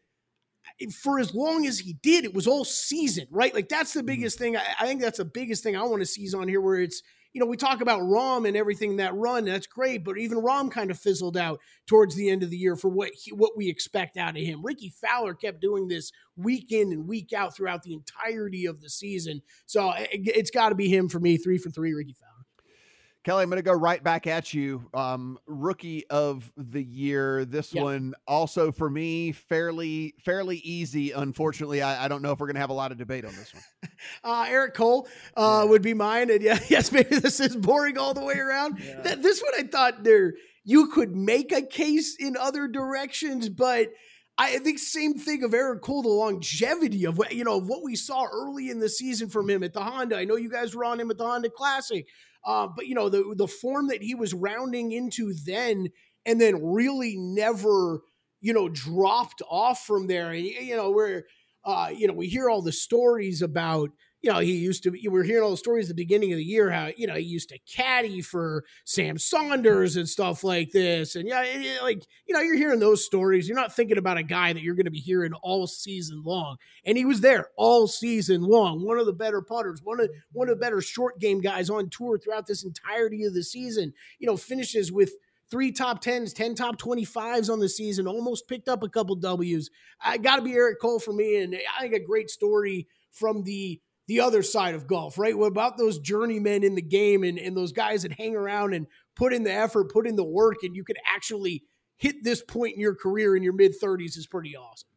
for 0.94 1.20
as 1.20 1.34
long 1.34 1.66
as 1.66 1.80
he 1.80 1.94
did, 2.02 2.24
it 2.26 2.34
was 2.34 2.48
all 2.48 2.66
season, 2.66 3.28
right? 3.30 3.54
Like 3.54 3.70
that's 3.70 3.94
the 3.94 4.00
mm-hmm. 4.00 4.08
biggest 4.08 4.38
thing. 4.38 4.58
I, 4.58 4.64
I 4.80 4.88
think 4.88 5.02
that's 5.02 5.18
the 5.18 5.26
biggest 5.26 5.64
thing 5.64 5.76
I 5.76 5.84
want 5.84 6.02
to 6.02 6.06
seize 6.06 6.34
on 6.34 6.48
here, 6.48 6.62
where 6.62 6.80
it's 6.80 7.04
you 7.34 7.40
know, 7.40 7.46
we 7.46 7.58
talk 7.58 7.82
about 7.82 8.02
Rahm 8.02 8.48
and 8.48 8.58
everything 8.58 8.98
that 8.98 9.16
run. 9.16 9.46
That's 9.46 9.68
great, 9.68 10.04
but 10.04 10.18
even 10.18 10.40
Rahm 10.40 10.70
kind 10.72 10.92
of 10.92 11.00
fizzled 11.00 11.38
out 11.38 11.60
towards 11.88 12.16
the 12.16 12.30
end 12.30 12.44
of 12.44 12.50
the 12.50 12.58
year 12.58 12.76
for 12.76 12.90
what 12.90 13.12
he, 13.14 13.32
what 13.32 13.56
we 13.56 13.70
expect 13.70 14.18
out 14.18 14.38
of 14.38 14.44
him. 14.44 14.64
Rickie 14.64 14.94
Fowler 15.02 15.34
kept 15.34 15.62
doing 15.62 15.88
this 15.88 16.12
week 16.36 16.72
in 16.72 16.92
and 16.92 17.08
week 17.08 17.34
out 17.34 17.56
throughout 17.56 17.84
the 17.84 17.94
entirety 17.94 18.66
of 18.66 18.82
the 18.82 18.90
season. 18.90 19.42
So 19.66 19.94
it, 19.96 20.36
has 20.36 20.52
got 20.52 20.70
to 20.70 20.76
be 20.76 20.90
him 20.90 21.10
for 21.10 21.20
me. 21.20 21.38
Three 21.38 21.58
for 21.58 21.70
three, 21.70 21.94
Rickie 21.94 22.16
Fowler. 22.20 22.31
Kelley, 23.24 23.44
I'm 23.44 23.50
going 23.50 23.58
to 23.58 23.64
go 23.64 23.74
right 23.74 24.04
back 24.04 24.26
at 24.26 24.52
you. 24.52 24.90
Um, 24.96 25.38
rookie 25.46 26.08
of 26.10 26.52
the 26.58 26.82
year. 26.82 27.46
This 27.46 27.72
one 27.72 28.16
also 28.28 28.72
for 28.72 28.90
me 28.90 29.32
fairly 29.32 30.16
fairly 30.26 30.58
easy. 30.58 31.12
Unfortunately, 31.12 31.84
I, 31.84 32.06
I 32.06 32.08
don't 32.08 32.24
know 32.24 32.32
if 32.32 32.40
we're 32.40 32.48
going 32.48 32.56
to 32.56 32.62
have 32.62 32.72
a 32.72 32.74
lot 32.74 32.92
of 32.92 32.98
debate 32.98 33.24
on 33.24 33.36
this 33.36 33.54
one. 33.54 33.92
uh, 34.24 34.46
Eric 34.50 34.74
Cole 34.74 35.08
uh, 35.38 35.62
yeah. 35.64 35.70
would 35.70 35.84
be 35.84 35.94
mine, 35.94 36.32
and 36.32 36.42
yeah, 36.42 36.58
yes, 36.68 36.92
maybe 36.92 37.20
this 37.20 37.40
is 37.40 37.56
boring 37.56 38.00
all 38.00 38.16
the 38.16 38.24
way 38.24 38.38
around. 38.40 38.80
Yeah. 38.80 39.16
This 39.16 39.40
one 39.40 39.54
I 39.56 39.68
thought 39.68 40.04
there 40.04 40.34
you 40.64 40.88
could 40.88 41.16
make 41.16 41.52
a 41.52 41.62
case 41.62 42.16
in 42.20 42.36
other 42.38 42.68
directions, 42.68 43.50
but. 43.50 43.90
I 44.42 44.58
think 44.58 44.80
same 44.80 45.14
thing 45.14 45.44
of 45.44 45.54
Eric 45.54 45.82
Cole, 45.82 46.02
the 46.02 46.10
longevity 46.10 47.06
of 47.06 47.18
what 47.18 47.32
you 47.34 47.44
know 47.44 47.58
of 47.58 47.68
what 47.68 47.84
we 47.84 47.96
saw 47.96 48.26
early 48.26 48.70
in 48.70 48.80
the 48.80 48.90
season 48.90 49.30
from 49.30 49.50
him 49.50 49.62
at 49.62 49.74
the 49.74 49.84
Honda. 49.84 50.18
I 50.18 50.26
know 50.26 50.36
you 50.36 50.50
guys 50.50 50.74
were 50.74 50.84
on 50.84 51.00
him 51.00 51.12
at 51.12 51.20
the 51.20 51.26
Honda 51.26 51.50
Classic, 51.52 52.08
uh, 52.44 52.68
but 52.76 52.88
you 52.88 52.96
know 52.96 53.08
the 53.08 53.36
the 53.38 53.48
form 53.48 53.90
that 53.90 54.02
he 54.02 54.16
was 54.16 54.34
rounding 54.34 54.94
into 54.94 55.34
then, 55.46 55.90
and 56.26 56.42
then 56.42 56.74
really 56.74 57.18
never 57.18 58.02
you 58.40 58.52
know 58.52 58.68
dropped 58.68 59.44
off 59.48 59.86
from 59.86 60.08
there. 60.08 60.32
And 60.32 60.44
you 60.44 60.76
know 60.76 60.90
where 60.90 61.26
uh, 61.64 61.92
you 61.96 62.08
know 62.08 62.14
we 62.14 62.28
hear 62.28 62.50
all 62.50 62.64
the 62.64 62.72
stories 62.72 63.44
about 63.44 63.92
you 64.22 64.32
know, 64.32 64.40
he 64.40 64.54
used 64.54 64.84
to, 64.84 64.92
we 64.92 65.08
were 65.08 65.24
hearing 65.24 65.44
all 65.44 65.52
the 65.52 65.58
stories 65.58 65.90
at 65.90 65.96
the 65.96 66.04
beginning 66.04 66.32
of 66.32 66.38
the 66.38 66.44
year, 66.44 66.70
how, 66.70 66.90
you 66.96 67.08
know, 67.08 67.16
he 67.16 67.24
used 67.24 67.50
to 67.50 67.60
caddy 67.68 68.22
for 68.22 68.64
Sam 68.86 69.18
Saunders 69.18 69.96
and 69.96 70.08
stuff 70.08 70.44
like 70.44 70.72
this. 70.72 71.16
And 71.16 71.28
yeah, 71.28 71.44
it, 71.44 71.82
like, 71.82 72.04
you 72.28 72.36
know, 72.36 72.42
you're 72.42 72.56
hearing 72.56 72.80
those 72.80 73.04
stories. 73.04 73.48
You're 73.48 73.58
not 73.58 73.76
thinking 73.76 73.98
about 73.98 74.18
a 74.18 74.24
guy 74.24 74.54
that 74.54 74.62
you're 74.62 74.76
going 74.76 74.86
to 74.86 74.92
be 74.92 75.00
hearing 75.00 75.34
all 75.42 75.66
season 75.66 76.22
long. 76.24 76.58
And 76.86 76.98
he 76.98 77.06
was 77.06 77.22
there 77.22 77.48
all 77.58 77.88
season 77.88 78.44
long. 78.44 78.86
One 78.86 79.00
of 79.00 79.08
the 79.08 79.14
better 79.14 79.42
putters, 79.42 79.82
one 79.84 80.00
of, 80.00 80.10
one 80.32 80.50
of 80.50 80.56
the 80.56 80.62
better 80.62 80.82
short 80.82 81.20
game 81.20 81.42
guys 81.42 81.70
on 81.70 81.90
tour 81.90 82.20
throughout 82.20 82.46
this 82.46 82.64
entirety 82.64 83.24
of 83.24 83.34
the 83.34 83.44
season, 83.44 83.92
you 84.20 84.28
know, 84.28 84.38
finishes 84.38 84.92
with, 84.92 85.14
three 85.50 85.70
top 85.70 86.02
10s, 86.02 86.34
10 86.34 86.56
top 86.56 86.80
25s 86.80 87.52
on 87.52 87.60
the 87.60 87.68
season, 87.68 88.08
almost 88.08 88.48
picked 88.48 88.70
up 88.70 88.84
a 88.84 88.88
couple 88.88 89.14
W's. 89.18 89.70
I 90.00 90.18
got 90.18 90.38
to 90.38 90.42
be 90.42 90.54
Eric 90.54 90.80
Cole 90.80 90.98
for 90.98 91.12
me. 91.12 91.42
And 91.42 91.54
I 91.78 91.82
think 91.82 91.94
a 91.94 92.00
great 92.00 92.30
story 92.30 92.88
from 93.12 93.44
the 93.44 93.82
the 94.12 94.20
other 94.20 94.44
side 94.44 94.76
of 94.76 94.88
golf, 94.88 95.18
right? 95.18 95.38
What 95.38 95.48
about 95.48 95.78
those 95.78 95.98
journeymen 95.98 96.66
in 96.66 96.76
the 96.76 96.82
game 96.82 97.24
and, 97.24 97.40
and 97.40 97.56
those 97.56 97.72
guys 97.72 98.02
that 98.02 98.12
hang 98.12 98.36
around 98.36 98.74
and 98.74 98.88
put 99.16 99.32
in 99.32 99.44
the 99.44 99.54
effort, 99.54 99.90
put 99.90 100.06
in 100.06 100.18
the 100.18 100.24
work, 100.26 100.58
and 100.64 100.76
you 100.76 100.84
could 100.84 100.98
actually 101.08 101.64
hit 101.96 102.22
this 102.22 102.44
point 102.44 102.74
in 102.74 102.82
your 102.82 102.94
career 102.94 103.38
in 103.38 103.42
your 103.44 103.54
mid 103.54 103.72
30s 103.82 104.18
is 104.18 104.28
pretty 104.28 104.54
awesome. 104.58 104.90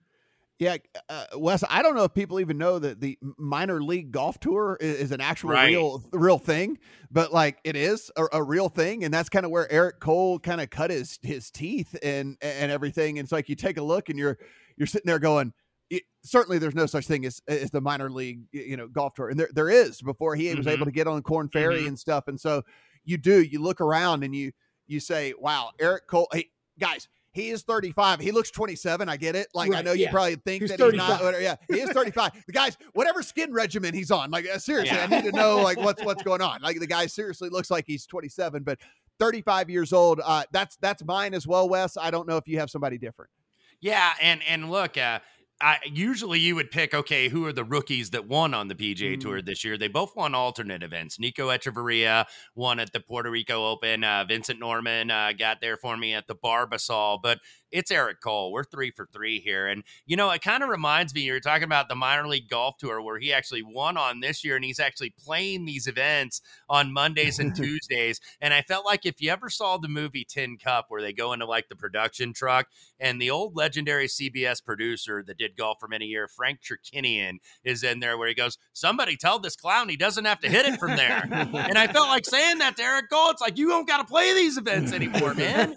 Yeah, 0.58 0.78
uh, 1.08 1.26
Wes, 1.36 1.62
I 1.70 1.82
don't 1.82 1.94
know 1.94 2.02
if 2.02 2.12
people 2.12 2.40
even 2.40 2.58
know 2.58 2.80
that 2.80 3.00
the 3.00 3.16
minor 3.38 3.80
league 3.80 4.10
golf 4.10 4.40
tour 4.40 4.78
is, 4.80 4.96
is 4.96 5.12
an 5.12 5.20
actual 5.20 5.50
Right. 5.50 5.68
real 5.68 6.02
real 6.12 6.38
thing, 6.38 6.78
but 7.08 7.32
like 7.32 7.58
it 7.62 7.76
is 7.76 8.10
a, 8.16 8.24
a 8.32 8.42
real 8.42 8.68
thing, 8.68 9.04
and 9.04 9.14
that's 9.14 9.28
kind 9.28 9.44
of 9.44 9.52
where 9.52 9.70
Eric 9.70 10.00
Cole 10.00 10.40
kind 10.40 10.60
of 10.60 10.70
cut 10.70 10.90
his 10.90 11.20
his 11.22 11.52
teeth 11.52 11.96
and 12.02 12.36
and 12.42 12.72
everything. 12.72 13.18
And 13.18 13.26
it's 13.26 13.32
like 13.32 13.48
you 13.48 13.54
take 13.54 13.76
a 13.76 13.82
look, 13.82 14.08
and 14.08 14.18
you're 14.18 14.38
you're 14.76 14.86
sitting 14.88 15.06
there 15.06 15.20
going, 15.20 15.52
it, 15.90 16.02
certainly 16.22 16.58
there's 16.58 16.74
no 16.74 16.86
such 16.86 17.06
thing 17.06 17.24
as 17.26 17.40
as 17.48 17.70
the 17.70 17.80
minor 17.80 18.10
league 18.10 18.40
you 18.52 18.76
know 18.76 18.88
golf 18.88 19.14
tour, 19.14 19.28
and 19.28 19.38
there 19.38 19.48
there 19.54 19.68
is 19.70 20.00
before 20.02 20.34
he 20.36 20.54
was 20.54 20.66
Mhm. 20.66 20.70
able 20.72 20.86
to 20.86 20.92
get 20.92 21.06
on 21.06 21.22
Korn 21.22 21.48
Ferry 21.48 21.82
Mhm. 21.82 21.88
and 21.88 21.98
stuff. 21.98 22.28
And 22.28 22.40
so 22.40 22.62
you 23.04 23.16
do 23.18 23.42
you 23.42 23.60
look 23.60 23.80
around 23.80 24.24
and 24.24 24.34
you 24.34 24.52
you 24.86 25.00
say, 25.00 25.32
wow, 25.38 25.70
Eric 25.80 26.06
Cole, 26.06 26.28
hey 26.32 26.50
guys. 26.78 27.08
He 27.32 27.50
is 27.50 27.62
35. 27.62 28.20
He 28.20 28.30
looks 28.30 28.52
27. 28.52 29.08
I 29.08 29.16
get 29.16 29.34
it. 29.34 29.48
Like 29.54 29.68
I 29.68 29.74
Right, 29.74 29.84
know 29.84 29.90
you 29.92 30.08
probably 30.08 30.36
think 30.36 30.62
He's 30.62 30.70
that 30.70 30.78
he's 30.78 30.92
not. 30.94 31.18
35. 31.18 31.20
whatever, 31.24 31.42
Yeah, 31.42 31.56
he 31.68 31.80
is 31.80 31.90
35. 31.90 32.30
the 32.46 32.52
guy's 32.52 32.76
whatever 32.92 33.24
skin 33.24 33.52
regimen 33.52 33.92
he's 33.92 34.12
on. 34.12 34.30
Like 34.30 34.46
uh, 34.48 34.56
seriously, 34.60 34.96
I 34.96 35.08
need 35.08 35.24
to 35.24 35.32
know 35.32 35.56
like 35.60 35.76
what's 35.78 36.00
what's 36.04 36.22
going 36.22 36.42
on. 36.42 36.62
Like 36.62 36.78
the 36.78 36.86
guy 36.86 37.06
seriously 37.06 37.48
looks 37.48 37.72
like 37.72 37.86
he's 37.88 38.06
27, 38.06 38.62
but 38.62 38.78
35 39.18 39.68
years 39.68 39.92
old. 39.92 40.20
Uh, 40.24 40.44
that's 40.52 40.76
that's 40.76 41.02
mine 41.04 41.34
as 41.34 41.44
well, 41.44 41.68
Wes. 41.68 41.96
I 41.96 42.12
don't 42.12 42.28
know 42.28 42.36
if 42.36 42.46
you 42.46 42.60
have 42.60 42.70
somebody 42.70 42.98
different. 42.98 43.32
Yeah, 43.80 44.12
and 44.20 44.40
and 44.48 44.70
look, 44.70 44.96
uh, 44.96 45.18
I, 45.60 45.78
usually 45.86 46.40
you 46.40 46.56
would 46.56 46.70
pick 46.70 46.92
okay, 46.92 47.28
who 47.28 47.46
are 47.46 47.52
the 47.52 47.64
rookies 47.64 48.10
that 48.10 48.26
won 48.26 48.54
on 48.54 48.68
the 48.68 48.74
PGA 48.74 49.18
Tour 49.18 49.40
Mm. 49.40 49.46
this 49.46 49.64
year? 49.64 49.78
They 49.78 49.88
both 49.88 50.14
won 50.16 50.34
alternate 50.34 50.82
events. 50.82 51.18
Nico 51.18 51.48
Echavarria 51.48 52.26
won 52.54 52.80
at 52.80 52.92
the 52.92 53.00
Puerto 53.00 53.30
Rico 53.30 53.70
Open. 53.70 54.02
Uh, 54.04 54.24
Vincent 54.24 54.60
Norrman 54.60 55.10
uh, 55.10 55.32
got 55.32 55.60
there 55.60 55.76
for 55.76 55.96
me 55.96 56.12
at 56.12 56.26
the 56.26 56.34
Barbasol, 56.34 57.20
but 57.22 57.38
it's 57.74 57.90
Eric 57.90 58.20
Cole. 58.20 58.52
We're 58.52 58.62
three 58.62 58.92
for 58.92 59.04
three 59.04 59.40
here, 59.40 59.66
and 59.66 59.82
you 60.06 60.16
know 60.16 60.30
it 60.30 60.42
kind 60.42 60.62
of 60.62 60.68
reminds 60.68 61.12
me. 61.12 61.22
You 61.22 61.32
were 61.32 61.40
talking 61.40 61.64
about 61.64 61.88
the 61.88 61.96
minor 61.96 62.26
league 62.28 62.48
golf 62.48 62.76
tour 62.78 63.02
where 63.02 63.18
he 63.18 63.32
actually 63.32 63.62
won 63.62 63.96
on 63.96 64.20
this 64.20 64.44
year, 64.44 64.54
and 64.54 64.64
he's 64.64 64.78
actually 64.78 65.10
playing 65.10 65.64
these 65.64 65.88
events 65.88 66.40
on 66.68 66.92
Mondays 66.92 67.40
and 67.40 67.54
Tuesdays. 67.56 68.20
And 68.40 68.54
I 68.54 68.62
felt 68.62 68.86
like 68.86 69.04
if 69.04 69.20
you 69.20 69.30
ever 69.30 69.50
saw 69.50 69.76
the 69.76 69.88
movie 69.88 70.24
Tin 70.24 70.56
Cup, 70.56 70.86
where 70.88 71.02
they 71.02 71.12
go 71.12 71.32
into 71.32 71.46
like 71.46 71.68
the 71.68 71.74
production 71.74 72.32
truck 72.32 72.68
and 73.00 73.20
the 73.20 73.30
old 73.30 73.56
legendary 73.56 74.06
CBS 74.06 74.64
producer 74.64 75.24
that 75.26 75.36
did 75.36 75.56
golf 75.56 75.78
for 75.80 75.88
many 75.88 76.06
years, 76.06 76.30
Frank 76.34 76.60
Chirkinian, 76.62 77.38
is 77.64 77.82
in 77.82 77.98
there 77.98 78.16
where 78.16 78.28
he 78.28 78.34
goes, 78.34 78.56
Somebody 78.72 79.16
tell 79.16 79.40
this 79.40 79.56
clown 79.56 79.88
he 79.88 79.96
doesn't 79.96 80.24
have 80.24 80.38
to 80.40 80.48
hit 80.48 80.64
it 80.64 80.78
from 80.78 80.96
there. 80.96 81.28
and 81.28 81.76
I 81.76 81.88
felt 81.88 82.06
like 82.06 82.24
saying 82.24 82.58
that 82.58 82.76
to 82.76 82.84
Eric 82.84 83.10
Cole. 83.10 83.30
It's 83.30 83.42
like, 83.42 83.58
you 83.58 83.68
don't 83.68 83.88
got 83.88 83.98
to 83.98 84.04
play 84.04 84.32
these 84.32 84.56
events 84.58 84.92
anymore, 84.92 85.34
man. 85.34 85.74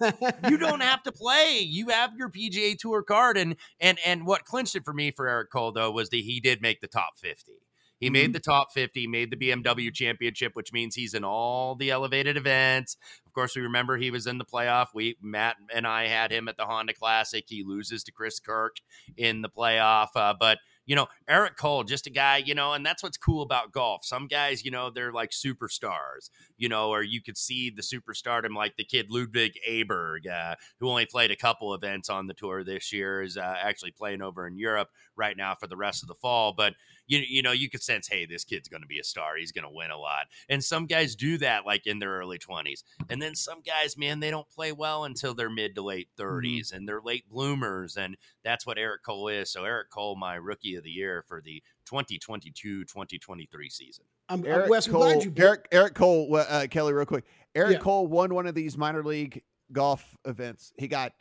You 0.47 0.57
don't 0.57 0.81
have 0.81 1.01
to 1.03 1.11
play. 1.11 1.61
You 1.61 1.86
have 1.87 2.15
your 2.15 2.29
PGA 2.29 2.77
Tour 2.77 3.03
card. 3.03 3.37
And 3.37 3.55
and 3.79 3.97
and 4.05 4.25
what 4.25 4.45
clinched 4.45 4.75
it 4.75 4.85
for 4.85 4.93
me 4.93 5.11
for 5.11 5.27
Eric 5.27 5.51
Cole, 5.51 5.71
though, 5.71 5.91
was 5.91 6.09
that 6.09 6.17
he 6.17 6.39
did 6.39 6.61
make 6.61 6.81
the 6.81 6.87
top 6.87 7.17
50. 7.17 7.53
He 7.99 8.11
made 8.11 8.33
the 8.33 8.39
top 8.39 8.71
50, 8.73 9.07
made 9.07 9.31
the 9.31 9.37
BMW 9.37 9.91
championship, 9.91 10.51
which 10.55 10.71
means 10.71 10.93
he's 10.93 11.15
in 11.15 11.23
all 11.23 11.75
the 11.75 11.89
elevated 11.89 12.37
events. 12.37 12.95
Of 13.25 13.33
course, 13.33 13.55
we 13.55 13.63
remember 13.63 13.97
he 13.97 14.11
was 14.11 14.27
in 14.27 14.37
the 14.37 14.45
playoff. 14.45 14.87
We 14.93 15.17
Matt 15.21 15.55
and 15.73 15.87
I 15.87 16.07
had 16.07 16.31
him 16.31 16.47
at 16.47 16.57
the 16.57 16.65
Honda 16.65 16.93
Classic. 16.93 17.43
He 17.47 17.63
loses 17.63 18.03
to 18.03 18.11
Chris 18.11 18.39
Kirk 18.39 18.77
in 19.15 19.41
the 19.41 19.49
playoff. 19.49 20.09
Uh, 20.15 20.35
but 20.39 20.59
you 20.87 20.95
know, 20.95 21.07
Eric 21.27 21.57
Cole, 21.57 21.83
just 21.83 22.07
a 22.07 22.09
guy, 22.09 22.37
you 22.37 22.55
know, 22.55 22.73
and 22.73 22.85
that's 22.85 23.03
what's 23.03 23.17
cool 23.17 23.43
about 23.43 23.73
golf. 23.73 24.05
Some 24.05 24.25
guys, 24.25 24.63
you 24.63 24.71
know, 24.71 24.89
they're 24.89 25.11
like 25.11 25.31
superstars, 25.31 26.29
you 26.57 26.69
know, 26.69 26.89
or 26.89 27.03
you 27.03 27.21
could 27.21 27.37
see 27.37 27.69
the 27.69 27.81
superstardom 27.81 28.55
like 28.55 28.77
the 28.77 28.85
kid 28.85 29.07
Ludwig 29.09 29.59
Aberg, 29.69 30.27
uh, 30.27 30.55
who 30.79 30.89
only 30.89 31.05
played 31.05 31.29
a 31.29 31.35
couple 31.35 31.73
events 31.73 32.09
on 32.09 32.25
the 32.25 32.33
tour 32.33 32.63
this 32.63 32.93
year, 32.93 33.21
is 33.21 33.37
uh, 33.37 33.55
actually 33.61 33.91
playing 33.91 34.21
over 34.21 34.47
in 34.47 34.57
Europe 34.57 34.89
right 35.17 35.35
now 35.35 35.55
for 35.55 35.67
the 35.67 35.77
rest 35.77 36.03
of 36.03 36.07
the 36.07 36.15
fall. 36.15 36.53
But 36.53 36.73
you 37.07 37.19
you 37.19 37.41
know 37.41 37.51
you 37.51 37.69
could 37.69 37.81
sense, 37.81 38.07
hey, 38.07 38.25
this 38.25 38.43
kid's 38.43 38.67
going 38.67 38.81
to 38.81 38.87
be 38.87 38.99
a 38.99 39.03
star. 39.03 39.37
He's 39.37 39.51
going 39.51 39.63
to 39.63 39.69
win 39.73 39.91
a 39.91 39.97
lot. 39.97 40.25
And 40.49 40.63
some 40.63 40.85
guys 40.85 41.15
do 41.15 41.37
that 41.39 41.65
like 41.65 41.87
in 41.87 41.99
their 41.99 42.11
early 42.11 42.37
twenties, 42.37 42.83
and 43.09 43.21
then 43.21 43.35
some 43.35 43.61
guys, 43.61 43.97
man, 43.97 44.19
they 44.19 44.29
don't 44.31 44.49
play 44.49 44.71
well 44.71 45.05
until 45.05 45.33
they're 45.33 45.49
mid 45.49 45.75
to 45.75 45.81
late 45.81 46.09
30s 46.17 46.73
and 46.73 46.87
they're 46.87 47.01
late 47.01 47.29
bloomers, 47.29 47.97
and 47.97 48.17
that's 48.43 48.65
what 48.65 48.77
Eric 48.77 49.03
Cole 49.03 49.27
is. 49.29 49.51
So 49.51 49.63
Eric 49.63 49.89
Cole, 49.89 50.15
my 50.15 50.35
rookie 50.35 50.75
of 50.75 50.83
the 50.83 50.89
year 50.89 51.23
for 51.27 51.41
the 51.41 51.63
2022-2023 51.89 53.71
season. 53.71 54.05
I'm, 54.29 54.41
I'm 54.41 54.45
Eric 54.45 54.69
Wes, 54.69 54.87
I'm 54.87 54.93
Cole, 54.93 55.01
glad 55.01 55.23
you 55.23 55.33
Eric 55.37 55.67
Eric 55.71 55.93
Cole, 55.93 56.35
uh, 56.35 56.67
Kelley, 56.69 56.93
real 56.93 57.05
quick. 57.05 57.25
Eric 57.55 57.73
Yeah. 57.73 57.79
Cole 57.79 58.07
won 58.07 58.33
one 58.33 58.47
of 58.47 58.55
these 58.55 58.77
minor 58.77 59.03
league 59.03 59.41
golf 59.71 60.15
events. 60.25 60.73
He 60.77 60.87
got 60.87 61.13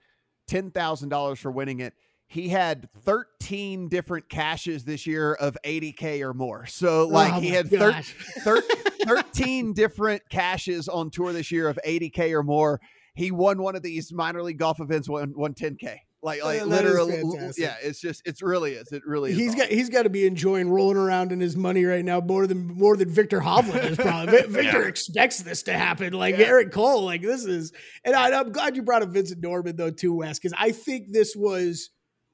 ten 0.46 0.70
thousand 0.70 1.08
dollars 1.08 1.38
for 1.38 1.50
winning 1.50 1.80
it. 1.80 1.94
He 2.28 2.48
had 2.48 2.88
thirteen 3.02 3.88
different 3.88 4.28
cashes 4.28 4.84
this 4.84 5.06
year 5.06 5.34
of 5.34 5.56
eighty 5.64 5.92
k 5.92 6.22
or 6.22 6.34
more. 6.34 6.66
So 6.66 7.02
oh 7.02 7.06
like 7.08 7.34
Oh 7.34 7.40
he 7.40 7.48
had 7.50 7.70
thir- 7.70 8.02
thir- 8.42 8.60
thirteen 9.06 9.72
different 9.72 10.22
cashes 10.30 10.88
on 10.88 11.10
tour 11.10 11.32
this 11.32 11.50
year 11.52 11.68
of 11.68 11.78
eighty 11.84 12.10
k 12.10 12.34
or 12.34 12.42
more. 12.42 12.80
He 13.14 13.30
won 13.30 13.62
one 13.62 13.76
of 13.76 13.82
these 13.82 14.12
minor 14.12 14.42
league 14.42 14.58
golf 14.58 14.80
events. 14.80 15.08
Won 15.08 15.32
won 15.36 15.54
ten 15.54 15.76
k. 15.76 16.00
Like 16.22 16.42
like 16.42 16.62
Oh, 16.62 16.64
literally, 16.64 17.22
yeah. 17.56 17.76
It's 17.80 18.00
just 18.00 18.22
it's 18.24 18.42
really 18.42 18.72
is. 18.72 18.90
It 18.90 19.02
really 19.06 19.30
is. 19.30 19.36
He's 19.38 19.48
awesome. 19.50 19.58
got 19.60 19.68
he's 19.68 19.88
got 19.90 20.02
to 20.02 20.10
be 20.10 20.26
enjoying 20.26 20.68
rolling 20.68 20.96
around 20.96 21.30
in 21.30 21.38
his 21.38 21.56
money 21.56 21.84
right 21.84 22.04
now 22.04 22.20
more 22.20 22.48
than 22.48 22.66
more 22.66 22.96
than 22.96 23.08
Viktor 23.08 23.38
Hovland 23.38 23.90
is 23.90 23.96
probably. 23.96 24.42
Viktor 24.48 24.82
Yeah. 24.82 24.88
expects 24.88 25.38
this 25.38 25.62
to 25.64 25.74
happen. 25.74 26.12
Like 26.12 26.36
Yeah. 26.36 26.46
Eric 26.46 26.72
Cole, 26.72 27.04
like 27.04 27.22
this 27.22 27.44
is, 27.44 27.72
and 28.04 28.16
I, 28.16 28.36
I'm 28.36 28.50
glad 28.50 28.74
you 28.74 28.82
brought 28.82 29.02
up 29.02 29.10
Vincent 29.10 29.40
Norrman 29.40 29.76
though 29.76 29.92
too, 29.92 30.14
Wes, 30.14 30.38
because 30.40 30.54
I 30.58 30.72
think 30.72 31.12
this 31.12 31.36
was 31.36 31.90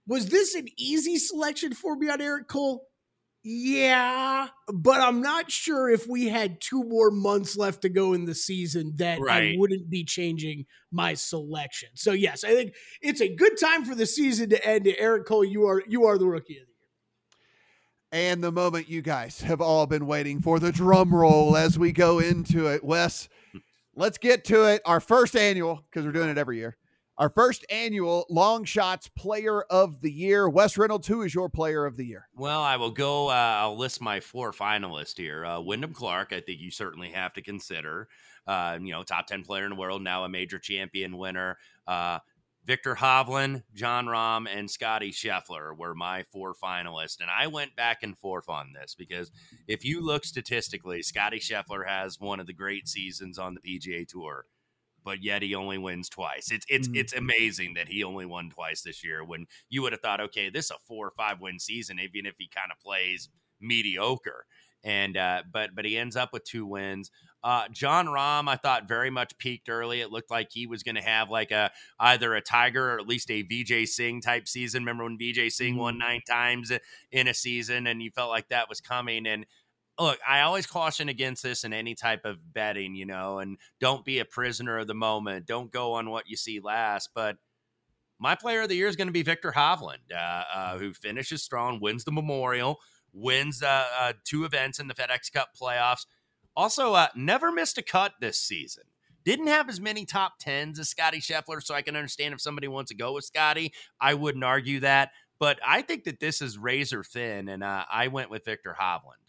was 0.06 0.26
this 0.26 0.54
an 0.54 0.66
easy 0.76 1.16
selection 1.16 1.74
for 1.74 1.96
me 1.96 2.08
on 2.10 2.20
Eric 2.20 2.48
Cole. 2.48 2.86
Yeah, 3.44 4.46
but 4.72 5.00
I'm 5.00 5.20
not 5.20 5.50
sure 5.50 5.90
if 5.90 6.06
we 6.06 6.28
had 6.28 6.60
two 6.60 6.84
more 6.84 7.10
months 7.10 7.56
left 7.56 7.82
to 7.82 7.88
go 7.88 8.12
in 8.12 8.24
the 8.24 8.36
season 8.36 8.92
that 8.98 9.18
I 9.28 9.56
wouldn't 9.58 9.90
be 9.90 10.04
changing 10.04 10.66
my 10.92 11.14
selection. 11.14 11.88
So 11.94 12.12
yes, 12.12 12.44
I 12.44 12.54
think 12.54 12.74
it's 13.00 13.20
a 13.20 13.34
good 13.34 13.58
time 13.58 13.84
for 13.84 13.96
the 13.96 14.06
season 14.06 14.50
to 14.50 14.64
end. 14.64 14.86
Eric 14.96 15.26
Cole, 15.26 15.44
you 15.44 15.66
are 15.66 15.82
you 15.88 16.04
are 16.06 16.18
the 16.18 16.26
rookie 16.26 16.58
of 16.58 16.66
the 16.66 18.14
year. 18.14 18.26
And 18.30 18.44
the 18.44 18.52
moment 18.52 18.88
you 18.88 19.02
guys 19.02 19.40
have 19.40 19.60
all 19.60 19.86
been 19.86 20.06
waiting 20.06 20.40
for 20.40 20.60
the 20.60 20.70
drum 20.70 21.12
roll 21.12 21.56
as 21.56 21.76
we 21.76 21.90
go 21.90 22.20
into 22.20 22.68
it. 22.68 22.84
Wes, 22.84 23.28
let's 23.96 24.18
get 24.18 24.44
to 24.44 24.66
it. 24.66 24.82
Our 24.84 25.00
first 25.00 25.34
annual, 25.34 25.84
because 25.90 26.06
we're 26.06 26.12
doing 26.12 26.30
it 26.30 26.38
every 26.38 26.58
year. 26.58 26.76
Our 27.18 27.28
first 27.28 27.66
annual 27.68 28.24
Long 28.30 28.64
Shots 28.64 29.08
Player 29.08 29.62
of 29.64 30.00
the 30.00 30.10
Year. 30.10 30.48
Wes 30.48 30.78
Reynolds, 30.78 31.06
who 31.06 31.20
is 31.22 31.34
your 31.34 31.50
player 31.50 31.84
of 31.84 31.98
the 31.98 32.06
year? 32.06 32.26
Well, 32.34 32.62
I 32.62 32.76
will 32.76 32.90
go. 32.90 33.28
Uh, 33.28 33.32
I'll 33.32 33.76
list 33.76 34.00
my 34.00 34.20
four 34.20 34.50
finalists 34.50 35.18
here. 35.18 35.44
Uh, 35.44 35.60
Wyndham 35.60 35.92
Clark, 35.92 36.32
I 36.32 36.40
think 36.40 36.60
you 36.60 36.70
certainly 36.70 37.10
have 37.10 37.34
to 37.34 37.42
consider. 37.42 38.08
Uh, 38.46 38.78
you 38.80 38.92
know, 38.92 39.02
top 39.02 39.26
ten 39.26 39.42
player 39.42 39.64
in 39.64 39.70
the 39.70 39.76
world, 39.76 40.02
now 40.02 40.24
a 40.24 40.28
major 40.28 40.58
champion 40.58 41.18
winner. 41.18 41.58
Uh, 41.86 42.18
Viktor 42.64 42.94
Hovland, 42.94 43.62
Jon 43.74 44.06
Rahm, 44.06 44.46
and 44.48 44.70
Scottie 44.70 45.12
Scheffler 45.12 45.76
were 45.76 45.94
my 45.94 46.22
four 46.32 46.54
finalists, 46.54 47.20
and 47.20 47.28
I 47.28 47.46
went 47.48 47.76
back 47.76 48.02
and 48.02 48.16
forth 48.16 48.48
on 48.48 48.72
this 48.72 48.94
because 48.94 49.30
if 49.68 49.84
you 49.84 50.00
look 50.00 50.24
statistically, 50.24 51.02
Scottie 51.02 51.40
Scheffler 51.40 51.86
has 51.86 52.18
one 52.18 52.40
of 52.40 52.46
the 52.46 52.54
great 52.54 52.88
seasons 52.88 53.38
on 53.38 53.54
the 53.54 53.60
PGA 53.60 54.08
Tour 54.08 54.46
but 55.04 55.22
yet 55.22 55.42
he 55.42 55.54
only 55.54 55.78
wins 55.78 56.08
twice. 56.08 56.50
It's 56.50 56.66
it's 56.68 56.88
Mhm. 56.88 56.96
it's 56.96 57.12
amazing 57.12 57.74
that 57.74 57.88
he 57.88 58.04
only 58.04 58.26
won 58.26 58.50
twice 58.50 58.82
this 58.82 59.02
year. 59.04 59.24
When 59.24 59.46
you 59.68 59.82
would 59.82 59.92
have 59.92 60.00
thought, 60.00 60.20
okay, 60.20 60.50
this 60.50 60.66
is 60.66 60.70
a 60.72 60.78
four 60.86 61.06
or 61.08 61.12
five 61.16 61.40
win 61.40 61.58
season, 61.58 61.98
even 62.00 62.26
if 62.26 62.34
he 62.38 62.48
kind 62.48 62.70
of 62.72 62.78
plays 62.80 63.28
mediocre. 63.60 64.46
And 64.84 65.16
uh, 65.16 65.44
but 65.52 65.76
but 65.76 65.84
he 65.84 65.96
ends 65.96 66.16
up 66.16 66.32
with 66.32 66.42
two 66.42 66.66
wins. 66.66 67.10
Uh, 67.44 67.68
Jon 67.68 68.06
Rahm, 68.06 68.48
I 68.48 68.56
thought 68.56 68.88
very 68.88 69.10
much 69.10 69.38
peaked 69.38 69.68
early. 69.68 70.00
It 70.00 70.10
looked 70.10 70.30
like 70.30 70.48
he 70.50 70.66
was 70.66 70.82
going 70.82 70.96
to 70.96 71.02
have 71.02 71.30
like 71.30 71.52
a 71.52 71.70
either 72.00 72.34
a 72.34 72.40
Tiger 72.40 72.90
or 72.92 72.98
at 72.98 73.06
least 73.06 73.30
a 73.30 73.44
Vijay 73.44 73.86
Singh 73.86 74.20
type 74.20 74.48
season. 74.48 74.82
Remember 74.82 75.04
when 75.04 75.18
Vijay 75.18 75.52
Singh 75.52 75.76
won 75.76 75.98
nine 75.98 76.22
times 76.28 76.72
in 77.12 77.28
a 77.28 77.34
season, 77.34 77.86
and 77.86 78.02
you 78.02 78.10
felt 78.10 78.30
like 78.30 78.48
that 78.48 78.68
was 78.68 78.80
coming. 78.80 79.24
And 79.26 79.46
look, 79.98 80.18
I 80.26 80.40
always 80.40 80.66
caution 80.66 81.08
against 81.08 81.42
this 81.42 81.64
in 81.64 81.72
any 81.72 81.94
type 81.94 82.24
of 82.24 82.52
betting, 82.52 82.94
you 82.94 83.06
know, 83.06 83.38
and 83.38 83.58
don't 83.80 84.04
be 84.04 84.18
a 84.18 84.24
prisoner 84.24 84.78
of 84.78 84.86
the 84.86 84.94
moment. 84.94 85.46
Don't 85.46 85.70
go 85.70 85.94
on 85.94 86.10
what 86.10 86.28
you 86.28 86.36
see 86.36 86.60
last. 86.60 87.10
But 87.14 87.36
my 88.18 88.34
player 88.34 88.62
of 88.62 88.68
the 88.68 88.76
year 88.76 88.88
is 88.88 88.96
going 88.96 89.08
to 89.08 89.12
be 89.12 89.22
Viktor 89.22 89.52
Hovland, 89.52 90.12
uh, 90.14 90.44
uh, 90.54 90.78
who 90.78 90.92
finishes 90.92 91.42
strong, 91.42 91.80
wins 91.80 92.04
the 92.04 92.12
Memorial, 92.12 92.80
wins 93.12 93.62
uh, 93.62 93.86
uh, 93.98 94.12
two 94.24 94.44
events 94.44 94.78
in 94.78 94.88
the 94.88 94.94
FedEx 94.94 95.32
Cup 95.32 95.50
playoffs. 95.60 96.06
Also, 96.54 96.94
uh, 96.94 97.08
never 97.14 97.50
missed 97.50 97.78
a 97.78 97.82
cut 97.82 98.12
this 98.20 98.38
season. 98.38 98.84
Didn't 99.24 99.46
have 99.46 99.68
as 99.68 99.80
many 99.80 100.04
top 100.04 100.34
tens 100.40 100.78
as 100.78 100.88
Scottie 100.88 101.20
Scheffler, 101.20 101.62
so 101.62 101.74
I 101.74 101.82
can 101.82 101.96
understand 101.96 102.34
if 102.34 102.40
somebody 102.40 102.66
wants 102.66 102.90
to 102.90 102.96
go 102.96 103.12
with 103.12 103.24
Scottie. 103.24 103.72
I 104.00 104.14
wouldn't 104.14 104.42
argue 104.42 104.80
that, 104.80 105.10
but 105.38 105.60
I 105.66 105.82
think 105.82 106.04
that 106.04 106.18
this 106.18 106.42
is 106.42 106.58
razor 106.58 107.04
thin, 107.04 107.48
and 107.48 107.62
uh, 107.62 107.84
I 107.90 108.08
went 108.08 108.30
with 108.30 108.44
Viktor 108.44 108.76
Hovland. 108.78 109.21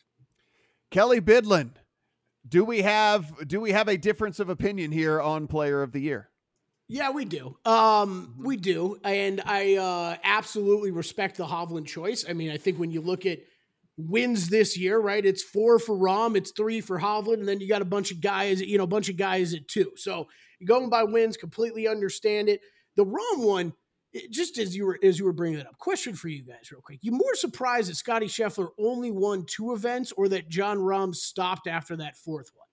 Kelley 0.93 1.21
Bydlon, 1.21 1.71
do 2.47 2.63
we 2.63 2.83
have 2.83 3.47
do 3.47 3.59
we 3.59 3.71
have 3.71 3.87
a 3.87 3.97
difference 3.97 4.39
of 4.39 4.49
opinion 4.49 4.91
here 4.91 5.19
on 5.19 5.47
player 5.47 5.81
of 5.81 5.91
the 5.91 5.99
year? 5.99 6.29
Yeah, 6.87 7.09
we 7.09 7.25
do. 7.25 7.57
Um, 7.65 8.35
we 8.37 8.57
do, 8.57 8.99
and 9.03 9.41
I 9.43 9.77
uh, 9.77 10.17
absolutely 10.23 10.91
respect 10.91 11.37
the 11.37 11.47
Hovland 11.47 11.87
choice. 11.87 12.25
I 12.29 12.33
mean, 12.33 12.51
I 12.51 12.57
think 12.57 12.77
when 12.77 12.91
you 12.91 13.01
look 13.01 13.25
at 13.25 13.39
wins 13.97 14.49
this 14.49 14.77
year, 14.77 14.99
right? 14.99 15.25
It's 15.25 15.41
four 15.41 15.79
for 15.79 15.95
Rahm, 15.95 16.37
it's 16.37 16.51
three 16.51 16.79
for 16.79 16.99
Hovland, 16.99 17.39
and 17.39 17.47
then 17.47 17.59
you 17.59 17.67
got 17.67 17.81
a 17.81 17.85
bunch 17.85 18.11
of 18.11 18.21
guys, 18.21 18.61
you 18.61 18.77
know, 18.77 18.83
a 18.83 18.87
bunch 18.87 19.09
of 19.09 19.17
guys 19.17 19.55
at 19.55 19.67
two. 19.67 19.93
So 19.95 20.27
going 20.63 20.91
by 20.91 21.05
wins, 21.05 21.37
completely 21.37 21.87
understand 21.87 22.49
it. 22.49 22.61
The 22.97 23.05
Rahm 23.05 23.47
one, 23.47 23.73
just 24.29 24.57
as 24.57 24.75
you 24.75 24.85
were 24.85 24.99
as 25.03 25.17
you 25.19 25.25
were 25.25 25.33
bringing 25.33 25.59
it 25.59 25.67
up, 25.67 25.77
question 25.77 26.13
for 26.15 26.27
you 26.27 26.43
guys, 26.43 26.71
real 26.71 26.81
quick: 26.81 26.99
You 27.01 27.11
more 27.11 27.35
surprised 27.35 27.89
that 27.89 27.95
Scottie 27.95 28.27
Scheffler 28.27 28.69
only 28.79 29.11
won 29.11 29.45
two 29.45 29.73
events, 29.73 30.11
or 30.15 30.27
that 30.29 30.49
Jon 30.49 30.77
Rahm 30.77 31.15
stopped 31.15 31.67
after 31.67 31.95
that 31.97 32.17
fourth 32.17 32.49
one? 32.53 32.67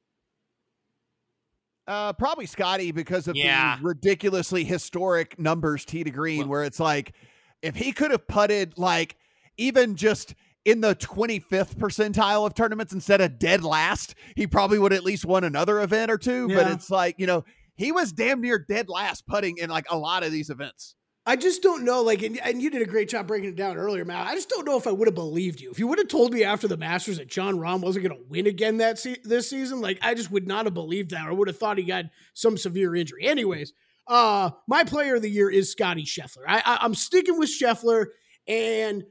Uh, 1.86 2.12
probably 2.12 2.46
Scottie 2.46 2.92
because 2.92 3.26
of 3.26 3.36
Yeah. 3.36 3.76
the 3.76 3.82
ridiculously 3.82 4.64
historic 4.64 5.38
numbers 5.38 5.84
tee 5.84 6.04
to 6.04 6.10
green, 6.10 6.46
where 6.48 6.62
it's 6.62 6.78
like 6.78 7.14
if 7.62 7.74
he 7.74 7.92
could 7.92 8.10
have 8.10 8.26
putted 8.28 8.78
like 8.78 9.16
even 9.56 9.96
just 9.96 10.34
in 10.64 10.82
the 10.82 10.94
25th 10.94 11.74
percentile 11.76 12.46
of 12.46 12.54
tournaments 12.54 12.92
instead 12.92 13.20
of 13.20 13.38
dead 13.38 13.64
last, 13.64 14.14
he 14.36 14.46
probably 14.46 14.78
would 14.78 14.92
at 14.92 15.02
least 15.02 15.24
won 15.24 15.42
another 15.42 15.80
event 15.80 16.10
or 16.10 16.18
two. 16.18 16.48
But 16.48 16.70
it's 16.70 16.90
like, 16.90 17.16
you 17.18 17.26
know, 17.26 17.44
he 17.76 17.92
was 17.92 18.12
damn 18.12 18.40
near 18.42 18.58
dead 18.58 18.88
last 18.88 19.26
putting 19.26 19.56
in 19.56 19.70
like 19.70 19.86
a 19.90 19.96
lot 19.96 20.22
of 20.22 20.30
these 20.32 20.50
events. 20.50 20.94
I 21.26 21.36
just 21.36 21.62
don't 21.62 21.84
know. 21.84 22.02
Like, 22.02 22.22
and, 22.22 22.38
and 22.38 22.62
you 22.62 22.70
did 22.70 22.82
a 22.82 22.86
great 22.86 23.08
job 23.08 23.26
breaking 23.26 23.50
it 23.50 23.56
down 23.56 23.76
earlier, 23.76 24.04
Matt. 24.04 24.26
I 24.26 24.34
just 24.34 24.48
don't 24.48 24.66
know 24.66 24.78
if 24.78 24.86
I 24.86 24.92
would 24.92 25.06
have 25.06 25.14
believed 25.14 25.60
you 25.60 25.70
if 25.70 25.78
you 25.78 25.86
would 25.86 25.98
have 25.98 26.08
told 26.08 26.32
me 26.32 26.44
after 26.44 26.66
the 26.66 26.78
Masters 26.78 27.18
that 27.18 27.28
Jon 27.28 27.56
Rahm 27.56 27.82
wasn't 27.82 28.06
going 28.06 28.18
to 28.18 28.26
win 28.28 28.46
again 28.46 28.78
that 28.78 28.98
se- 28.98 29.20
this 29.24 29.50
season. 29.50 29.80
Like, 29.80 29.98
I 30.02 30.14
just 30.14 30.30
would 30.30 30.48
not 30.48 30.64
have 30.64 30.74
believed 30.74 31.10
that, 31.10 31.28
or 31.28 31.34
would 31.34 31.48
have 31.48 31.58
thought 31.58 31.78
he 31.78 31.84
got 31.84 32.06
some 32.34 32.56
severe 32.56 32.94
injury. 32.94 33.26
Anyways, 33.26 33.72
uh, 34.06 34.50
my 34.66 34.82
player 34.82 35.16
of 35.16 35.22
the 35.22 35.30
year 35.30 35.50
is 35.50 35.70
Scottie 35.70 36.04
Scheffler. 36.04 36.44
I, 36.48 36.62
I, 36.64 36.78
I'm 36.80 36.94
sticking 36.94 37.38
with 37.38 37.50
Scheffler, 37.50 38.06
and 38.48 39.04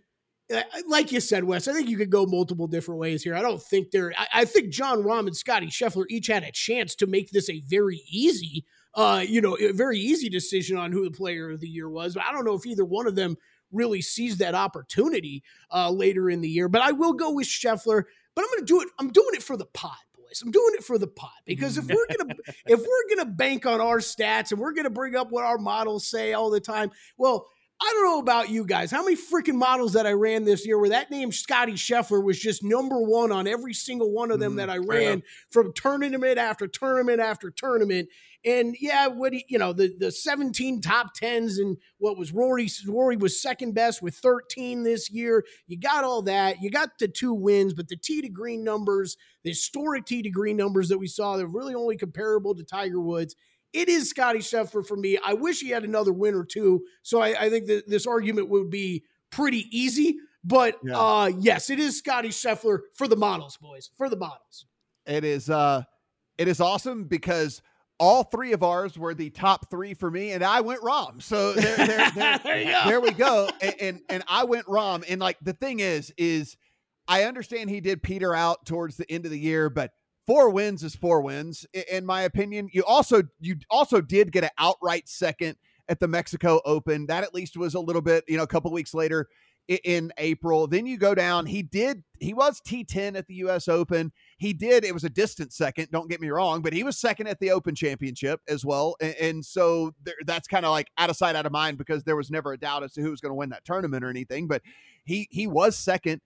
uh, 0.53 0.61
like 0.87 1.11
you 1.11 1.19
said, 1.19 1.43
Wes, 1.43 1.67
I 1.67 1.73
think 1.73 1.89
you 1.89 1.97
could 1.97 2.09
go 2.09 2.25
multiple 2.25 2.67
different 2.67 2.99
ways 2.99 3.21
here. 3.21 3.35
I 3.35 3.41
don't 3.41 3.61
think 3.61 3.91
there. 3.91 4.13
I, 4.17 4.27
I 4.33 4.45
think 4.45 4.71
Jon 4.71 5.03
Rahm 5.03 5.27
and 5.27 5.37
Scottie 5.37 5.67
Scheffler 5.67 6.05
each 6.09 6.27
had 6.27 6.43
a 6.43 6.51
chance 6.51 6.95
to 6.95 7.07
make 7.07 7.29
this 7.29 7.49
a 7.49 7.61
very 7.69 8.01
easy 8.09 8.65
uh, 8.95 9.23
you 9.27 9.41
know, 9.41 9.55
a 9.59 9.71
very 9.71 9.99
easy 9.99 10.29
decision 10.29 10.77
on 10.77 10.91
who 10.91 11.03
the 11.03 11.15
player 11.15 11.49
of 11.49 11.59
the 11.59 11.67
year 11.67 11.89
was. 11.89 12.13
But 12.15 12.23
I 12.23 12.31
don't 12.31 12.45
know 12.45 12.55
if 12.55 12.65
either 12.65 12.85
one 12.85 13.07
of 13.07 13.15
them 13.15 13.37
really 13.71 14.01
sees 14.01 14.37
that 14.37 14.55
opportunity 14.55 15.43
uh, 15.71 15.91
later 15.91 16.29
in 16.29 16.41
the 16.41 16.49
year. 16.49 16.67
But 16.67 16.81
I 16.81 16.91
will 16.91 17.13
go 17.13 17.31
with 17.31 17.47
Scheffler. 17.47 18.03
But 18.35 18.41
I'm 18.43 18.49
going 18.51 18.59
to 18.59 18.65
do 18.65 18.81
it. 18.81 18.87
I'm 18.99 19.11
doing 19.11 19.29
it 19.33 19.43
for 19.43 19.57
the 19.57 19.65
pot, 19.65 19.97
boys. 20.15 20.41
I'm 20.43 20.51
doing 20.51 20.73
it 20.73 20.83
for 20.83 20.97
the 20.97 21.07
pot 21.07 21.31
because 21.45 21.77
if 21.77 21.85
we're 21.87 22.07
gonna 22.17 22.35
if 22.65 22.79
we're 22.79 23.15
gonna 23.15 23.29
bank 23.29 23.65
on 23.65 23.81
our 23.81 23.97
stats 23.99 24.51
and 24.51 24.59
we're 24.59 24.73
gonna 24.73 24.89
bring 24.89 25.15
up 25.15 25.29
what 25.31 25.43
our 25.43 25.57
models 25.57 26.07
say 26.07 26.33
all 26.33 26.49
the 26.49 26.59
time, 26.61 26.91
well. 27.17 27.47
I 27.81 27.91
don't 27.93 28.03
know 28.03 28.19
about 28.19 28.49
you 28.49 28.65
guys. 28.65 28.91
How 28.91 29.01
many 29.05 29.15
freaking 29.15 29.53
models 29.55 29.93
that 29.93 30.05
I 30.05 30.11
ran 30.11 30.43
this 30.43 30.67
year 30.67 30.77
where 30.77 30.89
that 30.89 31.09
name 31.09 31.31
Scottie 31.31 31.75
Scheffler 31.75 32.21
was 32.21 32.37
just 32.37 32.61
number 32.61 32.99
one 32.99 33.31
on 33.31 33.47
every 33.47 33.73
single 33.73 34.11
one 34.11 34.31
of 34.31 34.41
them 34.41 34.55
Mhm. 34.55 34.57
that 34.57 34.69
I 34.69 34.79
ran 34.79 35.23
from 35.49 35.71
tournament 35.71 36.37
after 36.37 36.67
tournament 36.67 37.21
after 37.21 37.49
tournament. 37.49 38.09
And 38.45 38.75
yeah, 38.79 39.07
what 39.07 39.33
he, 39.33 39.43
you 39.49 39.57
know, 39.57 39.73
the 39.73 39.93
the 39.99 40.11
17 40.11 40.79
top 40.81 41.13
tens 41.13 41.59
and 41.59 41.75
what 41.97 42.17
was 42.17 42.31
Rory 42.31 42.69
Rory 42.87 43.17
was 43.17 43.41
second 43.41 43.73
best 43.73 44.01
with 44.01 44.15
13 44.15 44.83
this 44.83 45.09
year. 45.09 45.43
You 45.67 45.77
got 45.77 46.03
all 46.05 46.21
that. 46.23 46.61
You 46.61 46.69
got 46.71 46.99
the 46.99 47.09
two 47.09 47.33
wins, 47.33 47.73
but 47.73 47.89
the 47.89 47.97
tee 47.97 48.21
to 48.21 48.29
green 48.29 48.63
numbers, 48.63 49.17
the 49.43 49.49
historic 49.49 50.05
tee 50.05 50.21
to 50.21 50.29
green 50.29 50.55
numbers 50.55 50.87
that 50.89 50.97
we 50.99 51.07
saw, 51.07 51.35
they're 51.35 51.47
really 51.47 51.75
only 51.75 51.97
comparable 51.97 52.55
to 52.55 52.63
Tiger 52.63 53.01
Woods. 53.01 53.35
It 53.73 53.89
is 53.89 54.09
Scottie 54.09 54.39
Scheffler 54.39 54.85
for 54.87 54.95
me. 54.97 55.19
I 55.23 55.33
wish 55.33 55.59
he 55.59 55.69
had 55.69 55.83
another 55.83 56.13
win 56.13 56.33
or 56.33 56.43
two. 56.45 56.85
So 57.03 57.21
I, 57.21 57.35
I 57.45 57.49
think 57.49 57.67
that 57.67 57.87
this 57.89 58.07
argument 58.07 58.49
would 58.49 58.69
be 58.69 59.03
pretty 59.31 59.65
easy. 59.77 60.17
But 60.45 60.77
Yeah. 60.83 60.97
uh 60.97 61.31
yes, 61.39 61.69
it 61.69 61.79
is 61.79 61.97
Scottie 61.97 62.29
Scheffler 62.29 62.79
for 62.95 63.07
the 63.07 63.17
models, 63.17 63.57
boys. 63.57 63.89
For 63.97 64.07
the 64.09 64.15
models. 64.15 64.65
It 65.05 65.25
is 65.25 65.49
uh 65.49 65.83
it 66.37 66.47
is 66.47 66.61
awesome 66.61 67.03
because 67.03 67.61
all 67.99 68.23
three 68.23 68.53
of 68.53 68.63
ours 68.63 68.97
were 68.97 69.13
the 69.13 69.29
top 69.29 69.69
three 69.69 69.93
for 69.93 70.09
me, 70.09 70.31
and 70.31 70.43
I 70.43 70.61
went 70.61 70.81
Rahm. 70.81 71.21
So 71.21 71.53
there, 71.53 71.75
there, 71.77 72.11
there, 72.11 72.39
There 72.43 72.83
there 72.85 73.01
we 73.01 73.11
go. 73.11 73.49
And, 73.61 73.75
and 73.81 74.01
and 74.09 74.23
I 74.27 74.45
went 74.45 74.65
Rahm. 74.67 75.03
And 75.07 75.19
like 75.19 75.37
the 75.41 75.53
thing 75.53 75.81
is, 75.81 76.13
is 76.17 76.55
I 77.07 77.23
understand 77.23 77.69
he 77.69 77.81
did 77.81 78.01
peter 78.01 78.33
out 78.33 78.65
towards 78.65 78.95
the 78.95 79.09
end 79.11 79.25
of 79.25 79.31
the 79.31 79.39
year, 79.39 79.69
but 79.69 79.91
four 80.25 80.49
wins 80.49 80.83
is 80.83 80.95
four 80.95 81.21
wins, 81.21 81.65
in 81.91 82.05
my 82.05 82.21
opinion. 82.21 82.69
You 82.71 82.83
also 82.85 83.23
you 83.39 83.57
also 83.69 83.99
did 84.01 84.31
get 84.31 84.45
an 84.45 84.51
outright 84.57 85.09
second 85.09 85.57
at 85.89 85.99
the 85.99 86.07
Mexico 86.07 86.61
Open. 86.65 87.07
That 87.07 87.23
at 87.23 87.33
least 87.33 87.57
was 87.57 87.75
a 87.75 87.79
little 87.79 88.01
bit, 88.01 88.23
you 88.27 88.37
know, 88.37 88.43
a 88.43 88.47
couple 88.47 88.71
weeks 88.71 88.93
later 88.93 89.27
in 89.69 90.11
April. 90.17 90.65
Then 90.65 90.87
you 90.87 90.97
go 90.97 91.13
down. 91.13 91.45
He 91.45 91.61
did. 91.61 92.03
He 92.19 92.33
was 92.33 92.59
T10 92.61 93.15
at 93.15 93.27
the 93.27 93.35
U.S. 93.35 93.67
Open. 93.67 94.11
He 94.37 94.51
did. 94.51 94.83
It 94.83 94.93
was 94.93 95.03
a 95.03 95.09
distant 95.09 95.53
second. 95.53 95.89
Don't 95.91 96.09
get 96.09 96.19
me 96.19 96.29
wrong, 96.29 96.61
but 96.61 96.73
he 96.73 96.83
was 96.83 96.97
second 96.97 97.27
at 97.27 97.39
the 97.39 97.51
Open 97.51 97.75
Championship 97.75 98.41
as 98.47 98.65
well. 98.65 98.95
And, 98.99 99.15
and 99.15 99.45
so 99.45 99.93
there, 100.03 100.15
that's 100.25 100.47
kind 100.47 100.65
of 100.65 100.71
like 100.71 100.87
out 100.97 101.11
of 101.11 101.15
sight, 101.15 101.35
out 101.35 101.45
of 101.45 101.51
mind 101.51 101.77
because 101.77 102.03
there 102.03 102.15
was 102.15 102.31
never 102.31 102.53
a 102.53 102.57
doubt 102.57 102.83
as 102.83 102.93
to 102.93 103.01
who 103.01 103.11
was 103.11 103.21
going 103.21 103.29
to 103.29 103.35
win 103.35 103.49
that 103.49 103.63
tournament 103.63 104.03
or 104.03 104.09
anything. 104.09 104.47
But 104.47 104.63
he 105.05 105.27
he 105.29 105.45
was 105.45 105.75
second 105.75 106.21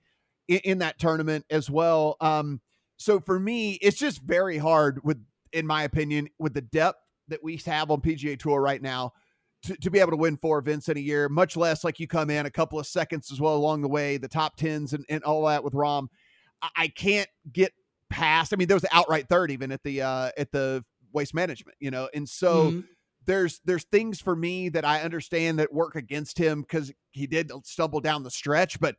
in, 0.47 0.59
in 0.59 0.77
that 0.79 0.97
tournament 0.97 1.45
as 1.49 1.69
well. 1.69 2.15
Um, 2.21 2.61
so 2.95 3.19
for 3.19 3.39
me, 3.39 3.73
it's 3.73 3.97
just 3.97 4.21
very 4.21 4.57
hard 4.57 5.03
with, 5.03 5.21
in 5.51 5.67
my 5.67 5.83
opinion, 5.83 6.29
with 6.39 6.53
the 6.53 6.61
depth 6.61 6.99
that 7.27 7.43
we 7.43 7.57
have 7.65 7.91
on 7.91 7.99
PGA 7.99 8.39
Tour 8.39 8.61
right 8.61 8.81
now 8.81 9.11
to, 9.63 9.75
to 9.77 9.89
be 9.91 9.99
able 9.99 10.11
to 10.11 10.17
win 10.17 10.37
four 10.37 10.59
events 10.59 10.89
in 10.89 10.97
a 10.97 11.01
year, 11.01 11.29
much 11.29 11.55
less 11.57 11.83
like 11.83 11.99
you 11.99 12.07
come 12.07 12.29
in 12.29 12.45
a 12.45 12.51
couple 12.51 12.79
of 12.79 12.87
seconds 12.87 13.31
as 13.31 13.39
well 13.39 13.55
along 13.55 13.81
the 13.81 13.87
way, 13.87 14.17
the 14.17 14.27
top 14.27 14.55
tens 14.55 14.93
and, 14.93 15.05
and 15.09 15.23
all 15.23 15.45
that 15.45 15.63
with 15.63 15.73
Rahm. 15.73 16.07
I, 16.61 16.69
I 16.75 16.87
can't 16.89 17.29
get 17.51 17.73
past. 18.09 18.53
I 18.53 18.57
mean, 18.57 18.67
there 18.67 18.75
was 18.75 18.83
the 18.83 18.95
outright 18.95 19.27
third 19.27 19.51
even 19.51 19.71
at 19.71 19.83
the 19.83 20.01
uh 20.01 20.31
at 20.37 20.51
the 20.51 20.83
waste 21.11 21.33
management, 21.33 21.77
you 21.79 21.91
know, 21.91 22.09
and 22.13 22.27
so 22.27 22.71
Mhm. 22.71 22.83
there's 23.25 23.61
there's 23.65 23.85
things 23.85 24.19
for 24.19 24.35
me 24.35 24.69
that 24.69 24.85
I 24.85 25.01
understand 25.01 25.59
that 25.59 25.73
work 25.73 25.95
against 25.95 26.37
him 26.37 26.61
because 26.61 26.91
he 27.11 27.25
did 27.27 27.51
stumble 27.65 28.01
down 28.01 28.23
the 28.23 28.31
stretch, 28.31 28.79
but 28.79 28.95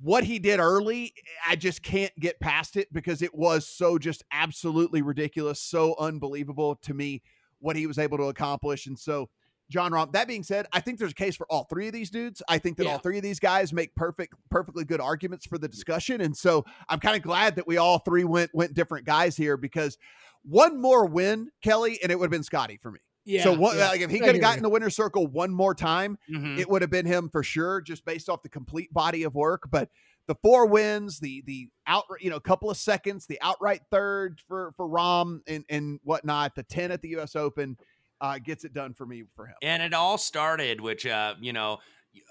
what 0.00 0.24
he 0.24 0.38
did 0.38 0.58
early, 0.58 1.14
I 1.46 1.54
just 1.54 1.82
can't 1.82 2.12
get 2.18 2.40
past 2.40 2.76
it 2.76 2.92
because 2.92 3.22
it 3.22 3.34
was 3.34 3.68
so 3.68 3.98
just 3.98 4.24
absolutely 4.32 5.00
ridiculous, 5.00 5.60
so 5.60 5.94
unbelievable 5.98 6.76
to 6.82 6.92
me 6.94 7.22
what 7.60 7.76
he 7.76 7.86
was 7.86 7.98
able 7.98 8.18
to 8.18 8.24
accomplish. 8.24 8.86
And 8.86 8.98
so, 8.98 9.28
Jon 9.70 9.92
Rahm, 9.92 10.12
that 10.12 10.28
being 10.28 10.42
said, 10.42 10.66
I 10.72 10.80
think 10.80 10.98
there's 10.98 11.12
a 11.12 11.14
case 11.14 11.34
for 11.36 11.46
all 11.50 11.64
three 11.64 11.86
of 11.86 11.92
these 11.94 12.10
dudes. 12.10 12.42
I 12.48 12.58
think 12.58 12.76
that 12.76 12.84
Yeah. 12.84 12.92
all 12.92 12.98
three 12.98 13.16
of 13.16 13.22
these 13.22 13.38
guys 13.40 13.72
make 13.72 13.94
perfect, 13.94 14.34
perfectly 14.50 14.84
good 14.84 15.00
arguments 15.00 15.46
for 15.46 15.56
the 15.58 15.68
discussion. 15.68 16.20
And 16.20 16.36
so 16.36 16.64
I'm 16.88 17.00
kind 17.00 17.16
of 17.16 17.22
glad 17.22 17.56
that 17.56 17.66
we 17.66 17.78
all 17.78 17.98
three 18.00 18.24
went 18.24 18.50
went 18.54 18.74
different 18.74 19.06
guys 19.06 19.36
here 19.36 19.56
because 19.56 19.96
one 20.44 20.80
more 20.80 21.06
win, 21.06 21.50
Kelley, 21.62 21.98
and 22.02 22.12
it 22.12 22.18
would 22.18 22.26
have 22.26 22.30
been 22.32 22.42
Scottie 22.42 22.78
for 22.82 22.90
me. 22.90 22.98
Yeah. 23.24 23.44
so 23.44 23.52
what 23.56 23.76
yeah. 23.76 23.88
like 23.88 24.00
if 24.00 24.10
he 24.10 24.18
could 24.18 24.34
have 24.34 24.40
gotten 24.40 24.64
the 24.64 24.68
winner's 24.68 24.96
circle 24.96 25.28
one 25.28 25.52
more 25.52 25.76
time, 25.76 26.18
Mhm. 26.28 26.58
it 26.58 26.68
would 26.68 26.82
have 26.82 26.90
been 26.90 27.06
him 27.06 27.28
for 27.30 27.44
sure, 27.44 27.80
just 27.80 28.04
based 28.04 28.28
off 28.28 28.42
the 28.42 28.48
complete 28.48 28.92
body 28.92 29.22
of 29.22 29.34
work. 29.36 29.70
But 29.70 29.90
the 30.26 30.34
four 30.42 30.66
wins, 30.66 31.20
the 31.20 31.42
the 31.46 31.68
out, 31.86 32.04
you 32.20 32.30
know, 32.30 32.40
couple 32.40 32.68
of 32.68 32.76
seconds, 32.76 33.26
the 33.26 33.38
outright 33.40 33.82
third 33.92 34.40
for 34.48 34.72
for 34.76 34.88
Rahm 34.88 35.38
and 35.46 35.64
and 35.68 36.00
whatnot, 36.02 36.56
the 36.56 36.64
ten 36.64 36.90
at 36.90 37.00
the 37.00 37.10
U.S. 37.10 37.36
Open 37.36 37.76
uh, 38.22 38.38
gets 38.38 38.64
it 38.64 38.72
done 38.72 38.94
for 38.94 39.04
me 39.04 39.24
for 39.36 39.46
him. 39.46 39.54
And 39.60 39.82
it 39.82 39.92
all 39.92 40.16
started, 40.16 40.80
which 40.80 41.04
uh, 41.04 41.34
you 41.40 41.52
know, 41.52 41.80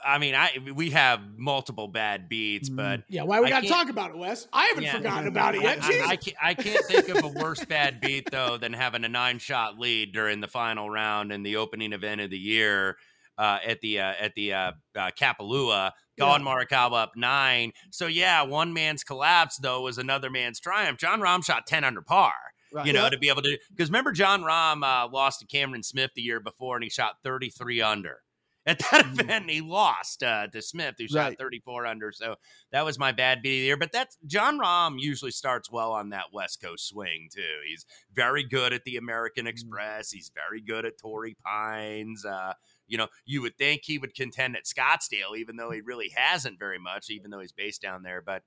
I 0.04 0.18
mean, 0.18 0.34
I 0.34 0.52
we 0.74 0.92
have 0.92 1.20
multiple 1.38 1.88
bad 1.88 2.30
beats, 2.30 2.70
but 2.70 3.04
Yeah, 3.10 3.24
why 3.24 3.42
we 3.42 3.48
I 3.48 3.50
got 3.50 3.64
to 3.64 3.68
talk 3.70 3.89
about 3.89 4.12
it, 4.12 4.18
Wes? 4.18 4.48
I 4.54 4.68
haven't 4.68 4.84
Yeah. 4.86 4.98
forgotten 4.98 5.28
about 5.28 5.56
it 5.56 5.62
yet. 5.62 5.84
I, 5.84 5.92
Jesus. 5.92 6.08
I, 6.08 6.16
can't, 6.16 6.38
I 6.42 6.54
can't 6.54 6.86
think 6.86 7.10
of 7.10 7.24
a 7.24 7.28
worse 7.28 7.64
bad 7.66 8.00
beat 8.00 8.32
though 8.32 8.58
than 8.58 8.74
having 8.74 9.04
a 9.04 9.10
nine 9.10 9.39
shot 9.39 9.78
lead 9.78 10.14
during 10.14 10.39
the 10.39 10.48
final 10.48 10.89
round 10.89 11.32
in 11.32 11.44
the 11.44 11.58
opening 11.58 11.94
event 11.94 12.22
of 12.22 12.30
the 12.30 12.38
year 12.39 12.98
uh, 13.38 13.58
at 13.66 13.82
the 13.82 14.00
uh, 14.00 14.14
at 14.20 14.34
the 14.36 14.54
uh, 14.54 14.72
uh, 14.96 15.12
Kapalua. 15.20 15.92
Collin 16.20 16.44
Morikawa 16.44 17.02
up 17.02 17.14
nine. 17.16 17.72
So 17.89 18.06
yeah, 18.06 18.44
one 18.44 18.74
man's 18.74 19.04
collapse 19.04 19.58
though 19.58 19.82
was 19.82 19.98
another 19.98 20.30
man's 20.30 20.60
triumph. 20.60 21.00
Jon 21.00 21.20
Rahm 21.20 21.44
shot 21.44 21.66
ten 21.66 21.84
under 21.84 22.04
par. 22.04 22.34
Right. 22.74 22.86
You 22.88 22.93
know, 22.93 23.09
to 23.09 23.17
be 23.17 23.30
able 23.30 23.41
to 23.41 23.57
because 23.69 23.89
remember 23.89 24.11
Jon 24.11 24.43
Rahm 24.43 24.84
uh, 24.84 25.07
lost 25.11 25.41
to 25.41 25.45
Cameron 25.47 25.84
Smith 25.84 26.11
the 26.15 26.22
year 26.22 26.39
before 26.39 26.76
and 26.78 26.84
he 26.84 26.89
shot 26.89 27.17
thirty 27.24 27.49
three 27.49 27.82
under. 27.82 28.22
At 28.63 28.78
that 28.91 29.05
Mhm. 29.05 29.19
event, 29.22 29.49
he 29.49 29.59
lost 29.59 30.22
uh, 30.22 30.45
to 30.49 30.61
Smith, 30.61 30.93
who 30.99 31.07
shot 31.07 31.15
Right. 31.30 31.38
34 31.39 31.88
under. 31.88 32.11
So 32.11 32.36
that 32.72 32.86
was 32.86 32.99
my 32.99 33.11
bad 33.11 33.41
beat 33.41 33.55
of 33.57 33.61
the 33.61 33.65
year. 33.65 33.76
But 33.78 33.91
that's 33.91 34.19
Jon 34.28 34.59
Rahm 34.59 34.97
usually 34.99 35.32
starts 35.32 35.72
well 35.72 35.91
on 35.91 36.09
that 36.09 36.26
West 36.32 36.61
Coast 36.61 36.88
swing 36.88 37.30
too. 37.34 37.41
He's 37.67 37.88
very 38.13 38.43
good 38.43 38.72
at 38.72 38.84
the 38.84 38.97
American 38.97 39.47
Express. 39.47 40.11
He's 40.11 40.30
very 40.36 40.61
good 40.61 40.86
at 40.86 40.99
Torrey 40.99 41.36
Pines. 41.43 42.24
Uh, 42.24 42.53
you 42.88 42.99
know, 42.99 43.07
you 43.26 43.41
would 43.41 43.57
think 43.57 43.82
he 43.84 43.97
would 43.97 44.13
contend 44.13 44.55
at 44.55 44.65
Scottsdale, 44.65 45.36
even 45.36 45.55
though 45.55 45.72
he 45.72 45.82
really 45.82 46.09
hasn't 46.15 46.59
very 46.59 46.78
much, 46.78 47.09
even 47.09 47.32
though 47.32 47.39
he's 47.39 47.51
based 47.53 47.82
down 47.82 48.03
there. 48.03 48.22
But 48.22 48.43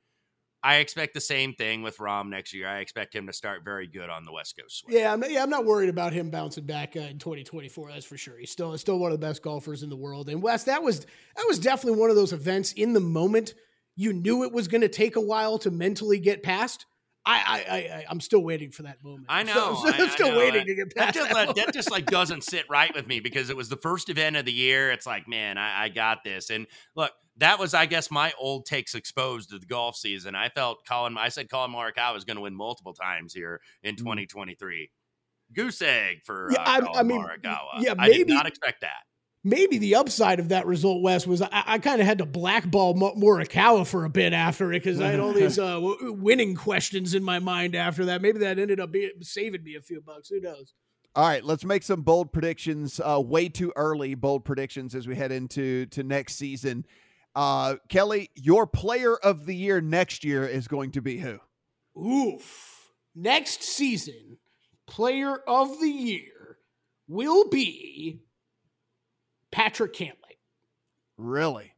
I 0.64 0.76
expect 0.76 1.12
the 1.12 1.20
same 1.20 1.52
thing 1.52 1.82
with 1.82 1.98
Rahm 1.98 2.30
next 2.30 2.54
year. 2.54 2.66
I 2.66 2.78
expect 2.78 3.14
him 3.14 3.26
to 3.26 3.34
start 3.34 3.64
very 3.66 3.86
good 3.86 4.08
on 4.08 4.24
the 4.24 4.32
West 4.32 4.56
Coast 4.58 4.78
swing. 4.78 4.96
Yeah, 4.96 5.12
I'm 5.12 5.20
not, 5.20 5.30
yeah, 5.30 5.42
I'm 5.42 5.50
not 5.50 5.66
worried 5.66 5.90
about 5.90 6.14
him 6.14 6.30
bouncing 6.30 6.64
back 6.64 6.96
uh, 6.96 7.00
in 7.00 7.18
2024. 7.18 7.90
That's 7.90 8.06
for 8.06 8.16
sure. 8.16 8.38
He's 8.38 8.50
still 8.50 8.76
still 8.78 8.98
one 8.98 9.12
of 9.12 9.20
the 9.20 9.26
best 9.26 9.42
golfers 9.42 9.82
in 9.82 9.90
the 9.90 9.96
world. 9.96 10.30
And 10.30 10.42
Wes, 10.42 10.64
that 10.64 10.82
was 10.82 11.00
that 11.00 11.44
was 11.46 11.58
definitely 11.58 12.00
one 12.00 12.08
of 12.08 12.16
those 12.16 12.32
events 12.32 12.72
in 12.72 12.94
the 12.94 13.00
moment. 13.00 13.52
You 13.94 14.14
knew 14.14 14.42
it 14.42 14.52
was 14.52 14.66
going 14.66 14.80
to 14.80 14.88
take 14.88 15.16
a 15.16 15.20
while 15.20 15.58
to 15.58 15.70
mentally 15.70 16.18
get 16.18 16.42
past. 16.42 16.86
I, 17.26 17.64
I, 17.68 17.76
I, 17.76 18.04
I'm 18.08 18.20
still 18.20 18.42
waiting 18.42 18.70
for 18.70 18.82
that 18.82 19.02
moment. 19.04 19.26
I 19.28 19.42
know. 19.42 19.74
So, 19.82 19.88
I'm 19.94 20.10
still 20.10 20.32
know. 20.32 20.38
waiting 20.38 20.66
to 20.66 20.74
get 20.74 20.94
that 20.94 21.14
past 21.14 21.14
just, 21.14 21.30
that. 21.30 21.56
that 21.56 21.74
just 21.74 21.90
like 21.90 22.06
doesn't 22.06 22.42
sit 22.42 22.64
right 22.70 22.94
with 22.94 23.06
me 23.06 23.20
because 23.20 23.50
it 23.50 23.56
was 23.56 23.68
the 23.68 23.76
first 23.76 24.08
event 24.08 24.36
of 24.36 24.44
the 24.44 24.52
year. 24.52 24.90
It's 24.90 25.06
like, 25.06 25.28
man, 25.28 25.56
I, 25.56 25.84
I 25.84 25.88
got 25.90 26.24
this. 26.24 26.50
And 26.50 26.66
look, 26.96 27.12
that 27.38 27.58
was, 27.58 27.74
I 27.74 27.86
guess, 27.86 28.10
my 28.10 28.32
old 28.38 28.64
takes 28.66 28.94
exposed 28.94 29.50
to 29.50 29.58
the 29.58 29.66
golf 29.66 29.96
season. 29.96 30.34
I 30.34 30.48
felt 30.50 30.84
Collin. 30.86 31.16
I 31.18 31.28
said 31.28 31.48
Collin 31.48 31.72
Morikawa 31.72 32.14
was 32.14 32.24
going 32.24 32.36
to 32.36 32.42
win 32.42 32.54
multiple 32.54 32.92
times 32.94 33.32
here 33.34 33.60
in 33.82 33.96
2023. 33.96 34.90
Goose 35.54 35.82
egg 35.82 36.18
for. 36.24 36.48
Yeah, 36.52 36.58
uh, 36.60 36.64
I- 36.66 36.80
Collin 36.80 36.98
I 36.98 37.02
mean, 37.02 37.22
Morikawa. 37.22 37.80
yeah, 37.80 37.94
I 37.98 38.08
did 38.10 38.28
not 38.28 38.46
expect 38.46 38.80
that. 38.82 39.02
Maybe 39.46 39.76
the 39.76 39.96
upside 39.96 40.40
of 40.40 40.48
that 40.48 40.64
result, 40.66 41.02
Wes, 41.02 41.26
was 41.26 41.42
I, 41.42 41.48
I 41.52 41.78
kind 41.78 42.00
of 42.00 42.06
had 42.06 42.16
to 42.18 42.24
blackball 42.24 42.94
Mo- 42.94 43.14
Morikawa 43.14 43.86
for 43.86 44.06
a 44.06 44.08
bit 44.08 44.32
after 44.32 44.72
it 44.72 44.82
because 44.82 45.02
I 45.02 45.08
had 45.08 45.20
all 45.20 45.32
these 45.34 45.58
uh, 45.58 45.74
w- 45.74 46.12
winning 46.12 46.54
questions 46.54 47.12
in 47.12 47.22
my 47.22 47.40
mind 47.40 47.74
after 47.74 48.06
that. 48.06 48.22
Maybe 48.22 48.38
that 48.38 48.58
ended 48.58 48.80
up 48.80 48.90
being, 48.90 49.10
saving 49.20 49.62
me 49.62 49.74
a 49.74 49.82
few 49.82 50.00
bucks. 50.00 50.30
Who 50.30 50.40
knows? 50.40 50.72
All 51.14 51.28
right, 51.28 51.44
let's 51.44 51.62
make 51.62 51.82
some 51.82 52.00
bold 52.00 52.32
predictions. 52.32 53.00
Uh, 53.04 53.20
way 53.22 53.50
too 53.50 53.70
early 53.76 54.14
bold 54.14 54.46
predictions 54.46 54.94
as 54.94 55.06
we 55.06 55.14
head 55.14 55.30
into 55.30 55.84
to 55.86 56.02
next 56.02 56.36
season. 56.36 56.86
Uh, 57.34 57.76
Kelley, 57.88 58.30
your 58.34 58.66
player 58.66 59.16
of 59.16 59.46
the 59.46 59.54
year 59.56 59.80
next 59.80 60.24
year 60.24 60.46
is 60.46 60.68
going 60.68 60.92
to 60.92 61.02
be 61.02 61.18
who? 61.18 61.38
Oof. 62.00 62.92
Next 63.14 63.62
season, 63.62 64.38
player 64.86 65.36
of 65.46 65.80
the 65.80 65.88
year 65.88 66.58
will 67.08 67.48
be 67.48 68.20
Patrick 69.50 69.94
Cantlay. 69.94 70.12
Really, 71.16 71.72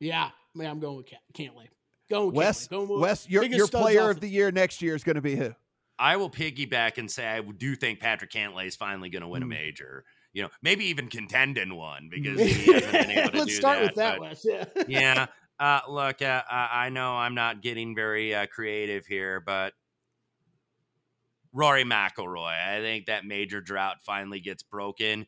Yeah, 0.00 0.30
man, 0.54 0.68
I'm 0.70 0.80
going 0.80 0.96
with 0.96 1.08
Ca- 1.10 1.16
Cantlay. 1.32 1.68
Going 2.10 2.26
with 2.26 2.34
Wes? 2.34 2.66
Cantlay. 2.66 2.70
Going 2.70 2.88
with 2.88 3.00
Wes, 3.00 3.28
your 3.30 3.44
your 3.44 3.68
player 3.68 4.10
of 4.10 4.20
the 4.20 4.28
year 4.28 4.50
next 4.50 4.82
year 4.82 4.96
is 4.96 5.04
going 5.04 5.14
to 5.16 5.22
be 5.22 5.36
who? 5.36 5.54
I 5.98 6.16
will 6.16 6.30
piggyback 6.30 6.98
and 6.98 7.08
say 7.10 7.26
I 7.28 7.40
do 7.40 7.76
think 7.76 8.00
Patrick 8.00 8.32
Cantlay 8.32 8.66
is 8.66 8.74
finally 8.74 9.10
going 9.10 9.22
to 9.22 9.28
win 9.28 9.42
a 9.42 9.46
Hmm. 9.46 9.50
major. 9.50 10.04
You 10.32 10.42
know, 10.44 10.48
maybe 10.62 10.84
even 10.86 11.08
contend 11.08 11.58
in 11.58 11.74
one 11.74 12.08
because 12.10 12.38
he 12.38 12.72
hasn't 12.72 12.92
been 12.92 13.10
able 13.10 13.30
to 13.32 13.38
Let's 13.38 13.50
do 13.50 13.56
start 13.56 13.78
that, 13.78 13.84
with 13.84 13.94
that, 13.96 14.20
Wes. 14.20 14.44
Yeah. 14.44 14.64
yeah. 14.88 15.26
Uh, 15.58 15.80
look, 15.88 16.22
uh, 16.22 16.42
I 16.48 16.88
know 16.88 17.16
I'm 17.16 17.34
not 17.34 17.62
getting 17.62 17.94
very 17.94 18.34
uh, 18.34 18.46
creative 18.46 19.06
here, 19.06 19.40
but 19.40 19.74
Rory 21.52 21.84
McIlroy. 21.84 22.56
I 22.56 22.80
think 22.80 23.06
that 23.06 23.24
major 23.24 23.60
drought 23.60 23.96
finally 24.02 24.40
gets 24.40 24.62
broken. 24.62 25.26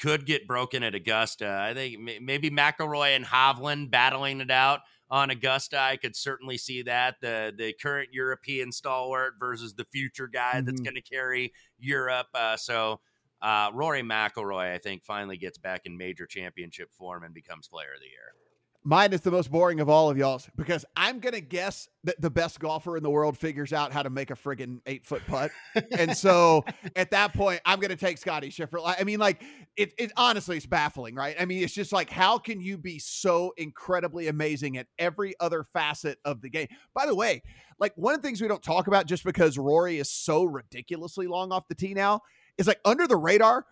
Could 0.00 0.26
get 0.26 0.46
broken 0.46 0.82
at 0.82 0.94
Augusta. 0.94 1.48
I 1.48 1.74
think 1.74 2.00
maybe 2.20 2.50
McIlroy 2.50 3.14
and 3.14 3.24
Hovland 3.24 3.90
battling 3.90 4.40
it 4.40 4.50
out 4.50 4.80
on 5.10 5.30
Augusta. 5.30 5.78
I 5.78 5.96
could 5.96 6.16
certainly 6.16 6.56
see 6.58 6.82
that 6.82 7.16
the 7.20 7.52
the 7.56 7.72
current 7.80 8.08
European 8.12 8.72
stalwart 8.72 9.34
versus 9.38 9.74
the 9.74 9.84
future 9.92 10.26
guy 10.26 10.60
that's 10.60 10.80
Mhm. 10.80 10.84
going 10.84 10.94
to 10.96 11.02
carry 11.02 11.52
Europe. 11.78 12.28
Uh, 12.34 12.56
so. 12.56 13.00
Uh, 13.42 13.70
Rory 13.72 14.02
McIlroy, 14.02 14.72
I 14.72 14.78
think, 14.78 15.04
finally 15.04 15.36
gets 15.36 15.58
back 15.58 15.82
in 15.84 15.96
major 15.96 16.26
championship 16.26 16.92
form 16.92 17.24
and 17.24 17.32
becomes 17.32 17.68
Player 17.68 17.94
of 17.94 18.00
the 18.00 18.06
Year. 18.06 18.34
Mine 18.82 19.12
is 19.12 19.20
the 19.20 19.30
most 19.30 19.50
boring 19.50 19.78
of 19.80 19.90
all 19.90 20.08
of 20.08 20.16
y'all's 20.16 20.48
because 20.56 20.86
I'm 20.96 21.18
going 21.18 21.34
to 21.34 21.42
guess 21.42 21.86
that 22.04 22.18
the 22.18 22.30
best 22.30 22.58
golfer 22.60 22.96
in 22.96 23.02
the 23.02 23.10
world 23.10 23.36
figures 23.36 23.74
out 23.74 23.92
how 23.92 24.02
to 24.02 24.08
make 24.08 24.30
a 24.30 24.34
friggin' 24.34 24.80
eight 24.86 25.04
foot 25.04 25.20
putt. 25.26 25.50
and 25.98 26.16
so 26.16 26.64
at 26.96 27.10
that 27.10 27.34
point, 27.34 27.60
I'm 27.66 27.78
going 27.78 27.90
to 27.90 27.96
take 27.96 28.16
Scottie 28.16 28.48
Scheffler. 28.48 28.80
I 28.98 29.04
mean, 29.04 29.18
like, 29.18 29.42
it, 29.76 29.92
it 29.98 30.12
honestly, 30.16 30.56
it's 30.56 30.64
baffling, 30.64 31.14
right? 31.14 31.36
I 31.38 31.44
mean, 31.44 31.62
it's 31.62 31.74
just 31.74 31.92
like, 31.92 32.08
how 32.08 32.38
can 32.38 32.62
you 32.62 32.78
be 32.78 32.98
so 32.98 33.52
incredibly 33.58 34.28
amazing 34.28 34.78
at 34.78 34.86
every 34.98 35.34
other 35.40 35.62
facet 35.62 36.18
of 36.24 36.40
the 36.40 36.48
game? 36.48 36.68
By 36.94 37.04
the 37.04 37.14
way, 37.14 37.42
like, 37.78 37.92
one 37.96 38.14
of 38.14 38.22
the 38.22 38.26
things 38.26 38.40
we 38.40 38.48
don't 38.48 38.62
talk 38.62 38.86
about 38.86 39.04
just 39.04 39.24
because 39.24 39.58
Rory 39.58 39.98
is 39.98 40.10
so 40.10 40.44
ridiculously 40.44 41.26
long 41.26 41.52
off 41.52 41.68
the 41.68 41.74
tee 41.74 41.92
now 41.92 42.22
is 42.60 42.66
like 42.68 42.78
under 42.84 43.08
the 43.08 43.16
radar. 43.16 43.66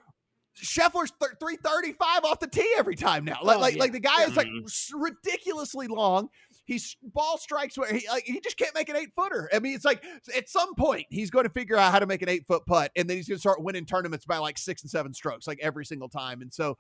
Scheffler's 0.61 1.13
th- 1.21 1.33
335 1.39 2.25
off 2.25 2.41
the 2.41 2.49
tee 2.49 2.75
every 2.77 2.97
time 2.97 3.25
now. 3.25 3.39
Like, 3.45 3.59
Oh, 3.59 3.61
like, 3.61 3.75
yeah. 3.77 3.81
like 3.81 3.93
the 3.93 4.01
guy 4.01 4.25
is 4.25 4.35
like 4.37 4.49
Mhm. 4.49 4.91
ridiculously 4.95 5.87
long. 5.87 6.31
He's 6.65 6.97
ball 7.01 7.39
strikes 7.39 7.79
where 7.79 7.93
he 7.93 8.09
like 8.09 8.25
he 8.25 8.41
just 8.41 8.57
can't 8.57 8.75
make 8.75 8.89
an 8.89 8.97
eight 8.97 9.13
footer. 9.15 9.49
I 9.53 9.61
mean, 9.61 9.75
it's 9.75 9.85
like 9.85 10.05
at 10.37 10.49
some 10.49 10.75
point 10.75 11.07
he's 11.11 11.31
going 11.31 11.45
to 11.45 11.51
figure 11.51 11.77
out 11.77 11.93
how 11.93 12.01
to 12.01 12.07
make 12.07 12.23
an 12.23 12.29
eight 12.29 12.45
foot 12.49 12.67
putt, 12.67 12.91
and 12.97 13.09
then 13.09 13.17
he's 13.17 13.29
going 13.29 13.37
to 13.37 13.41
start 13.41 13.63
winning 13.63 13.87
tournaments 13.87 14.27
by 14.27 14.39
like 14.39 14.59
six 14.59 14.83
and 14.83 14.91
seven 14.91 15.15
strokes, 15.15 15.47
like 15.47 15.61
every 15.63 15.87
single 15.87 16.09
time. 16.09 16.43
And 16.43 16.53
so 16.53 16.77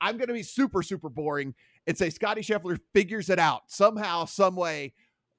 I'm 0.00 0.18
going 0.18 0.28
to 0.28 0.34
be 0.34 0.44
super 0.44 0.82
super 0.82 1.08
boring 1.08 1.54
and 1.88 1.98
say 1.98 2.10
Scottie 2.10 2.42
Scheffler 2.42 2.78
figures 2.94 3.28
it 3.28 3.38
out 3.40 3.62
somehow, 3.66 4.24
some 4.26 4.54
way. 4.54 4.94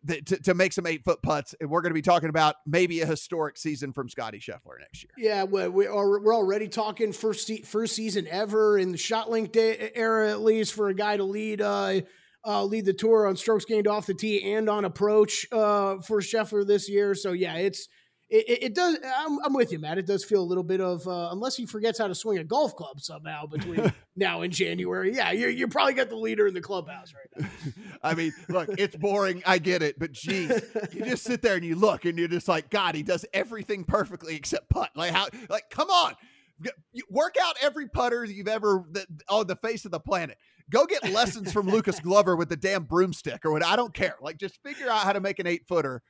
To, 0.08 0.22
to 0.22 0.54
make 0.54 0.74
some 0.74 0.86
eight 0.86 1.04
foot 1.04 1.22
putts, 1.22 1.54
and 1.60 1.70
we're 1.70 1.82
going 1.82 1.89
to 1.89 1.95
be 1.95 2.02
talking 2.02 2.30
about 2.30 2.56
maybe 2.66 3.02
a 3.02 3.06
historic 3.06 3.58
season 3.58 3.91
from 3.91 4.08
Scottie 4.08 4.39
Scheffler 4.39 4.80
next 4.80 5.04
year. 5.04 5.12
Yeah, 5.18 5.43
we 5.43 5.88
are, 5.88 6.20
we're 6.22 6.36
already 6.36 6.68
talking 6.70 7.12
first 7.12 7.48
se- 7.48 7.64
first 7.64 7.95
season 7.95 8.26
ever 8.30 8.78
in 8.78 8.91
the 8.91 8.98
shot 8.98 9.30
link 9.30 9.52
day 9.52 9.91
era, 9.95 10.30
at 10.30 10.41
least 10.41 10.74
for 10.74 10.88
a 10.88 10.93
guy 10.93 11.18
to 11.18 11.24
lead 11.24 11.62
uh, 11.62 12.02
uh, 12.45 12.64
lead 12.64 12.86
the 12.86 12.93
tour 12.93 13.28
on 13.28 13.36
strokes 13.36 13.66
gained 13.66 13.88
off 13.88 14.06
the 14.06 14.14
tee 14.14 14.54
and 14.54 14.70
on 14.70 14.86
approach 14.86 15.45
uh, 15.52 15.98
for 16.02 16.22
Scheffler 16.22 16.66
this 16.66 16.89
year. 16.89 17.14
So 17.14 17.34
yeah, 17.34 17.56
it's 17.56 17.89
it, 18.30 18.49
it, 18.49 18.63
it 18.63 18.75
does. 18.75 18.97
I'm, 19.17 19.39
I'm 19.43 19.53
with 19.53 19.71
you, 19.71 19.80
Matt. 19.80 19.97
It 19.97 20.05
does 20.05 20.25
feel 20.25 20.41
a 20.41 20.43
little 20.43 20.63
bit 20.63 20.82
of 20.82 21.07
uh, 21.07 21.30
unless 21.32 21.55
he 21.55 21.65
forgets 21.65 21.99
how 21.99 22.07
to 22.07 22.15
swing 22.15 22.39
a 22.39 22.43
golf 22.43 22.75
club 22.75 22.99
somehow 22.99 23.45
between 23.45 23.93
now 24.15 24.41
and 24.41 24.51
January. 24.51 25.13
Yeah, 25.15 25.32
you 25.32 25.47
you 25.47 25.67
probably 25.67 25.93
got 25.93 26.09
the 26.09 26.17
leader 26.17 26.47
in 26.47 26.53
the 26.53 26.61
clubhouse 26.61 27.13
right 27.13 27.41
now. 27.41 27.49
I 28.03 28.15
mean, 28.15 28.34
look, 28.49 28.69
it's 28.78 28.95
boring. 28.95 29.43
I 29.45 29.59
get 29.59 29.82
it, 29.82 29.97
but 29.97 30.11
geez, 30.11 30.61
you 30.91 31.05
just 31.05 31.23
sit 31.23 31.41
there 31.41 31.55
and 31.55 31.63
you 31.63 31.75
look, 31.75 32.05
and 32.05 32.17
you're 32.19 32.28
just 32.28 32.47
like, 32.47 32.69
God, 32.69 32.95
he 32.95 33.03
does 33.03 33.25
everything 33.34 33.86
perfectly 33.86 34.36
except 34.36 34.69
putt. 34.69 34.91
Like 34.95 35.11
how? 35.11 35.28
Like, 35.49 35.69
come 35.69 35.89
on, 35.89 36.15
you 36.91 37.03
work 37.09 37.36
out 37.41 37.55
every 37.61 37.88
putter 37.88 38.25
you've 38.25 38.47
ever 38.47 38.84
that, 38.91 39.07
on 39.30 39.47
the 39.47 39.55
face 39.55 39.86
of 39.86 39.91
the 39.91 39.99
planet. 39.99 40.38
Go 40.69 40.86
get 40.86 41.11
lessons 41.11 41.53
from 41.53 41.67
Lucas 41.67 41.99
Glover 42.01 42.36
with 42.36 42.49
the 42.49 42.57
damn 42.57 42.84
broomstick 42.84 43.45
or 43.45 43.51
what. 43.51 43.65
I 43.65 43.75
don't 43.75 43.93
care. 43.93 44.15
Like, 44.21 44.38
just 44.38 44.61
figure 44.63 44.89
out 44.89 45.03
how 45.03 45.13
to 45.13 45.21
make 45.21 45.39
an 45.39 45.47
eight 45.47 45.65
footer, 45.67 46.01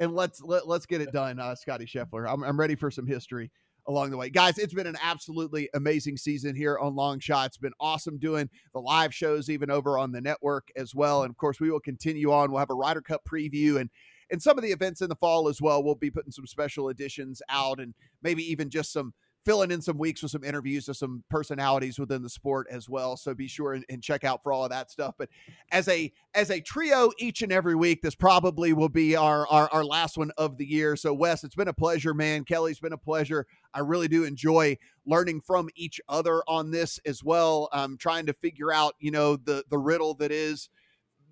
and 0.00 0.14
let's 0.14 0.40
let, 0.42 0.66
let's 0.66 0.86
get 0.86 1.00
it 1.00 1.12
done, 1.12 1.38
uh, 1.38 1.54
Scottie 1.54 1.86
Scheffler. 1.86 2.30
I'm, 2.30 2.42
I'm 2.42 2.58
ready 2.58 2.74
for 2.74 2.90
some 2.90 3.06
history 3.06 3.50
along 3.88 4.10
the 4.10 4.16
way. 4.16 4.30
Guys, 4.30 4.58
it's 4.58 4.74
been 4.74 4.86
an 4.86 4.96
absolutely 5.02 5.68
amazing 5.74 6.16
season 6.16 6.54
here 6.54 6.78
on 6.78 6.94
Long 6.94 7.18
Shot. 7.18 7.46
It's 7.46 7.58
been 7.58 7.72
awesome 7.80 8.18
doing 8.18 8.48
the 8.72 8.80
live 8.80 9.14
shows, 9.14 9.50
even 9.50 9.70
over 9.70 9.98
on 9.98 10.12
the 10.12 10.20
network 10.20 10.68
as 10.76 10.94
well. 10.94 11.22
And 11.22 11.30
of 11.30 11.36
course, 11.36 11.60
we 11.60 11.70
will 11.70 11.80
continue 11.80 12.32
on. 12.32 12.50
We'll 12.50 12.60
have 12.60 12.70
a 12.70 12.74
Ryder 12.74 13.02
Cup 13.02 13.22
preview 13.30 13.80
and 13.80 13.90
and 14.30 14.40
some 14.40 14.56
of 14.56 14.64
the 14.64 14.72
events 14.72 15.02
in 15.02 15.10
the 15.10 15.16
fall 15.16 15.46
as 15.46 15.60
well. 15.60 15.84
We'll 15.84 15.94
be 15.94 16.10
putting 16.10 16.32
some 16.32 16.46
special 16.46 16.88
editions 16.88 17.42
out 17.50 17.78
and 17.78 17.92
maybe 18.22 18.42
even 18.50 18.70
just 18.70 18.90
some 18.90 19.12
filling 19.44 19.70
in 19.72 19.82
some 19.82 19.98
weeks 19.98 20.22
with 20.22 20.30
some 20.30 20.44
interviews 20.44 20.86
with 20.86 20.96
some 20.96 21.24
personalities 21.28 21.98
within 21.98 22.22
the 22.22 22.28
sport 22.28 22.66
as 22.70 22.88
well. 22.88 23.16
So 23.16 23.34
be 23.34 23.48
sure 23.48 23.72
and, 23.74 23.84
and 23.88 24.02
check 24.02 24.22
out 24.24 24.42
for 24.42 24.52
all 24.52 24.64
of 24.64 24.70
that 24.70 24.90
stuff. 24.90 25.14
But 25.18 25.28
as 25.72 25.88
a 25.88 26.12
as 26.34 26.50
a 26.50 26.60
trio 26.60 27.10
each 27.18 27.42
and 27.42 27.50
every 27.52 27.74
week, 27.74 28.02
this 28.02 28.14
probably 28.14 28.72
will 28.72 28.88
be 28.88 29.16
our 29.16 29.46
our, 29.48 29.68
our 29.72 29.84
last 29.84 30.16
one 30.16 30.30
of 30.38 30.58
the 30.58 30.64
year. 30.66 30.94
So 30.96 31.12
Wes, 31.12 31.42
it's 31.44 31.54
been 31.56 31.68
a 31.68 31.72
pleasure, 31.72 32.14
man. 32.14 32.44
Kelley's 32.44 32.80
been 32.80 32.92
a 32.92 32.98
pleasure. 32.98 33.46
I 33.74 33.80
really 33.80 34.08
do 34.08 34.24
enjoy 34.24 34.78
learning 35.06 35.40
from 35.40 35.68
each 35.74 36.00
other 36.08 36.42
on 36.46 36.70
this 36.70 37.00
as 37.04 37.24
well. 37.24 37.68
Um, 37.72 37.96
trying 37.98 38.26
to 38.26 38.32
figure 38.34 38.72
out, 38.72 38.94
you 39.00 39.10
know, 39.10 39.36
the 39.36 39.64
the 39.68 39.78
riddle 39.78 40.14
that 40.14 40.30
is, 40.30 40.68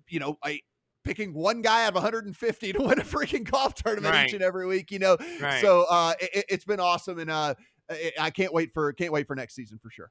you 0.09 0.19
know, 0.19 0.37
I 0.43 0.61
picking 1.03 1.33
one 1.33 1.63
guy 1.63 1.83
out 1.85 1.89
of 1.89 1.95
150 1.95 2.73
to 2.73 2.79
win 2.83 2.99
a 2.99 3.03
freaking 3.03 3.43
golf 3.49 3.73
tournament 3.73 4.13
Right. 4.13 4.27
each 4.27 4.33
and 4.33 4.43
every 4.43 4.67
week. 4.67 4.91
You 4.91 4.99
know, 4.99 5.17
Right. 5.41 5.59
so 5.59 5.85
uh, 5.89 6.13
it, 6.19 6.45
it's 6.47 6.65
been 6.65 6.79
awesome, 6.79 7.17
and 7.17 7.31
uh, 7.31 7.55
I 7.91 8.11
I 8.19 8.29
can't 8.29 8.53
wait 8.53 8.73
for 8.73 8.91
can't 8.93 9.11
wait 9.11 9.27
for 9.27 9.35
next 9.35 9.55
season 9.55 9.79
for 9.81 9.89
sure. 9.91 10.09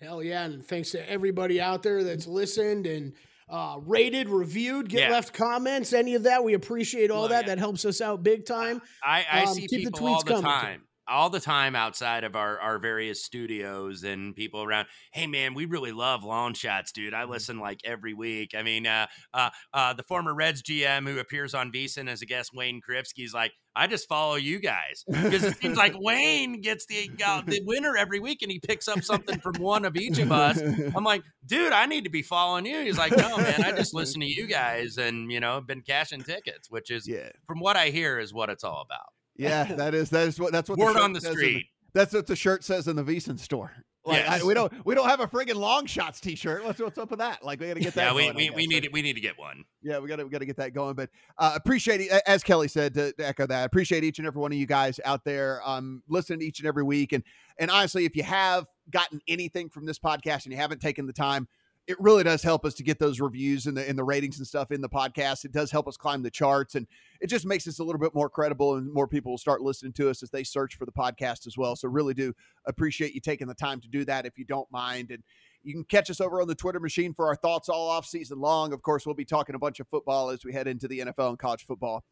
Hell 0.00 0.22
yeah. 0.22 0.44
And 0.44 0.64
thanks 0.64 0.90
to 0.92 1.10
everybody 1.10 1.60
out 1.60 1.82
there 1.82 2.04
that's 2.04 2.26
listened 2.26 2.86
and 2.86 3.14
uh, 3.48 3.78
rated, 3.86 4.28
reviewed, 4.28 4.88
get 4.88 5.02
Yeah. 5.08 5.10
left 5.12 5.32
comments, 5.32 5.92
any 5.92 6.14
of 6.14 6.24
that. 6.24 6.42
We 6.44 6.54
appreciate 6.54 7.10
all 7.10 7.22
Look, 7.22 7.30
that. 7.30 7.44
yeah. 7.46 7.54
That 7.54 7.58
helps 7.58 7.84
us 7.84 8.00
out 8.00 8.22
big 8.22 8.44
time. 8.44 8.82
I, 9.04 9.24
I 9.30 9.42
Um, 9.44 9.54
see 9.54 9.60
keep 9.68 9.70
the 9.70 9.90
people 9.92 10.08
all 10.08 10.16
tweets 10.20 10.24
the 10.24 10.30
coming, 10.32 10.42
time. 10.44 10.82
All 11.08 11.30
the 11.30 11.40
time 11.40 11.76
outside 11.76 12.24
of 12.24 12.34
our, 12.34 12.58
our 12.58 12.78
various 12.78 13.22
studios 13.24 14.02
and 14.02 14.34
people 14.34 14.62
around. 14.62 14.88
Hey 15.12 15.26
man, 15.26 15.54
we 15.54 15.64
really 15.64 15.92
love 15.92 16.24
long 16.24 16.52
shots, 16.54 16.90
dude. 16.92 17.14
I 17.14 17.24
listen 17.24 17.60
like 17.60 17.80
every 17.84 18.12
week. 18.14 18.54
I 18.56 18.62
mean, 18.62 18.86
uh, 18.86 19.06
uh, 19.32 19.50
uh, 19.72 19.92
the 19.92 20.02
former 20.02 20.34
Reds 20.34 20.62
GM 20.62 21.08
who 21.08 21.18
appears 21.18 21.54
on 21.54 21.70
VSiN 21.70 22.08
as 22.08 22.22
a 22.22 22.26
guest, 22.26 22.50
Wayne 22.54 22.80
Krivsky's 22.86 23.32
like, 23.32 23.52
I 23.78 23.86
just 23.86 24.08
follow 24.08 24.36
you 24.36 24.58
guys 24.58 25.04
because 25.06 25.44
it 25.44 25.58
seems 25.58 25.76
like 25.76 25.94
Wayne 26.00 26.60
gets 26.62 26.86
the 26.86 27.10
uh, 27.24 27.42
the 27.46 27.60
winner 27.66 27.94
every 27.96 28.18
week 28.20 28.40
and 28.42 28.50
he 28.50 28.58
picks 28.58 28.88
up 28.88 29.04
something 29.04 29.38
from 29.38 29.56
one 29.56 29.84
of 29.84 29.96
each 29.96 30.18
of 30.18 30.32
us. 30.32 30.58
I'm 30.96 31.04
like, 31.04 31.22
dude, 31.44 31.72
I 31.72 31.84
need 31.86 32.04
to 32.04 32.10
be 32.10 32.22
following 32.22 32.64
you. 32.64 32.80
He's 32.80 32.96
like, 32.98 33.14
no, 33.16 33.36
man, 33.36 33.62
I 33.62 33.72
just 33.72 33.92
listen 33.94 34.22
to 34.22 34.26
you 34.26 34.46
guys 34.46 34.96
and 34.96 35.30
you 35.30 35.40
know 35.40 35.60
been 35.60 35.82
cashing 35.82 36.22
tickets, 36.22 36.70
which 36.70 36.90
is 36.90 37.06
Yeah. 37.06 37.28
from 37.46 37.60
what 37.60 37.76
I 37.76 37.90
hear 37.90 38.18
is 38.18 38.32
what 38.32 38.48
it's 38.48 38.64
all 38.64 38.80
about. 38.80 39.12
Yeah, 39.38 39.64
that 39.76 39.94
is 39.94 40.10
that 40.10 40.28
is 40.28 40.38
what 40.38 40.52
that's 40.52 40.68
what 40.68 40.78
Word 40.78 40.94
shirt 40.94 41.02
on 41.02 41.12
the 41.12 41.20
street. 41.20 41.66
that's 41.94 42.12
what 42.12 42.26
the 42.26 42.36
shirt 42.36 42.64
says 42.64 42.88
in 42.88 42.96
the 42.96 43.04
VSiN 43.04 43.38
store. 43.38 43.72
Like 44.06 44.18
Yes. 44.18 44.42
I, 44.42 44.46
we 44.46 44.54
don't 44.54 44.72
we 44.86 44.94
don't 44.94 45.08
have 45.08 45.18
a 45.18 45.26
friggin' 45.26 45.56
long 45.56 45.84
shots 45.86 46.20
T-shirt. 46.20 46.64
What's 46.64 46.78
what's 46.78 46.96
up 46.96 47.10
with 47.10 47.18
that? 47.18 47.44
Like 47.44 47.58
we 47.58 47.66
got 47.66 47.74
to 47.74 47.80
get 47.80 47.94
that. 47.94 48.14
Yeah, 48.14 48.14
we, 48.14 48.30
we, 48.30 48.50
we 48.50 48.66
need 48.68 48.84
to, 48.84 48.88
we 48.90 49.02
need 49.02 49.14
to 49.14 49.20
get 49.20 49.36
one. 49.36 49.64
Yeah, 49.82 49.98
we 49.98 50.08
got 50.08 50.16
to 50.16 50.24
we 50.24 50.30
got 50.30 50.38
to 50.38 50.46
get 50.46 50.56
that 50.58 50.72
going. 50.72 50.94
But 50.94 51.10
uh, 51.38 51.52
appreciate 51.56 52.00
it, 52.00 52.22
as 52.24 52.44
Kelley 52.44 52.68
said 52.68 52.94
to, 52.94 53.12
to 53.14 53.26
echo 53.26 53.48
that. 53.48 53.64
Appreciate 53.64 54.04
each 54.04 54.18
and 54.18 54.26
every 54.26 54.40
one 54.40 54.52
of 54.52 54.58
you 54.58 54.66
guys 54.66 55.00
out 55.04 55.24
there 55.24 55.60
um, 55.64 56.04
listening 56.08 56.40
each 56.42 56.60
and 56.60 56.68
every 56.68 56.84
week. 56.84 57.12
And 57.14 57.24
and 57.58 57.68
honestly, 57.68 58.04
if 58.04 58.14
you 58.14 58.22
have 58.22 58.66
gotten 58.90 59.20
anything 59.26 59.68
from 59.68 59.86
this 59.86 59.98
podcast 59.98 60.44
and 60.44 60.52
you 60.52 60.58
haven't 60.58 60.80
taken 60.80 61.06
the 61.06 61.12
time, 61.12 61.48
it 61.86 61.96
really 62.00 62.24
does 62.24 62.42
help 62.42 62.64
us 62.64 62.74
to 62.74 62.82
get 62.82 62.98
those 62.98 63.20
reviews 63.20 63.66
and 63.66 63.76
the 63.76 63.88
and 63.88 63.96
the 63.98 64.04
ratings 64.04 64.38
and 64.38 64.46
stuff 64.46 64.72
in 64.72 64.80
the 64.80 64.88
podcast. 64.88 65.44
It 65.44 65.52
does 65.52 65.70
help 65.70 65.86
us 65.86 65.96
climb 65.96 66.22
the 66.22 66.30
charts, 66.30 66.74
and 66.74 66.86
it 67.20 67.28
just 67.28 67.46
makes 67.46 67.66
us 67.68 67.78
a 67.78 67.84
little 67.84 68.00
bit 68.00 68.14
more 68.14 68.28
credible, 68.28 68.74
and 68.74 68.92
more 68.92 69.06
people 69.06 69.32
will 69.32 69.38
start 69.38 69.62
listening 69.62 69.92
to 69.94 70.10
us 70.10 70.22
as 70.22 70.30
they 70.30 70.42
search 70.42 70.76
for 70.76 70.84
the 70.84 70.92
podcast 70.92 71.46
as 71.46 71.56
well. 71.56 71.76
So 71.76 71.88
really 71.88 72.14
do 72.14 72.34
appreciate 72.66 73.14
you 73.14 73.20
taking 73.20 73.46
the 73.46 73.54
time 73.54 73.80
to 73.80 73.88
do 73.88 74.04
that 74.04 74.26
if 74.26 74.36
you 74.36 74.44
don't 74.44 74.70
mind. 74.72 75.10
And 75.10 75.22
you 75.62 75.74
can 75.74 75.84
catch 75.84 76.10
us 76.10 76.20
over 76.20 76.40
on 76.40 76.48
the 76.48 76.54
Twitter 76.54 76.80
machine 76.80 77.14
for 77.14 77.26
our 77.26 77.36
thoughts 77.36 77.68
all 77.68 77.88
off 77.88 78.06
season 78.06 78.40
long. 78.40 78.72
Of 78.72 78.82
course, 78.82 79.06
we'll 79.06 79.14
be 79.14 79.24
talking 79.24 79.54
a 79.54 79.58
bunch 79.58 79.78
of 79.78 79.88
football 79.88 80.30
as 80.30 80.44
we 80.44 80.52
head 80.52 80.66
into 80.66 80.88
the 80.88 81.00
NFL 81.00 81.30
and 81.30 81.38
college 81.38 81.66
football 81.66 82.04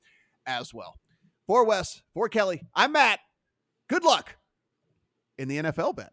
as 0.46 0.72
well. 0.72 0.98
For 1.46 1.64
Wes, 1.64 2.02
for 2.14 2.28
Kelley, 2.28 2.62
I'm 2.74 2.92
Matt. 2.92 3.20
Good 3.88 4.04
luck 4.04 4.36
in 5.36 5.48
the 5.48 5.58
NFL 5.58 5.96
bet. 5.96 6.12